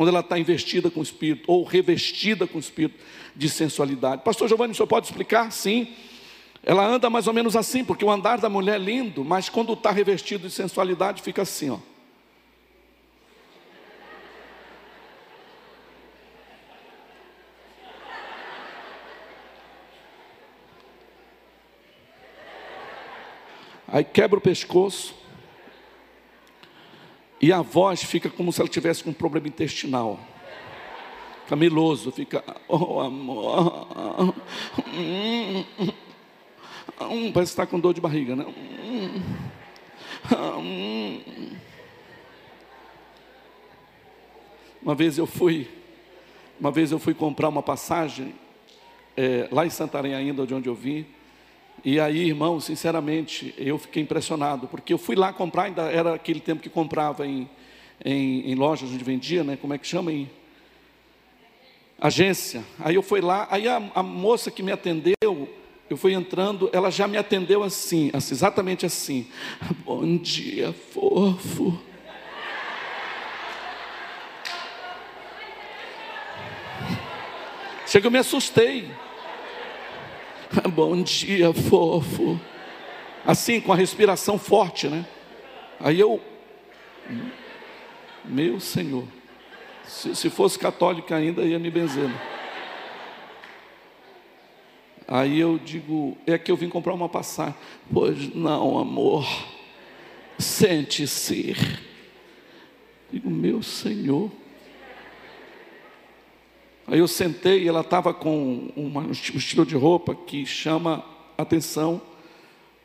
quando 0.00 0.08
ela 0.08 0.20
está 0.20 0.38
investida 0.38 0.90
com 0.90 1.00
o 1.00 1.02
espírito, 1.02 1.44
ou 1.46 1.62
revestida 1.62 2.46
com 2.46 2.56
o 2.56 2.60
espírito 2.60 2.98
de 3.36 3.50
sensualidade. 3.50 4.22
Pastor 4.24 4.48
Giovanni, 4.48 4.72
o 4.72 4.74
senhor 4.74 4.86
pode 4.86 5.06
explicar? 5.06 5.52
Sim. 5.52 5.88
Ela 6.62 6.86
anda 6.86 7.10
mais 7.10 7.26
ou 7.26 7.34
menos 7.34 7.54
assim, 7.54 7.84
porque 7.84 8.02
o 8.02 8.10
andar 8.10 8.38
da 8.38 8.48
mulher 8.48 8.76
é 8.76 8.78
lindo, 8.78 9.22
mas 9.22 9.50
quando 9.50 9.74
está 9.74 9.90
revestido 9.90 10.48
de 10.48 10.54
sensualidade, 10.54 11.20
fica 11.20 11.42
assim, 11.42 11.68
ó. 11.68 11.76
Aí 23.92 24.04
quebra 24.04 24.38
o 24.38 24.42
pescoço, 24.42 25.14
e 27.40 27.52
a 27.52 27.62
voz 27.62 28.02
fica 28.02 28.28
como 28.28 28.52
se 28.52 28.60
ela 28.60 28.68
tivesse 28.68 29.02
com 29.02 29.10
um 29.10 29.14
problema 29.14 29.48
intestinal. 29.48 30.20
Fica 31.44 31.56
meloso, 31.56 32.12
fica, 32.12 32.44
oh 32.68 33.00
amor, 33.00 33.88
hum, 34.86 35.64
hum, 37.00 37.32
parece 37.32 37.52
estar 37.52 37.66
com 37.66 37.80
dor 37.80 37.94
de 37.94 38.00
barriga, 38.00 38.36
né? 38.36 38.44
Hum, 38.46 39.22
uma 44.82 44.94
vez 44.94 45.18
eu 45.18 45.26
fui, 45.26 45.68
uma 46.60 46.70
vez 46.70 46.92
eu 46.92 46.98
fui 46.98 47.14
comprar 47.14 47.48
uma 47.48 47.62
passagem 47.62 48.34
é, 49.16 49.48
lá 49.50 49.66
em 49.66 49.70
Santarém 49.70 50.14
ainda, 50.14 50.46
de 50.46 50.54
onde 50.54 50.68
eu 50.68 50.74
vim, 50.74 51.06
e 51.84 51.98
aí, 51.98 52.28
irmão, 52.28 52.60
sinceramente, 52.60 53.54
eu 53.56 53.78
fiquei 53.78 54.02
impressionado, 54.02 54.68
porque 54.68 54.92
eu 54.92 54.98
fui 54.98 55.16
lá 55.16 55.32
comprar, 55.32 55.64
ainda 55.64 55.82
era 55.82 56.14
aquele 56.14 56.40
tempo 56.40 56.62
que 56.62 56.68
comprava 56.68 57.26
em, 57.26 57.48
em, 58.04 58.50
em 58.50 58.54
lojas 58.54 58.90
onde 58.90 59.02
vendia, 59.02 59.42
né? 59.42 59.56
Como 59.56 59.72
é 59.72 59.78
que 59.78 59.86
chama? 59.86 60.12
Em 60.12 60.30
agência. 61.98 62.62
Aí 62.78 62.94
eu 62.94 63.02
fui 63.02 63.20
lá, 63.20 63.48
aí 63.50 63.66
a, 63.66 63.82
a 63.94 64.02
moça 64.02 64.50
que 64.50 64.62
me 64.62 64.72
atendeu, 64.72 65.48
eu 65.88 65.96
fui 65.96 66.12
entrando, 66.12 66.68
ela 66.72 66.90
já 66.90 67.08
me 67.08 67.16
atendeu 67.16 67.62
assim, 67.62 68.10
assim 68.12 68.34
exatamente 68.34 68.84
assim. 68.84 69.26
Bom 69.84 70.16
dia, 70.16 70.72
fofo. 70.72 71.80
Chega, 77.86 78.06
eu 78.06 78.10
me 78.10 78.18
assustei. 78.18 78.88
Bom 80.74 81.00
dia, 81.02 81.52
fofo. 81.52 82.40
Assim, 83.24 83.60
com 83.60 83.72
a 83.72 83.76
respiração 83.76 84.38
forte, 84.38 84.88
né? 84.88 85.06
Aí 85.78 86.00
eu, 86.00 86.20
meu 88.24 88.58
Senhor, 88.58 89.04
se, 89.84 90.14
se 90.14 90.28
fosse 90.28 90.58
católico 90.58 91.12
ainda 91.14 91.42
ia 91.42 91.58
me 91.58 91.70
benzer. 91.70 92.08
Né? 92.08 92.20
Aí 95.06 95.38
eu 95.38 95.58
digo, 95.58 96.18
é 96.26 96.36
que 96.36 96.50
eu 96.50 96.56
vim 96.56 96.68
comprar 96.68 96.94
uma 96.94 97.08
passagem. 97.08 97.54
Pois 97.92 98.34
não, 98.34 98.78
amor, 98.78 99.26
sente-se. 100.38 101.54
Digo, 103.12 103.30
meu 103.30 103.62
Senhor. 103.62 104.30
Aí 106.90 106.98
eu 106.98 107.06
sentei 107.06 107.62
e 107.62 107.68
ela 107.68 107.82
estava 107.82 108.12
com 108.12 108.68
uma, 108.74 109.02
um 109.02 109.12
estilo 109.12 109.64
de 109.64 109.76
roupa 109.76 110.12
que 110.12 110.44
chama 110.44 111.04
atenção. 111.38 112.02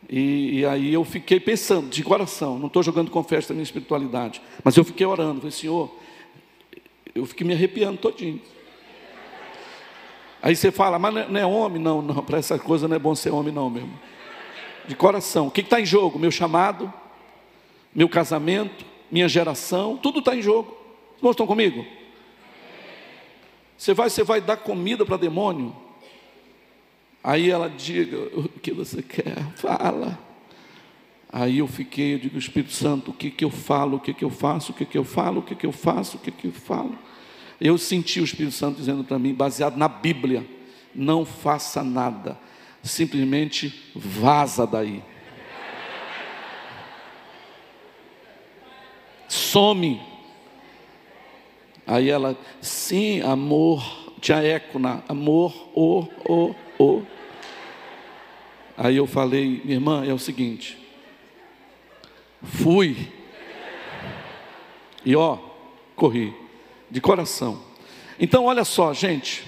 E, 0.07 0.59
e, 0.59 0.65
aí 0.65 0.93
eu 0.93 1.03
fiquei 1.03 1.39
pensando, 1.39 1.89
de 1.89 2.03
coração, 2.03 2.59
não 2.59 2.67
estou 2.67 2.83
jogando 2.83 3.09
confesso 3.09 3.49
da 3.49 3.55
minha 3.55 3.63
espiritualidade, 3.63 4.39
mas 4.63 4.77
eu 4.77 4.83
fiquei 4.83 5.03
orando, 5.07 5.41
falei, 5.41 5.51
Senhor, 5.51 5.91
eu 7.15 7.25
fiquei 7.25 7.47
me 7.47 7.55
arrepiando 7.55 7.97
todinho. 7.97 8.39
Aí 10.39 10.55
você 10.55 10.71
fala, 10.71 10.99
mas 10.99 11.27
não 11.27 11.39
é, 11.39 11.41
é 11.41 11.45
homem? 11.47 11.81
Não, 11.81 12.03
não, 12.03 12.23
para 12.23 12.37
essa 12.37 12.59
coisa 12.59 12.87
não 12.87 12.95
é 12.95 12.99
bom 12.99 13.15
ser 13.15 13.31
homem 13.31 13.51
não 13.51 13.71
mesmo. 13.71 13.99
De 14.87 14.95
coração, 14.95 15.47
o 15.47 15.51
que 15.51 15.61
está 15.61 15.81
em 15.81 15.85
jogo? 15.85 16.19
Meu 16.19 16.29
chamado, 16.29 16.93
meu 17.93 18.07
casamento, 18.07 18.85
minha 19.09 19.27
geração, 19.27 19.97
tudo 19.97 20.19
está 20.19 20.35
em 20.35 20.43
jogo. 20.43 20.77
Irmãos 21.17 21.31
estão 21.31 21.47
comigo? 21.47 21.83
Você 23.77 23.93
vai, 23.93 24.09
você 24.09 24.23
vai 24.23 24.41
dar 24.41 24.57
comida 24.57 25.05
para 25.05 25.17
demônio? 25.17 25.75
Aí 27.23 27.49
ela 27.49 27.69
diga 27.69 28.17
o 28.37 28.47
que 28.47 28.71
você 28.71 29.01
quer, 29.01 29.35
fala. 29.55 30.17
Aí 31.31 31.57
eu 31.57 31.67
fiquei, 31.67 32.13
eu 32.13 32.19
digo, 32.19 32.37
Espírito 32.37 32.71
Santo, 32.71 33.11
o 33.11 33.13
que, 33.13 33.29
que 33.29 33.43
eu 33.43 33.49
falo, 33.49 33.97
o 33.97 33.99
que, 33.99 34.13
que 34.13 34.23
eu 34.23 34.29
faço, 34.29 34.71
o 34.71 34.75
que, 34.75 34.85
que 34.85 34.97
eu 34.97 35.03
falo, 35.03 35.39
o 35.39 35.43
que, 35.43 35.55
que 35.55 35.65
eu 35.65 35.71
faço, 35.71 36.17
o 36.17 36.19
que, 36.19 36.31
que 36.31 36.47
eu 36.47 36.51
falo. 36.51 36.97
Eu 37.59 37.77
senti 37.77 38.21
o 38.21 38.23
Espírito 38.23 38.53
Santo 38.53 38.77
dizendo 38.77 39.03
para 39.03 39.19
mim, 39.19 39.33
baseado 39.33 39.75
na 39.75 39.87
Bíblia, 39.87 40.45
não 40.93 41.25
faça 41.25 41.83
nada, 41.83 42.39
simplesmente 42.83 43.91
vaza 43.93 44.65
daí. 44.65 45.03
Some. 49.27 50.14
Aí 51.87 52.09
ela, 52.09 52.35
sim, 52.61 53.21
amor, 53.21 53.83
tinha 54.19 54.41
eco 54.41 54.79
na 54.79 55.03
amor, 55.07 55.53
o, 55.75 56.07
o, 56.27 56.55
o. 56.79 57.03
Aí 58.75 58.97
eu 58.97 59.05
falei, 59.05 59.61
minha 59.63 59.77
irmã, 59.77 60.03
é 60.03 60.11
o 60.11 60.17
seguinte, 60.17 60.77
fui, 62.41 63.11
e 65.05 65.15
ó, 65.15 65.37
corri, 65.95 66.33
de 66.89 66.99
coração. 66.99 67.61
Então, 68.19 68.45
olha 68.45 68.65
só, 68.65 68.91
gente, 68.91 69.43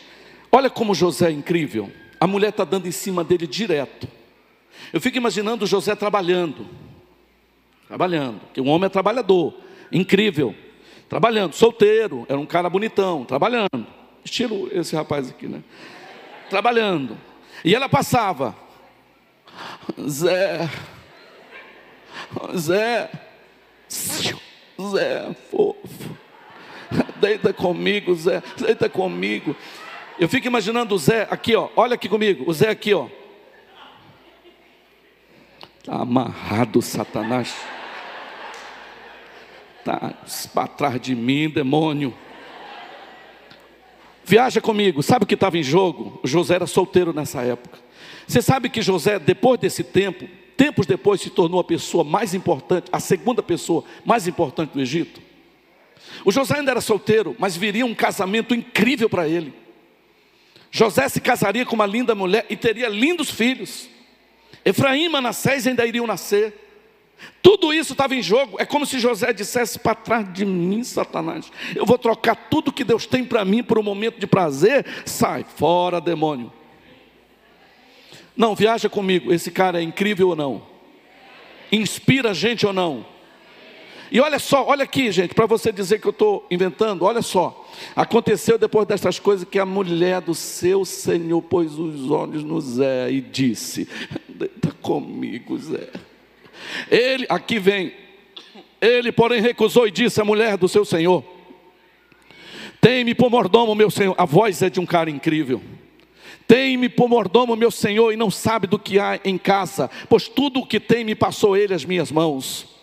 olha 0.51 0.69
como 0.69 0.93
José 0.93 1.29
é 1.29 1.31
incrível. 1.31 1.91
A 2.19 2.27
mulher 2.27 2.49
está 2.49 2.63
dando 2.63 2.87
em 2.87 2.91
cima 2.91 3.23
dele 3.23 3.47
direto. 3.47 4.07
Eu 4.93 5.01
fico 5.01 5.17
imaginando 5.17 5.65
José 5.65 5.95
trabalhando, 5.95 6.67
trabalhando, 7.87 8.41
que 8.53 8.61
um 8.61 8.69
homem 8.69 8.85
é 8.85 8.89
trabalhador, 8.89 9.55
incrível 9.91 10.55
trabalhando, 11.09 11.53
solteiro, 11.53 12.25
era 12.29 12.39
um 12.39 12.45
cara 12.45 12.69
bonitão, 12.69 13.23
trabalhando. 13.23 13.85
Estilo 14.23 14.69
esse 14.71 14.95
rapaz 14.95 15.29
aqui, 15.29 15.47
né? 15.47 15.63
Trabalhando. 16.49 17.17
E 17.63 17.73
ela 17.73 17.87
passava. 17.87 18.55
Zé. 20.07 20.69
Zé. 22.55 23.09
Zé, 23.89 25.35
fofo. 25.49 26.17
Deita 27.17 27.53
comigo, 27.53 28.13
Zé. 28.15 28.43
Deita 28.57 28.89
comigo. 28.89 29.55
Eu 30.19 30.27
fico 30.27 30.47
imaginando 30.47 30.93
o 30.93 30.97
Zé 30.97 31.27
aqui, 31.29 31.55
ó. 31.55 31.69
Olha 31.75 31.95
aqui 31.95 32.09
comigo. 32.09 32.43
O 32.47 32.53
Zé 32.53 32.69
aqui, 32.69 32.93
ó. 32.93 33.07
Tá 35.83 36.01
amarrado, 36.01 36.81
Satanás 36.81 37.55
está 39.87 40.13
para 40.53 40.67
trás 40.67 41.01
de 41.01 41.15
mim, 41.15 41.49
demônio. 41.49 42.13
Viaja 44.25 44.59
comigo, 44.59 45.01
sabe 45.01 45.23
o 45.23 45.27
que 45.27 45.35
estava 45.35 45.57
em 45.57 45.63
jogo? 45.63 46.19
José 46.23 46.55
era 46.55 46.67
solteiro 46.67 47.13
nessa 47.13 47.41
época. 47.41 47.79
Você 48.27 48.41
sabe 48.41 48.69
que 48.69 48.81
José, 48.81 49.17
depois 49.17 49.57
desse 49.59 49.83
tempo, 49.83 50.27
tempos 50.57 50.85
depois, 50.85 51.21
se 51.21 51.29
tornou 51.29 51.61
a 51.61 51.63
pessoa 51.63 52.03
mais 52.03 52.33
importante, 52.33 52.89
a 52.91 52.99
segunda 52.99 53.41
pessoa 53.41 53.85
mais 54.03 54.27
importante 54.27 54.71
do 54.71 54.81
Egito? 54.81 55.21
O 56.25 56.31
José 56.31 56.57
ainda 56.57 56.71
era 56.71 56.81
solteiro, 56.81 57.35
mas 57.39 57.55
viria 57.55 57.85
um 57.85 57.95
casamento 57.95 58.53
incrível 58.53 59.09
para 59.09 59.27
ele. 59.29 59.53
José 60.69 61.07
se 61.07 61.21
casaria 61.21 61.65
com 61.65 61.75
uma 61.75 61.85
linda 61.85 62.13
mulher 62.13 62.45
e 62.49 62.57
teria 62.57 62.89
lindos 62.89 63.31
filhos. 63.31 63.87
Efraim 64.65 65.05
e 65.05 65.09
Manassés 65.09 65.65
ainda 65.65 65.85
iriam 65.85 66.05
nascer. 66.05 66.66
Tudo 67.41 67.73
isso 67.73 67.93
estava 67.93 68.15
em 68.15 68.21
jogo. 68.21 68.57
É 68.59 68.65
como 68.65 68.85
se 68.85 68.99
José 68.99 69.31
dissesse 69.33 69.79
para 69.79 69.95
trás 69.95 70.31
de 70.33 70.45
mim, 70.45 70.83
Satanás. 70.83 71.51
Eu 71.75 71.85
vou 71.85 71.97
trocar 71.97 72.35
tudo 72.35 72.71
que 72.71 72.83
Deus 72.83 73.05
tem 73.05 73.23
para 73.23 73.45
mim 73.45 73.63
por 73.63 73.79
um 73.79 73.83
momento 73.83 74.19
de 74.19 74.27
prazer. 74.27 74.85
Sai 75.05 75.45
fora, 75.55 76.01
demônio. 76.01 76.51
Não, 78.35 78.55
viaja 78.55 78.89
comigo. 78.89 79.33
Esse 79.33 79.49
cara 79.49 79.79
é 79.79 79.83
incrível 79.83 80.29
ou 80.29 80.35
não? 80.35 80.61
Inspira 81.71 82.33
gente 82.33 82.65
ou 82.65 82.73
não? 82.73 83.05
E 84.09 84.21
olha 84.21 84.39
só, 84.39 84.65
olha 84.65 84.83
aqui, 84.83 85.11
gente, 85.11 85.33
para 85.33 85.45
você 85.45 85.71
dizer 85.71 85.99
que 85.99 86.07
eu 86.07 86.11
estou 86.11 86.45
inventando, 86.49 87.03
olha 87.03 87.21
só. 87.21 87.65
Aconteceu 87.95 88.57
depois 88.57 88.87
dessas 88.87 89.19
coisas 89.19 89.47
que 89.49 89.59
a 89.59 89.65
mulher 89.65 90.21
do 90.21 90.33
seu 90.33 90.85
Senhor 90.85 91.41
pôs 91.41 91.77
os 91.77 92.09
olhos 92.09 92.43
no 92.43 92.59
Zé 92.61 93.11
e 93.11 93.19
disse: 93.19 93.87
Deita 94.29 94.71
comigo, 94.81 95.57
Zé. 95.57 95.89
Ele, 96.89 97.25
aqui 97.29 97.59
vem, 97.59 97.93
ele, 98.81 99.11
porém, 99.11 99.41
recusou 99.41 99.87
e 99.87 99.91
disse 99.91 100.21
à 100.21 100.25
mulher 100.25 100.57
do 100.57 100.67
seu 100.67 100.85
Senhor: 100.85 101.23
Tem-me 102.79 103.15
por 103.15 103.29
mordomo, 103.29 103.75
meu 103.75 103.89
Senhor. 103.89 104.15
A 104.17 104.25
voz 104.25 104.61
é 104.61 104.69
de 104.69 104.79
um 104.79 104.85
cara 104.85 105.09
incrível. 105.09 105.61
Tem-me 106.47 106.87
por 106.87 107.09
mordomo, 107.09 107.55
meu 107.55 107.71
Senhor, 107.71 108.11
e 108.11 108.15
não 108.15 108.31
sabe 108.31 108.67
do 108.67 108.79
que 108.79 108.99
há 108.99 109.19
em 109.25 109.37
casa, 109.37 109.89
pois 110.07 110.27
tudo 110.29 110.61
o 110.61 110.65
que 110.65 110.79
tem 110.79 111.03
me 111.03 111.13
passou 111.13 111.57
ele 111.57 111.73
às 111.73 111.83
minhas 111.83 112.11
mãos 112.11 112.77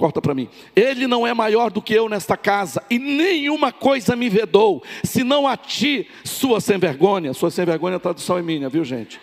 corta 0.00 0.22
para 0.22 0.34
mim. 0.34 0.48
Ele 0.74 1.06
não 1.06 1.26
é 1.26 1.34
maior 1.34 1.70
do 1.70 1.82
que 1.82 1.92
eu 1.92 2.08
nesta 2.08 2.34
casa, 2.34 2.82
e 2.88 2.98
nenhuma 2.98 3.70
coisa 3.70 4.16
me 4.16 4.30
vedou, 4.30 4.82
senão 5.04 5.46
a 5.46 5.58
ti, 5.58 6.08
sua 6.24 6.58
sem 6.58 6.78
vergonha. 6.78 7.34
Sua 7.34 7.50
sem 7.50 7.66
vergonha, 7.66 7.96
a 7.96 8.00
tradução 8.00 8.38
é 8.38 8.42
minha, 8.42 8.70
viu 8.70 8.82
gente? 8.82 9.20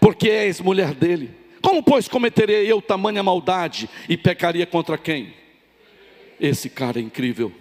Porque 0.00 0.30
és 0.30 0.58
mulher 0.58 0.94
dele. 0.94 1.30
Como, 1.68 1.82
pois, 1.82 2.08
cometerei 2.08 2.64
eu 2.72 2.80
tamanha 2.80 3.22
maldade 3.22 3.90
e 4.08 4.16
pecaria 4.16 4.64
contra 4.64 4.96
quem? 4.96 5.34
Esse 6.40 6.70
cara 6.70 6.98
é 6.98 7.02
incrível 7.02 7.52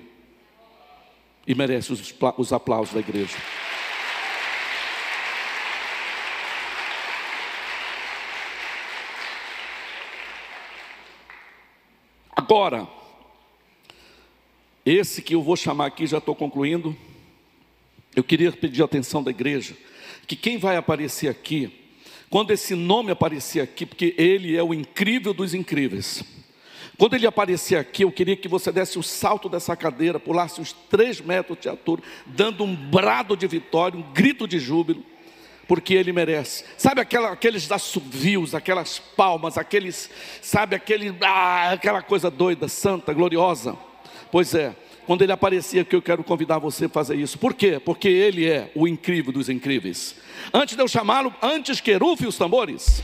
e 1.46 1.54
merece 1.54 1.92
os, 1.92 2.16
os 2.38 2.54
aplausos 2.54 2.94
da 2.94 3.02
igreja. 3.02 3.36
Agora, 12.34 12.88
esse 14.86 15.22
que 15.22 15.36
eu 15.36 15.44
vou 15.44 15.58
chamar 15.58 15.88
aqui, 15.88 16.08
já 16.08 16.20
estou 16.20 16.34
concluindo. 16.34 16.96
Eu 18.16 18.24
queria 18.24 18.54
pedir 18.54 18.84
a 18.84 18.86
atenção 18.86 19.22
da 19.22 19.32
igreja, 19.32 19.76
que 20.26 20.38
quem 20.38 20.58
vai 20.58 20.78
aparecer 20.78 21.28
aqui, 21.28 21.87
quando 22.30 22.52
esse 22.52 22.76
nome 22.76 23.12
aparecer 23.12 23.62
aqui, 23.62 23.86
porque 23.86 24.14
ele 24.18 24.56
é 24.56 24.64
o 24.64 24.74
incrível 24.74 25.34
dos 25.34 25.54
incríveis. 25.54 26.24
Quando 26.98 27.14
ele 27.14 27.28
aparecer 27.28 27.76
aqui, 27.76 28.04
eu 28.04 28.12
queria 28.12 28.36
que 28.36 28.48
você 28.48 28.72
desse 28.72 28.98
o 28.98 29.04
salto 29.04 29.48
dessa 29.48 29.76
cadeira, 29.76 30.20
pulasse 30.20 30.60
uns 30.60 30.74
três 30.74 31.22
metros 31.22 31.60
de 31.60 31.70
altura, 31.70 32.02
dando 32.26 32.64
um 32.64 32.76
brado 32.76 33.38
de 33.38 33.46
vitória, 33.46 33.98
um 33.98 34.14
grito 34.14 34.48
de 34.48 34.60
júbilo 34.60 35.04
porque 35.68 35.94
ele 35.94 36.14
merece. 36.14 36.64
Sabe 36.78 37.02
aquela, 37.02 37.32
aqueles 37.32 37.70
assovios, 37.70 38.56
aquelas 38.56 39.00
palmas, 39.00 39.58
aqueles, 39.58 40.10
sabe, 40.42 40.76
aquele, 40.76 41.14
ah, 41.22 41.72
aquela 41.74 42.02
coisa 42.02 42.32
doida, 42.32 42.68
santa, 42.68 43.14
gloriosa? 43.14 43.78
Pois 44.32 44.56
é, 44.56 44.74
quando 45.08 45.22
ele 45.22 45.32
aparecia 45.32 45.84
aqui, 45.84 45.96
eu 45.96 46.02
quero 46.02 46.22
convidar 46.22 46.60
você 46.60 46.86
a 46.86 46.90
fazer 46.90 47.16
isso. 47.16 47.40
Por 47.40 47.54
quê? 47.54 47.82
Porque 47.84 48.10
ele 48.10 48.46
é 48.46 48.70
o 48.76 48.86
incrível 48.86 49.32
dos 49.32 49.48
incríveis. 49.48 50.16
Antes 50.54 50.76
de 50.76 50.84
eu 50.84 50.88
chamá-lo, 50.88 51.34
antes 51.42 51.80
que 51.80 51.96
rufe 51.96 52.28
os 52.28 52.38
tambores, 52.38 53.02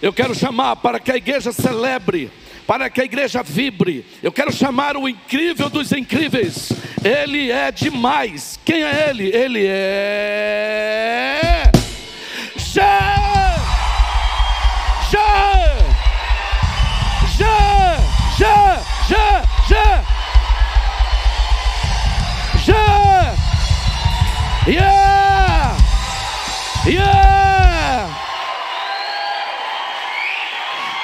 eu 0.00 0.10
quero 0.10 0.34
chamar 0.34 0.76
para 0.76 0.98
que 0.98 1.12
a 1.12 1.16
igreja 1.16 1.52
celebre 1.52 2.30
para 2.66 2.88
que 2.88 3.00
a 3.00 3.04
igreja 3.04 3.42
vibre. 3.42 4.06
Eu 4.22 4.32
quero 4.32 4.52
chamar 4.52 4.96
o 4.96 5.08
incrível 5.08 5.68
dos 5.68 5.92
incríveis. 5.92 6.72
Ele 7.04 7.50
é 7.50 7.70
demais. 7.70 8.58
Quem 8.64 8.82
é 8.82 9.10
ele? 9.10 9.28
Ele 9.28 9.66
é. 9.66 11.70
Já! 12.56 13.11
Já! 19.12 19.42
Já! 19.68 20.04
Já! 22.64 23.34
Yeah! 24.66 25.76
Yeah! 26.86 28.08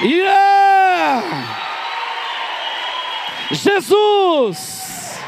Yeah! 0.01 1.23
Jesus! 3.53 5.19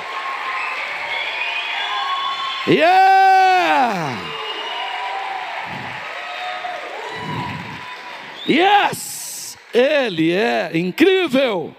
Yeah! 2.67 4.17
Yes! 8.47 9.59
Ele 9.75 10.33
é 10.33 10.71
incrível. 10.75 11.75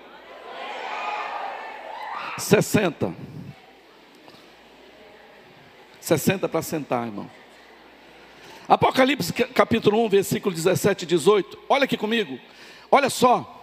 60. 2.44 3.14
60 6.00 6.50
para 6.50 6.62
sentar, 6.62 7.08
irmão. 7.08 7.30
Apocalipse 8.68 9.34
capítulo 9.34 10.04
1, 10.06 10.10
versículo 10.10 10.56
17 10.56 11.04
e 11.04 11.06
18. 11.06 11.60
Olha 11.70 11.84
aqui 11.84 11.98
comigo. 11.98 12.40
Olha 12.90 13.10
só. 13.10 13.58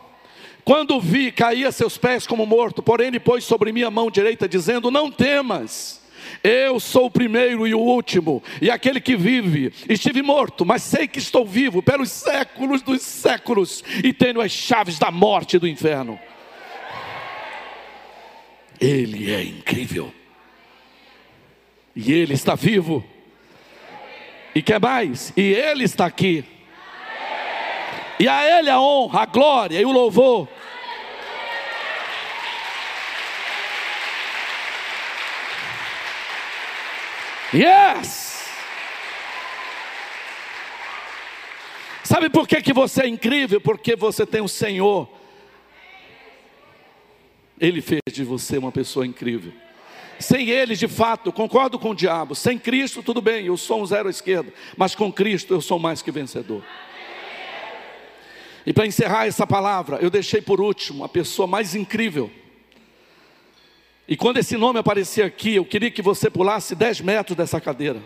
Quando 0.64 1.00
vi, 1.00 1.32
caí 1.32 1.64
a 1.64 1.72
seus 1.72 1.96
pés 1.96 2.26
como 2.26 2.44
morto, 2.44 2.82
porém 2.82 3.06
ele 3.06 3.18
pôs 3.18 3.42
sobre 3.44 3.72
mim 3.72 3.82
a 3.82 3.90
mão 3.90 4.10
direita, 4.10 4.48
dizendo: 4.48 4.90
Não 4.90 5.10
temas. 5.10 6.02
Eu 6.42 6.78
sou 6.78 7.06
o 7.06 7.10
primeiro 7.10 7.66
e 7.66 7.74
o 7.74 7.78
último, 7.78 8.42
e 8.60 8.70
aquele 8.70 9.00
que 9.00 9.16
vive. 9.16 9.72
Estive 9.88 10.20
morto, 10.20 10.66
mas 10.66 10.82
sei 10.82 11.08
que 11.08 11.18
estou 11.18 11.46
vivo 11.46 11.82
pelos 11.82 12.10
séculos 12.10 12.82
dos 12.82 13.00
séculos, 13.00 13.82
e 14.04 14.12
tenho 14.12 14.40
as 14.40 14.52
chaves 14.52 14.98
da 14.98 15.10
morte 15.10 15.56
e 15.56 15.58
do 15.58 15.66
inferno. 15.66 16.18
Ele 18.80 19.32
é 19.32 19.42
incrível, 19.42 20.12
e 21.94 22.12
ele 22.12 22.34
está 22.34 22.54
vivo, 22.54 23.04
e 24.54 24.62
quer 24.62 24.80
mais? 24.80 25.32
E 25.36 25.52
ele 25.52 25.84
está 25.84 26.06
aqui. 26.06 26.44
E 28.20 28.26
a 28.26 28.58
Ele 28.58 28.68
a 28.68 28.80
honra, 28.80 29.22
a 29.22 29.26
glória 29.26 29.80
e 29.80 29.84
o 29.84 29.92
louvor. 29.92 30.48
Yes! 37.54 38.48
Sabe 42.02 42.28
por 42.28 42.48
que, 42.48 42.60
que 42.60 42.72
você 42.72 43.02
é 43.02 43.08
incrível? 43.08 43.60
Porque 43.60 43.94
você 43.94 44.26
tem 44.26 44.40
o 44.40 44.48
Senhor. 44.48 45.08
Ele 47.60 47.80
fez 47.80 48.00
de 48.12 48.24
você 48.24 48.58
uma 48.58 48.70
pessoa 48.70 49.06
incrível. 49.06 49.52
Sem 50.18 50.50
Ele, 50.50 50.74
de 50.74 50.88
fato, 50.88 51.32
concordo 51.32 51.78
com 51.78 51.90
o 51.90 51.94
diabo. 51.94 52.34
Sem 52.34 52.58
Cristo, 52.58 53.02
tudo 53.02 53.20
bem, 53.20 53.46
eu 53.46 53.56
sou 53.56 53.82
um 53.82 53.86
zero 53.86 54.08
à 54.08 54.10
esquerda. 54.10 54.52
Mas 54.76 54.94
com 54.94 55.12
Cristo, 55.12 55.54
eu 55.54 55.60
sou 55.60 55.78
mais 55.78 56.02
que 56.02 56.10
vencedor. 56.10 56.62
E 58.66 58.72
para 58.72 58.86
encerrar 58.86 59.26
essa 59.26 59.46
palavra, 59.46 59.98
eu 60.00 60.10
deixei 60.10 60.42
por 60.42 60.60
último 60.60 61.04
a 61.04 61.08
pessoa 61.08 61.46
mais 61.46 61.74
incrível. 61.74 62.30
E 64.06 64.16
quando 64.16 64.38
esse 64.38 64.56
nome 64.56 64.78
aparecer 64.78 65.22
aqui, 65.22 65.56
eu 65.56 65.64
queria 65.64 65.90
que 65.90 66.02
você 66.02 66.28
pulasse 66.28 66.74
10 66.74 67.00
metros 67.02 67.36
dessa 67.36 67.60
cadeira. 67.60 68.02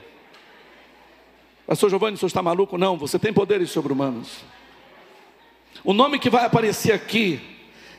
Pastor 1.67 1.89
Giovanni, 1.89 2.15
o 2.15 2.19
senhor 2.19 2.27
está 2.27 2.43
maluco? 2.43 2.77
Não, 2.77 2.97
você 2.99 3.19
tem 3.19 3.33
poderes 3.33 3.71
sobre-humanos. 3.71 4.45
O 5.85 5.93
nome 5.93 6.19
que 6.19 6.29
vai 6.29 6.45
aparecer 6.45 6.93
aqui 6.93 7.41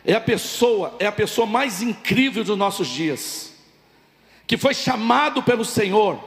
é 0.05 0.13
a 0.13 0.21
pessoa, 0.21 0.95
é 0.99 1.05
a 1.05 1.11
pessoa 1.11 1.47
mais 1.47 1.81
incrível 1.81 2.43
dos 2.43 2.57
nossos 2.57 2.87
dias, 2.87 3.53
que 4.45 4.57
foi 4.57 4.73
chamado 4.73 5.41
pelo 5.41 5.63
Senhor 5.63 6.19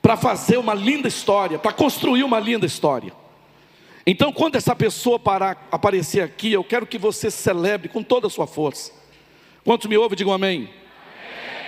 para 0.00 0.16
fazer 0.16 0.56
uma 0.56 0.74
linda 0.74 1.08
história, 1.08 1.58
para 1.58 1.72
construir 1.72 2.22
uma 2.22 2.38
linda 2.38 2.64
história. 2.64 3.12
Então, 4.06 4.32
quando 4.32 4.56
essa 4.56 4.74
pessoa 4.74 5.18
parar, 5.18 5.68
aparecer 5.70 6.22
aqui, 6.22 6.52
eu 6.52 6.64
quero 6.64 6.86
que 6.86 6.98
você 6.98 7.30
celebre 7.30 7.88
com 7.88 8.02
toda 8.02 8.28
a 8.28 8.30
sua 8.30 8.46
força. 8.46 8.92
Quantos 9.62 9.88
me 9.88 9.96
ouvem, 9.96 10.16
digam 10.16 10.32
amém. 10.32 10.56
amém. 10.56 10.70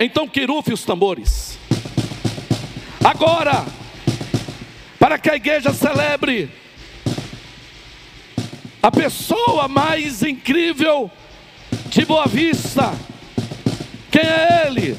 Então, 0.00 0.26
que 0.26 0.44
rufe 0.44 0.72
os 0.72 0.84
tambores. 0.84 1.58
Agora, 3.04 3.66
para 4.98 5.18
que 5.18 5.28
a 5.28 5.36
igreja 5.36 5.72
celebre 5.72 6.50
a 8.82 8.90
pessoa 8.90 9.68
mais 9.68 10.22
incrível 10.22 11.10
de 11.92 12.04
Boa 12.06 12.26
Vista. 12.26 12.90
Quem 14.10 14.22
é 14.22 14.64
ele? 14.66 14.96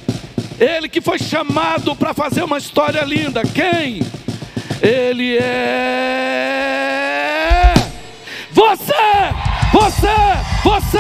Ele 0.60 0.88
que 0.88 1.02
foi 1.02 1.18
chamado 1.18 1.96
para 1.96 2.14
fazer 2.14 2.44
uma 2.44 2.60
história 2.60 3.02
linda. 3.02 3.42
Quem? 3.42 4.02
Ele 4.80 5.38
é 5.40 6.54
você, 8.52 8.94
você, 9.74 10.16
você, 10.64 11.00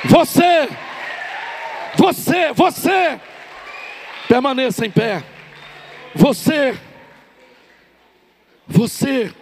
você, 0.08 0.68
você, 2.06 2.52
você, 2.52 3.20
permaneça 4.28 4.86
em 4.86 4.90
pé. 4.90 5.24
Você, 6.14 6.78
você, 8.64 9.34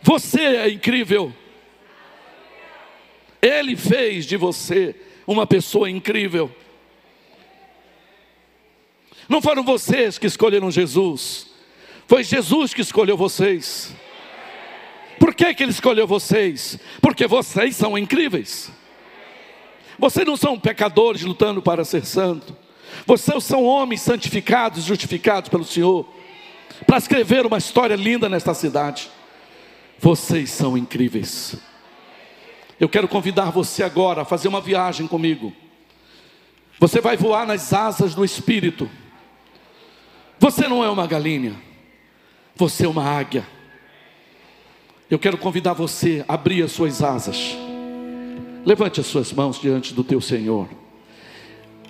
você 0.00 0.40
é 0.40 0.70
incrível. 0.70 1.34
Ele 3.42 3.74
fez 3.74 4.26
de 4.26 4.36
você 4.36 4.94
uma 5.26 5.44
pessoa 5.44 5.90
incrível. 5.90 6.54
Não 9.28 9.42
foram 9.42 9.64
vocês 9.64 10.18
que 10.18 10.28
escolheram 10.28 10.70
Jesus, 10.70 11.50
foi 12.06 12.22
Jesus 12.22 12.72
que 12.72 12.80
escolheu 12.80 13.16
vocês. 13.16 13.92
Por 15.18 15.34
que, 15.34 15.52
que 15.52 15.64
Ele 15.64 15.72
escolheu 15.72 16.06
vocês? 16.06 16.78
Porque 17.00 17.26
vocês 17.26 17.74
são 17.74 17.98
incríveis. 17.98 18.70
Vocês 19.98 20.26
não 20.26 20.36
são 20.36 20.58
pecadores 20.58 21.22
lutando 21.22 21.62
para 21.62 21.84
ser 21.84 22.04
santo. 22.04 22.56
Vocês 23.06 23.44
são 23.44 23.64
homens 23.64 24.00
santificados, 24.00 24.84
justificados 24.84 25.48
pelo 25.48 25.64
Senhor, 25.64 26.06
para 26.86 26.98
escrever 26.98 27.46
uma 27.46 27.58
história 27.58 27.96
linda 27.96 28.28
nesta 28.28 28.54
cidade. 28.54 29.10
Vocês 29.98 30.50
são 30.50 30.76
incríveis. 30.76 31.56
Eu 32.78 32.88
quero 32.88 33.08
convidar 33.08 33.50
você 33.50 33.82
agora 33.82 34.22
a 34.22 34.24
fazer 34.24 34.48
uma 34.48 34.60
viagem 34.60 35.06
comigo. 35.06 35.52
Você 36.80 37.00
vai 37.00 37.16
voar 37.16 37.46
nas 37.46 37.72
asas 37.72 38.14
do 38.14 38.24
Espírito. 38.24 38.90
Você 40.38 40.66
não 40.68 40.82
é 40.84 40.90
uma 40.90 41.06
galinha, 41.06 41.54
você 42.56 42.84
é 42.84 42.88
uma 42.88 43.04
águia. 43.04 43.46
Eu 45.10 45.18
quero 45.18 45.38
convidar 45.38 45.72
você 45.72 46.24
a 46.26 46.34
abrir 46.34 46.62
as 46.62 46.72
suas 46.72 47.02
asas. 47.02 47.56
Levante 48.64 49.00
as 49.00 49.06
suas 49.06 49.32
mãos 49.32 49.60
diante 49.60 49.92
do 49.92 50.02
teu 50.02 50.20
Senhor. 50.20 50.68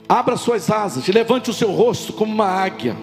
Abra 0.09 0.37
suas 0.37 0.71
asas 0.71 1.07
e 1.09 1.13
levante 1.13 1.51
o 1.51 1.55
seu 1.55 1.71
rosto 1.71 2.13
como 2.13 2.33
uma 2.33 2.47
águia. 2.47 2.97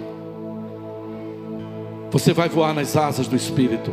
Você 2.12 2.34
vai 2.34 2.50
voar 2.50 2.74
nas 2.74 2.98
asas 2.98 3.28
do 3.28 3.36
Espírito. 3.36 3.92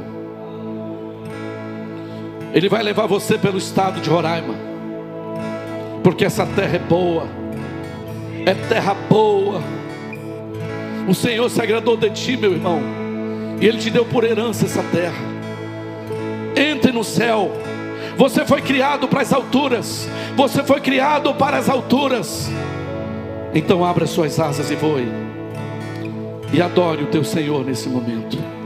Ele 2.52 2.68
vai 2.68 2.82
levar 2.82 3.06
você 3.06 3.38
pelo 3.38 3.58
estado 3.58 4.00
de 4.00 4.10
Roraima, 4.10 4.54
porque 6.02 6.24
essa 6.24 6.44
terra 6.44 6.76
é 6.76 6.78
boa, 6.78 7.28
é 8.44 8.54
terra 8.54 8.94
boa. 8.94 9.62
O 11.06 11.14
Senhor 11.14 11.48
se 11.50 11.62
agradou 11.62 11.96
de 11.96 12.10
ti, 12.10 12.36
meu 12.36 12.52
irmão, 12.52 12.80
e 13.60 13.66
Ele 13.66 13.78
te 13.78 13.90
deu 13.90 14.04
por 14.04 14.24
herança 14.24 14.64
essa 14.64 14.82
terra. 14.82 15.28
Entre 16.56 16.90
no 16.90 17.04
céu, 17.04 17.52
você 18.18 18.44
foi 18.44 18.60
criado 18.60 19.06
para 19.06 19.22
as 19.22 19.32
alturas, 19.32 20.08
você 20.36 20.64
foi 20.64 20.80
criado 20.80 21.32
para 21.36 21.56
as 21.56 21.68
alturas. 21.68 22.50
Então 23.54 23.84
abra 23.84 24.06
suas 24.06 24.40
asas 24.40 24.72
e 24.72 24.74
voe, 24.74 25.06
e 26.52 26.60
adore 26.60 27.04
o 27.04 27.06
teu 27.06 27.22
Senhor 27.22 27.64
nesse 27.64 27.88
momento. 27.88 28.57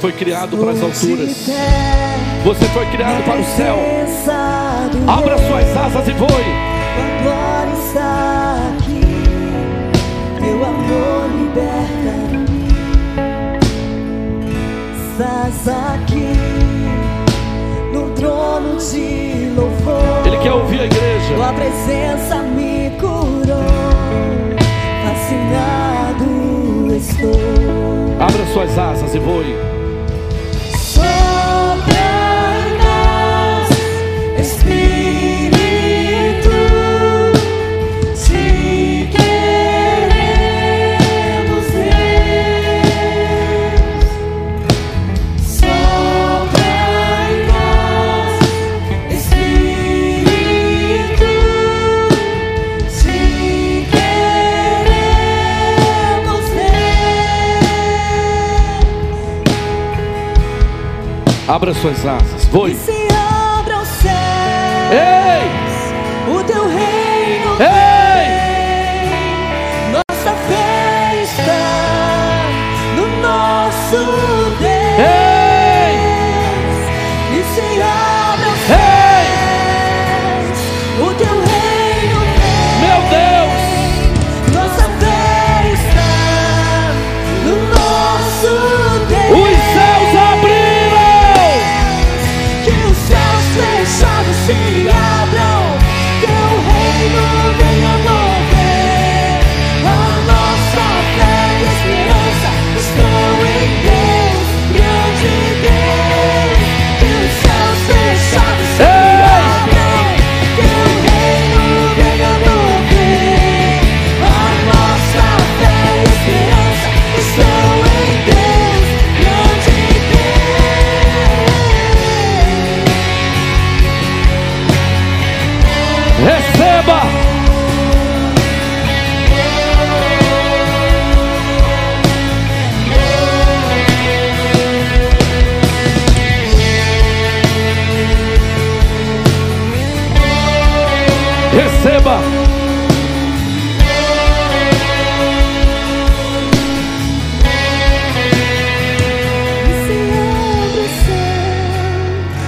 Foi 0.00 0.12
criado 0.12 0.56
para 0.56 0.70
as 0.70 0.82
alturas. 0.82 1.46
Você 2.44 2.64
foi 2.66 2.86
criado 2.86 3.24
para 3.24 3.40
o 3.40 3.44
céu. 3.44 3.76
Abra 5.06 5.36
suas 5.38 5.76
asas 5.76 6.08
e 6.08 6.12
voe. 6.12 6.28
Agora 7.20 7.70
está 7.72 8.58
aqui. 8.76 9.00
Teu 10.40 10.64
amor 10.64 11.28
liberta. 11.36 12.14
Estás 15.10 15.68
aqui 15.68 16.32
no 17.92 18.10
trono 18.10 18.78
de 18.78 19.50
louvor. 19.56 20.26
Ele 20.26 20.38
quer 20.38 20.52
ouvir 20.52 20.80
a 20.80 20.84
igreja. 20.84 21.34
Tua 21.34 21.52
presença 21.52 22.36
me 22.42 22.90
curou. 23.00 23.64
Fascinado 25.04 26.94
estou. 26.94 27.40
Abra 28.20 28.46
suas 28.52 28.78
asas 28.78 29.14
e 29.14 29.18
voe. 29.18 29.67
Abra 61.58 61.74
suas 61.74 62.06
asas. 62.06 62.48
Voe. 62.52 62.97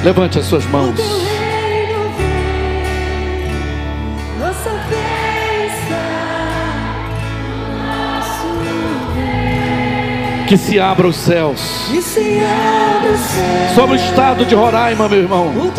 Levante 0.03 0.39
as 0.39 0.47
suas 0.47 0.65
o 0.65 0.69
mãos. 0.71 0.99
Que 10.49 10.57
se 10.57 10.81
abra 10.81 11.07
os 11.07 11.15
céus. 11.15 11.89
O 11.91 12.03
Sobre 13.75 13.93
o 13.93 13.97
estado 13.97 14.45
de 14.45 14.55
Roraima, 14.55 15.09
meu 15.09 15.21
irmão. 15.21 15.47
o 15.49 15.71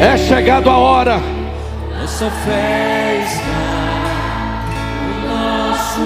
É 0.00 0.16
chegado 0.16 0.70
a 0.70 0.78
hora. 0.78 1.20
nossa 2.00 2.30
festa, 2.30 3.44
nosso 5.28 6.00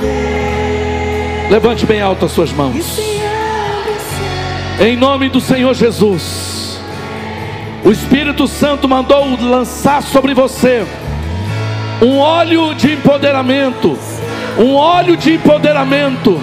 bem. 0.00 1.50
Levante 1.50 1.84
bem 1.86 2.00
alto 2.00 2.26
as 2.26 2.30
suas 2.30 2.52
mãos. 2.52 3.13
Em 4.80 4.96
nome 4.96 5.28
do 5.28 5.40
Senhor 5.40 5.72
Jesus. 5.72 6.80
O 7.84 7.92
Espírito 7.92 8.48
Santo 8.48 8.88
mandou 8.88 9.36
lançar 9.40 10.02
sobre 10.02 10.34
você 10.34 10.84
um 12.02 12.18
óleo 12.18 12.74
de 12.74 12.92
empoderamento. 12.94 13.96
Um 14.58 14.74
óleo 14.74 15.16
de 15.16 15.34
empoderamento. 15.34 16.42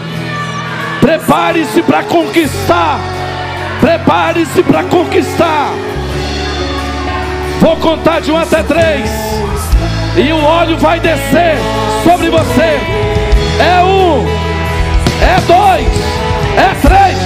Prepare-se 1.02 1.82
para 1.82 2.04
conquistar. 2.04 3.00
Prepare-se 3.82 4.64
para 4.64 4.84
conquistar. 4.86 5.70
Vou 7.60 7.76
contar 7.78 8.22
de 8.22 8.32
um 8.32 8.38
até 8.38 8.64
três. 8.64 9.12
E 10.16 10.32
o 10.32 10.42
óleo 10.42 10.78
vai 10.78 11.00
descer 11.00 11.58
sobre 12.04 12.30
você. 12.30 12.80
É 13.60 13.84
um, 13.84 14.26
é 15.22 15.42
dois, 15.48 15.88
é 16.58 16.88
três. 16.88 17.21